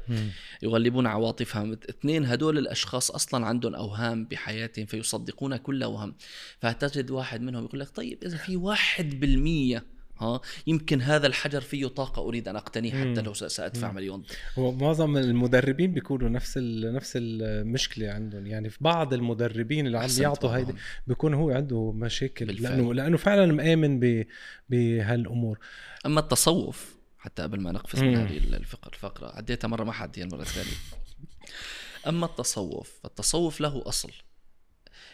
[0.64, 1.72] يغلبون عواطفهم.
[1.72, 6.16] اثنين هدول الأشخاص أصلا عندهم أوهام بحياتهم فيصدقون كل وهم
[6.60, 11.88] فتجد واحد منهم يقول لك طيب إذا في واحد بالمية ها يمكن هذا الحجر فيه
[11.88, 13.22] طاقة أريد أن أقتنيه حتى.
[13.22, 13.96] لو س- سأدفع مم.
[13.96, 14.24] مليون
[14.58, 16.94] ومعظم المدربين بيكونوا نفس ال...
[16.94, 20.74] نفس المشكلة عندهم يعني في بعض المدربين اللي عم بيعطوا هيدي.
[21.08, 22.72] بيكون هو عنده مشاكل بالفعل.
[22.78, 24.26] لأنه لأنه فعلا مآمن ب...
[24.70, 25.60] بهالأمور
[26.06, 28.16] أما التصوف حتى قبل ما نقفز من.
[28.16, 30.78] هذه الفقرة الفقرة عديتها مرة ما حد المرة الثانية
[32.08, 34.12] أما التصوف فالتصوف له أصل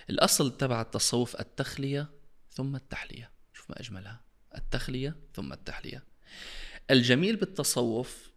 [0.10, 2.10] الأصل تبع التصوف التخلية
[2.52, 4.22] ثم التحلية شوف ما أجملها
[4.56, 6.04] التخلية ثم التحلية.
[6.92, 8.30] الجميل بالتصوف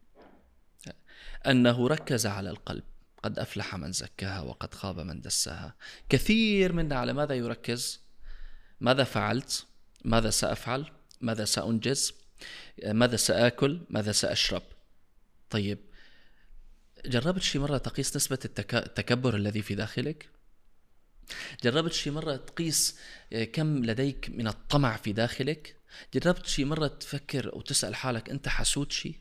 [1.46, 2.84] أنه ركز على القلب.
[3.22, 5.74] قد أفلح من زكاها وقد خاب من دساها.
[6.08, 8.00] كثير منا على ماذا يركز؟
[8.80, 9.66] ماذا فعلت؟
[10.04, 12.12] ماذا سأفعل؟ ماذا سأنجز؟
[12.84, 14.62] ماذا سآكل؟ ماذا سأشرب؟
[15.50, 15.78] طيب
[17.06, 18.74] جربت شي مرة تقيس نسبة التك...
[18.74, 20.28] التكبر الذي في داخلك؟
[21.62, 22.98] جربت شي مرة تقيس
[23.32, 25.75] آه، كم لديك من الطمع في داخلك؟
[26.14, 29.14] جربت شي مرة تفكر أو تسأل حالك أنت حسود شي؟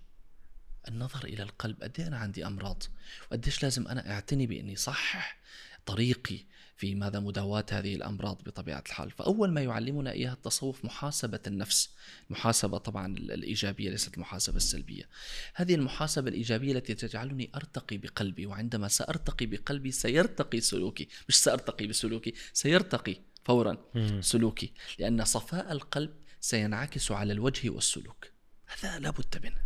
[0.87, 2.83] النظر إلى القلب قد إيه أنا عندي أمراض؟
[3.31, 5.37] وقديش لازم أنا أعتني بإني صحح
[5.85, 6.39] طريقي
[6.77, 11.89] في ماذا مداواة هذه الأمراض بطبيعة الحال؟ فأول ما يعلمنا إياها التصوف محاسبة النفس
[12.29, 15.09] محاسبة طبعا ال- الإيجابية ليست المحاسبة السلبية.
[15.53, 21.07] هذه المحاسبة الإيجابية التي تجعلني أرتقي بقلبي وعندما سأرتقي بقلبي سيرتقي سلوكي.
[21.29, 23.77] مش سأرتقي بسلوكي سيرتقي فورا.
[24.21, 24.71] سلوكي.
[24.99, 26.13] لأن صفاء القلب
[26.45, 28.25] سينعكس على الوجه والسلوك.
[28.67, 29.61] هذا لابد منه.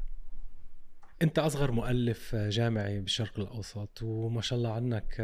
[1.22, 5.16] أنت أصغر مؤلف جامعي بالشرق الأوسط وما شاء الله عنك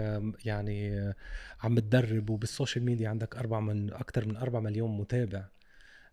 [0.45, 1.13] يعني
[1.61, 5.47] عم تدرب وبالسوشيال ميديا عندك أربع من أكثر من 4 مليون متابع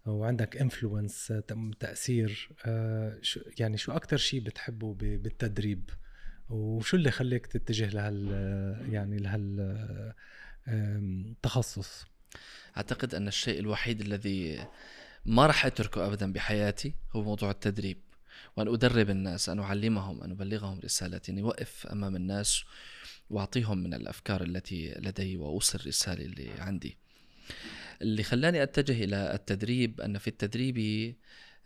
[0.06, 1.32] وعندك influence
[1.80, 3.20] تأثير آه،
[3.58, 5.90] يعني شو أكثر شيء بتحبه بالتدريب؟
[6.48, 8.28] وشو اللي خليك تتجه لهال
[8.92, 10.14] يعني لهال
[11.42, 12.06] تخصص؟
[12.76, 14.66] أعتقد أن الشيء الوحيد الذي
[15.24, 17.98] ما راح أتركه أبدا بحياتي هو موضوع التدريب.
[18.56, 22.64] وأن أدرب الناس أن أعلمهم أن أبلغهم رسالتي أني أوقف أمام الناس
[23.30, 26.96] وأعطيهم من الأفكار التي لدي وأوصل الرسالة اللي عندي.
[28.02, 30.78] اللي خلاني أتجه إلى التدريب أن في التدريب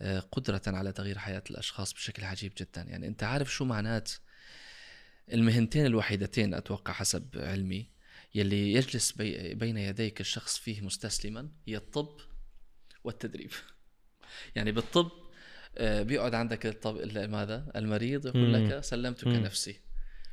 [0.00, 2.82] آه، قدرة على تغيير حياة الأشخاص بشكل عجيب جدا.
[2.82, 4.12] يعني أنت عارف شو معنات
[5.32, 7.90] المهنتين الوحيدتين أتوقع حسب علمي
[8.34, 12.20] يلي يجلس بي بين يديك الشخص فيه مستسلما هي الطب
[13.06, 13.50] والتدريب.
[14.54, 15.10] يعني بالطب
[15.78, 18.52] آه، بيقعد عندك الطب ال- ماذا؟ المريض يقول.
[18.52, 19.26] لك سلمتك.
[19.26, 19.80] نفسي.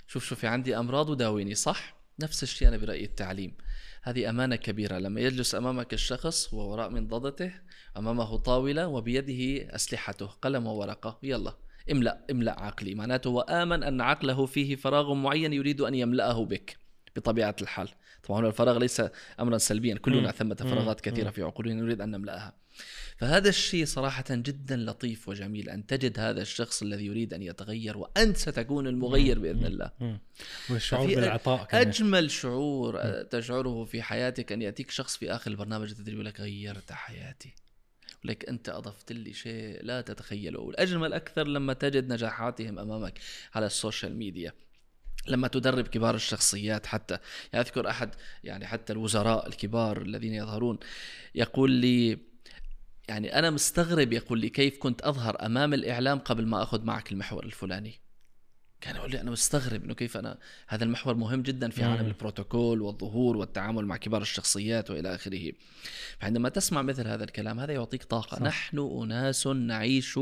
[0.08, 1.56] شوف شوف في عندي أمراض وداويني.
[1.56, 3.58] صح؟ نفس الشيء أنا برأيي التعليم.
[4.02, 4.98] هذه أمانة كبيرة.
[4.98, 7.52] لما يجلس أمامك الشخص ووراء منضدته
[7.98, 11.20] أمامه طاولة وبيده أسلحته قلم وورقة.
[11.24, 11.54] يلا
[11.92, 12.96] املأ املأ عقلي.
[12.96, 16.78] معناته هو آمن أن عقله فيه فراغ معين يريد أن يملأه بك
[17.16, 17.90] بطبيعة الحال.
[18.24, 19.02] طبعا الفراغ ليس
[19.40, 19.96] امرا سلبيا.
[19.96, 22.63] كلنا ثمه فراغات كثيرة في عقولنا نريد أن نملأها.
[23.18, 28.38] فهذا الشيء صراحة جدا لطيف وجميل أن تجد هذا الشخص الذي يريد أن يتغير وأنت
[28.38, 29.92] ستكون المغير بإذن الله.
[30.70, 31.88] والشعور بالعطاء كمان.
[31.88, 37.54] أجمل شعور تشعره في حياتك أن يأتيك شخص في آخر البرنامج التدريبي لك غيرت حياتي.
[38.24, 40.60] لك أنت أضفت لي شيء لا تتخيله.
[40.60, 43.20] والأجمل أكثر لما تجد نجاحاتهم أمامك
[43.54, 44.54] على السوشيال ميديا.
[45.28, 47.18] لما تدرب كبار الشخصيات حتى
[47.54, 50.80] يعني أذكر أحد يعني حتى الوزراء الكبار الذين يظهرون
[51.36, 52.33] يقول لي
[53.08, 57.46] يعني أنا مستغرب يقول لي كيف كنت أظهر أمام الإعلام قبل ما أخذ معك المحور
[57.46, 58.03] الفلاني.
[58.84, 60.38] كان يقول لي أنا مستغرب إنه كيف أنا
[60.68, 65.52] هذا المحور مهم جدا في عالم البروتوكول والظهور والتعامل مع كبار الشخصيات وإلى آخره.
[66.20, 68.36] فعندما تسمع مثل هذا الكلام هذا يعطيك طاقة.
[68.36, 68.42] صح.
[68.42, 70.20] نحن أناس نعيش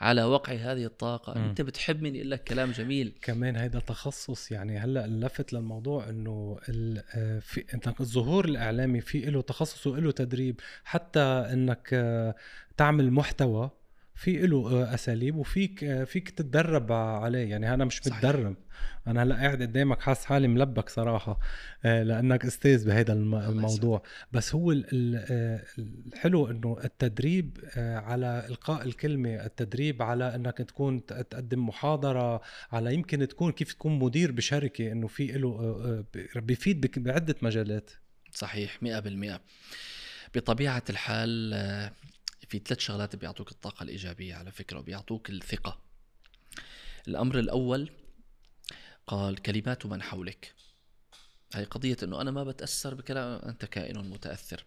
[0.00, 1.38] على وقع هذه الطاقة.
[1.38, 1.44] مم.
[1.44, 3.12] أنت بتحب مني أقول لك كلام جميل.
[3.22, 6.58] كمان هذا تخصص يعني هلأ لفت للموضوع إنه
[7.14, 10.60] آه، في إنك الظهور الإعلامي في له تخصص وله تدريب.
[10.84, 11.20] حتى
[11.52, 12.34] إنك آه،
[12.76, 13.70] تعمل محتوى
[14.20, 17.50] في له آه، أساليب وفيك آه، فيك تتدرب عليه.
[17.50, 18.16] يعني أنا مش صحيح.
[18.16, 18.56] متدرب.
[19.06, 21.40] أنا هلا قاعد قدامك حاسس حالي ملبك صراحة
[21.84, 24.02] آه، لأنك أستاذ بهذا الموضوع.
[24.32, 32.40] بس هو الحلو إنه التدريب على إلقاء الكلمة التدريب على إنك تكون تقدم محاضرة
[32.72, 36.04] على يمكن تكون كيف تكون مدير بشركة إنه في له
[36.36, 37.90] بيفيد بعدة مجالات.
[38.32, 39.40] صحيح 100%
[40.34, 41.54] بطبيعة الحال
[42.50, 45.80] في ثلاث شغلات بيعطوك الطاقة الإيجابية على فكرة وبيعطوك الثقة.
[47.08, 47.90] الأمر الأول
[49.06, 50.54] قال كلمات من حولك.
[51.54, 54.64] هي قضية أنه أنا ما بتأثر بكلام أنت كائن متأثر.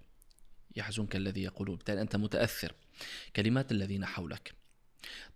[0.75, 1.75] يحزنك الذي يقولون.
[1.75, 2.75] بالتالي أنت متأثر.
[3.35, 4.53] كلمات الذين حولك.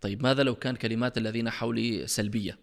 [0.00, 2.58] طيب ماذا لو كان كلمات الذين حولي سلبية؟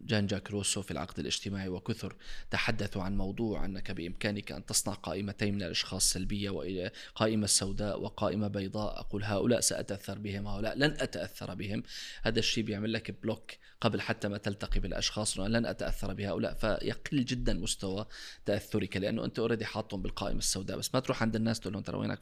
[0.00, 2.16] جان جاك روسو في العقد الاجتماعي وكثر
[2.50, 9.00] تحدثوا عن موضوع أنك بإمكانك أن تصنع قائمتين من الأشخاص سلبية وقائمة سوداء وقائمة بيضاء.
[9.00, 11.82] أقول هؤلاء سأتأثر بهم هؤلاء لن أتأثر بهم.
[12.22, 13.50] هذا الشيء بيعمل لك block
[13.80, 16.54] قبل حتى ما تلتقي بالأشخاص لن أتأثر بهؤلاء.
[16.54, 18.06] فيقل جدا مستوى
[18.44, 20.78] تأثرك لأنه أنت already حاطهم بالقائمة السوداء.
[20.78, 22.20] بس ما تروح عند الناس تقول لهم ترى وينك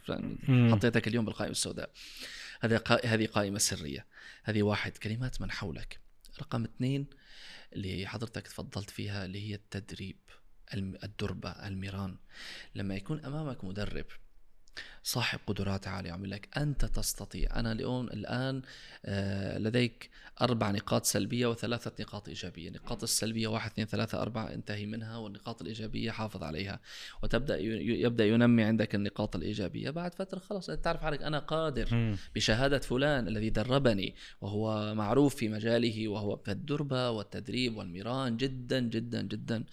[0.71, 1.89] حطيتك اليوم بالقائمة السوداء.
[2.61, 4.05] هذه هذه قائمة سرية.
[4.43, 5.99] هذه واحد كلمات من حولك.
[6.41, 7.05] رقم اثنين
[7.75, 10.17] اللي حضرتك تفضلت فيها اللي هي التدريب
[10.73, 12.17] الدربة الميران.
[12.75, 14.05] لما يكون أمامك مدرب
[15.03, 16.11] صاحب قدرات عالية.
[16.11, 17.59] عم لك أنت تستطيع.
[17.59, 18.61] أنا اليوم الآن
[19.05, 20.09] آه، لديك
[20.41, 22.69] أربع نقاط سلبية وثلاثة نقاط إيجابية.
[22.69, 26.79] النقاط السلبية واحد اثنين ثلاثة أربعة انتهي منها والنقاط الإيجابية حافظ عليها.
[27.23, 29.89] وتبدأ يبدأ ينمي عندك النقاط الإيجابية.
[29.89, 35.49] بعد فترة خلاص أنت تعرف حالك أنا قادر بشهادة فلان الذي دربني وهو معروف في
[35.49, 38.37] مجاله وهو في الدربة والتدريب والميران.
[38.37, 39.63] جدا جدا جدا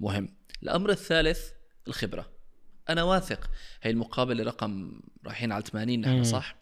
[0.00, 0.28] مهم.
[0.62, 1.50] الأمر الثالث
[1.88, 2.39] الخبرة.
[2.92, 3.50] أنا واثق.
[3.82, 6.60] هي المقابلة رقم رايحين على 80 نحن صح؟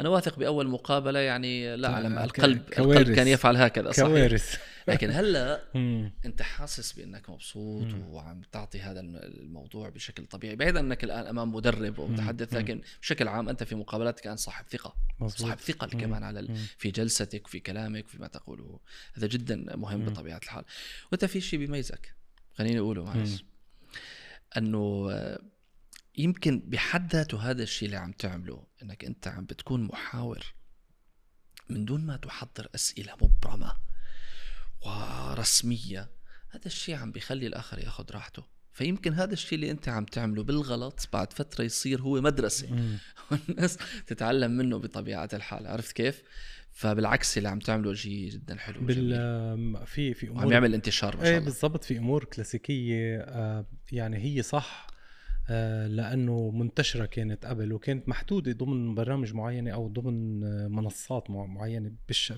[0.00, 3.00] أنا واثق بأول مقابلة يعني لا اعلم القلب كوارث.
[3.00, 4.08] القلب كان يفعل هكذا صحيح.
[4.08, 4.58] كوارث.
[4.88, 5.62] لكن هلا
[6.26, 11.98] أنت حاسس بأنك مبسوط وعم تعطي هذا الموضوع بشكل طبيعي بعيدا أنك الآن أمام مدرب
[11.98, 14.94] ومتحدث لكن بشكل عام أنت في مقابلاتك الان صاحب ثقة.
[15.20, 15.40] مزبوط.
[15.40, 18.80] صاحب ثقة كمان على في جلستك في كلامك فيما تقوله.
[19.14, 20.64] هذا جدا مهم بطبيعة الحال.
[21.12, 22.14] وأنت في شيء بيميزك
[22.54, 23.44] خليني أقوله معلش.
[24.56, 25.10] أنه
[26.18, 30.54] يمكن بحد ذاته هذا الشيء اللي عم تعمله إنك أنت عم بتكون محاور
[31.68, 33.76] من دون ما تحضر أسئلة مبرمة
[34.86, 36.10] ورسمية.
[36.50, 38.44] هذا الشيء عم بيخلي الآخر ياخذ راحته.
[38.72, 42.68] فيمكن هذا الشيء اللي أنت عم تعمله بالغلط بعد فترة يصير هو مدرسة.
[43.30, 46.22] والناس تتعلم منه بطبيعة الحال عرفت كيف؟
[46.72, 51.22] فبالعكس اللي عم تعمله شيء جدا حلو بال في في امور عم يعمل انتشار ما
[51.22, 51.48] شاء إيه، الله.
[51.48, 54.91] إيه بالضبط في أمور كلاسيكية آه، يعني هي صح.
[55.88, 60.40] لأنه منتشرة كانت قبل وكانت محدودة ضمن برامج معينة أو ضمن
[60.72, 62.32] منصات معينة بش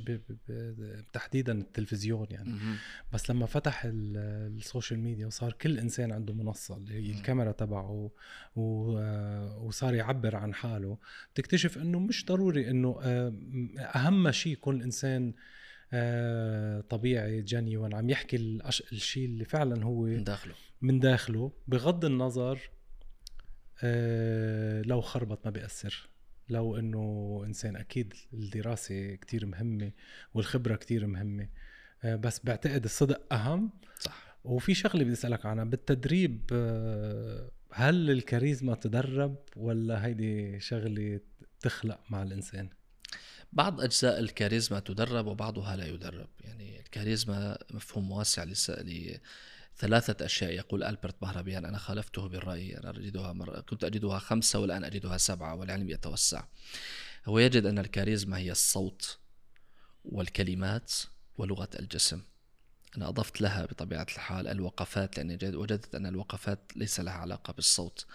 [1.12, 2.51] تحديدا التلفزيون يعني.
[3.12, 8.10] بس لما فتح السوشيال ميديا وصار كل إنسان عنده منصة اللي هي الكاميرا تبعه
[8.56, 10.98] آه، وصار يعبر عن حاله
[11.35, 13.35] بتكتشف إنه مش ضروري إنه آه،
[13.78, 15.35] أهم شيء يكون الانسان
[16.89, 18.36] طبيعي جنيون عم يحكي
[18.93, 20.55] الشيء اللي فعلا هو من داخله.
[20.82, 22.73] من داخله بغض النظر آه،
[24.86, 26.09] لو خربط ما بيأثر.
[26.48, 29.92] لو إنه إنسان أكيد الدراسة كتير مهمة
[30.34, 31.48] والخبرة كتير مهمة.
[32.02, 33.70] آه، بس بعتقد الصدق أهم.
[34.01, 34.36] صح.
[34.44, 35.64] وفي شغلة بدي أسألك عنها.
[35.64, 41.20] بالتدريب آه، هل الكاريزما تدرب ولا هيدي شغلة
[41.60, 42.68] تخلق مع الإنسان؟
[43.52, 46.28] بعض أجزاء الكاريزما تدرب وبعضها لا يدرب.
[46.40, 48.70] يعني الكاريزما مفهوم واسع لس-
[49.78, 53.60] لثلاثة أشياء يقول ألبرت بهربيان أنا خالفته بالرأي أنا أجدها مر...
[53.60, 56.44] كنت أجدها خمسة والآن أجدها سبعة والعلم يتوسع.
[57.26, 59.18] هو يجد أن الكاريزما هي الصوت
[60.05, 60.92] والكلمات
[61.38, 62.22] ولغة الجسم.
[62.96, 68.06] أنا أضفت لها بطبيعة الحال الوقفات لأني جد- وجدت أن الوقفات ليس لها علاقة بالصوت.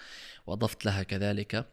[0.47, 1.65] وأضفت لها كذلك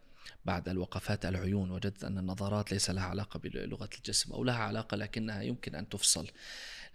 [0.44, 5.42] بعد الوقفات العيون وجدت أن النظرات ليس لها علاقة بلغة الجسم أو لها علاقة لكنها
[5.42, 6.30] يمكن أن تفصل.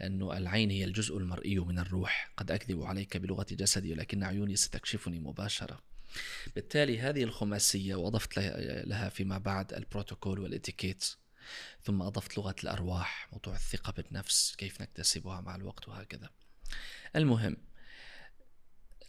[0.02, 2.32] لأنه العين هي الجزء المرئي من الروح.
[2.38, 5.80] قد أكذب عليك بلغة جسدي ولكن عيوني ستكشفني مباشرة.
[6.56, 11.06] بالتالي هذه الخماسية وأضفت لها- فيما بعد البروتوكول والإتيكيت.
[11.84, 16.30] ثم أضفت لغة الأرواح موضوع الثقة بالنفس كيف نكتسبها مع الوقت وهكذا.
[17.16, 17.58] المهم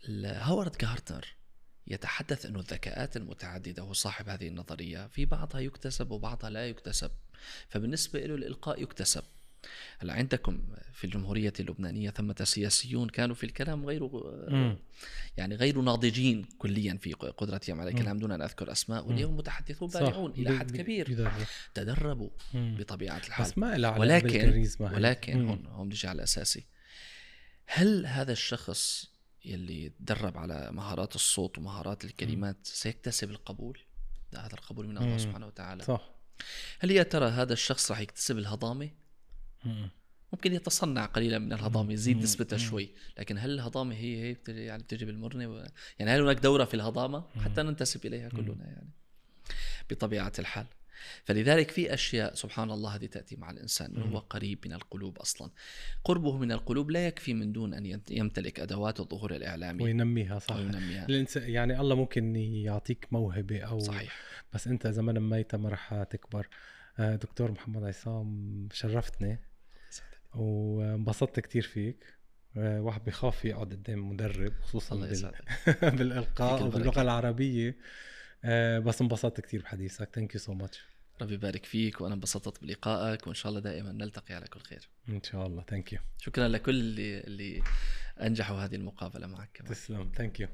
[0.09, 1.27] ال- هوارد جارتنر
[1.87, 7.11] يتحدث أن الذكاءات المتعددة هو صاحب هذه النظرية في بعضها يكتسب وبعضها لا يكتسب.
[7.69, 9.25] فبالنسبة له الإلقاء يكتسب.
[9.99, 10.63] هلا عندكم
[10.93, 14.11] في الجمهورية اللبنانية ثمة سياسيون كانوا في الكلام غير
[14.49, 14.79] مم.
[15.37, 19.89] يعني غير ناضجين كليا في قدرتهم على الكلام دون أن أذكر أسماء واليوم متحدثون.
[19.89, 21.31] بارعون إلى حد بي- كبير.
[21.75, 22.31] تدربوا.
[22.55, 24.67] بطبيعة الحال بس ما ولكن.
[24.81, 25.49] ولكن.
[25.49, 26.65] هون هون نجي على الأساسي
[27.67, 29.11] هل هذا الشخص
[29.45, 33.79] يلي تدرب على مهارات الصوت ومهارات الكلمات سيكتسب القبول؟
[34.35, 35.19] هذا القبول من الله.
[35.19, 36.11] سبحانه وتعالى صح
[36.81, 38.91] هل يا ترى هذا الشخص راح يكتسب الهضامة؟
[39.65, 39.91] مم.
[40.33, 42.17] ممكن يتصنع قليلا من الهضامه يزيد.
[42.17, 42.57] نسبتها.
[42.57, 45.67] شوي لكن هل الهضامه هي هي يعني بتجي بالمرنة؟ و...
[45.99, 48.91] يعني هل هناك دورة في الهضامة؟ حتى ننتسب إليها كلنا يعني
[49.91, 50.67] بطبيعة الحال.
[51.25, 55.51] فلذلك في أشياء سبحان الله هذه تأتي مع الإنسان هو قريب من القلوب أصلا.
[56.05, 61.07] قربه من القلوب لا يكفي من دون أن يمتلك أدوات الظهور الاعلامي وينميها صح وينميها.
[61.09, 64.21] الإنسان يعني الله ممكن يعطيك موهبة أو صحيح.
[64.53, 66.49] بس أنت اذا ما نميتها ما رح تكبر.
[66.99, 69.39] آه، دكتور محمد عصام شرفتني.
[70.35, 72.15] وانبسطت كتير فيك.
[72.57, 75.33] آه، واحد بخاف يقعد قدام مدرب خصوصا بال...
[75.99, 77.03] بالإلقاء وباللغه.
[77.03, 77.77] العربية.
[78.45, 80.09] آه، بس انبسطت كتير بحديثك.
[80.15, 80.81] thank you so much
[81.23, 84.89] ربي يبارك فيك وأنا انبسطت بلقائك وإن شاء الله دائما نلتقي على كل خير.
[85.09, 85.63] إن شاء الله.
[85.63, 87.63] thank you شكرا لكل اللي اللي
[88.21, 89.71] أنجحوا هذه المقابلة معك كمان.
[89.71, 90.13] تسلم.
[90.17, 90.49] ثانك يو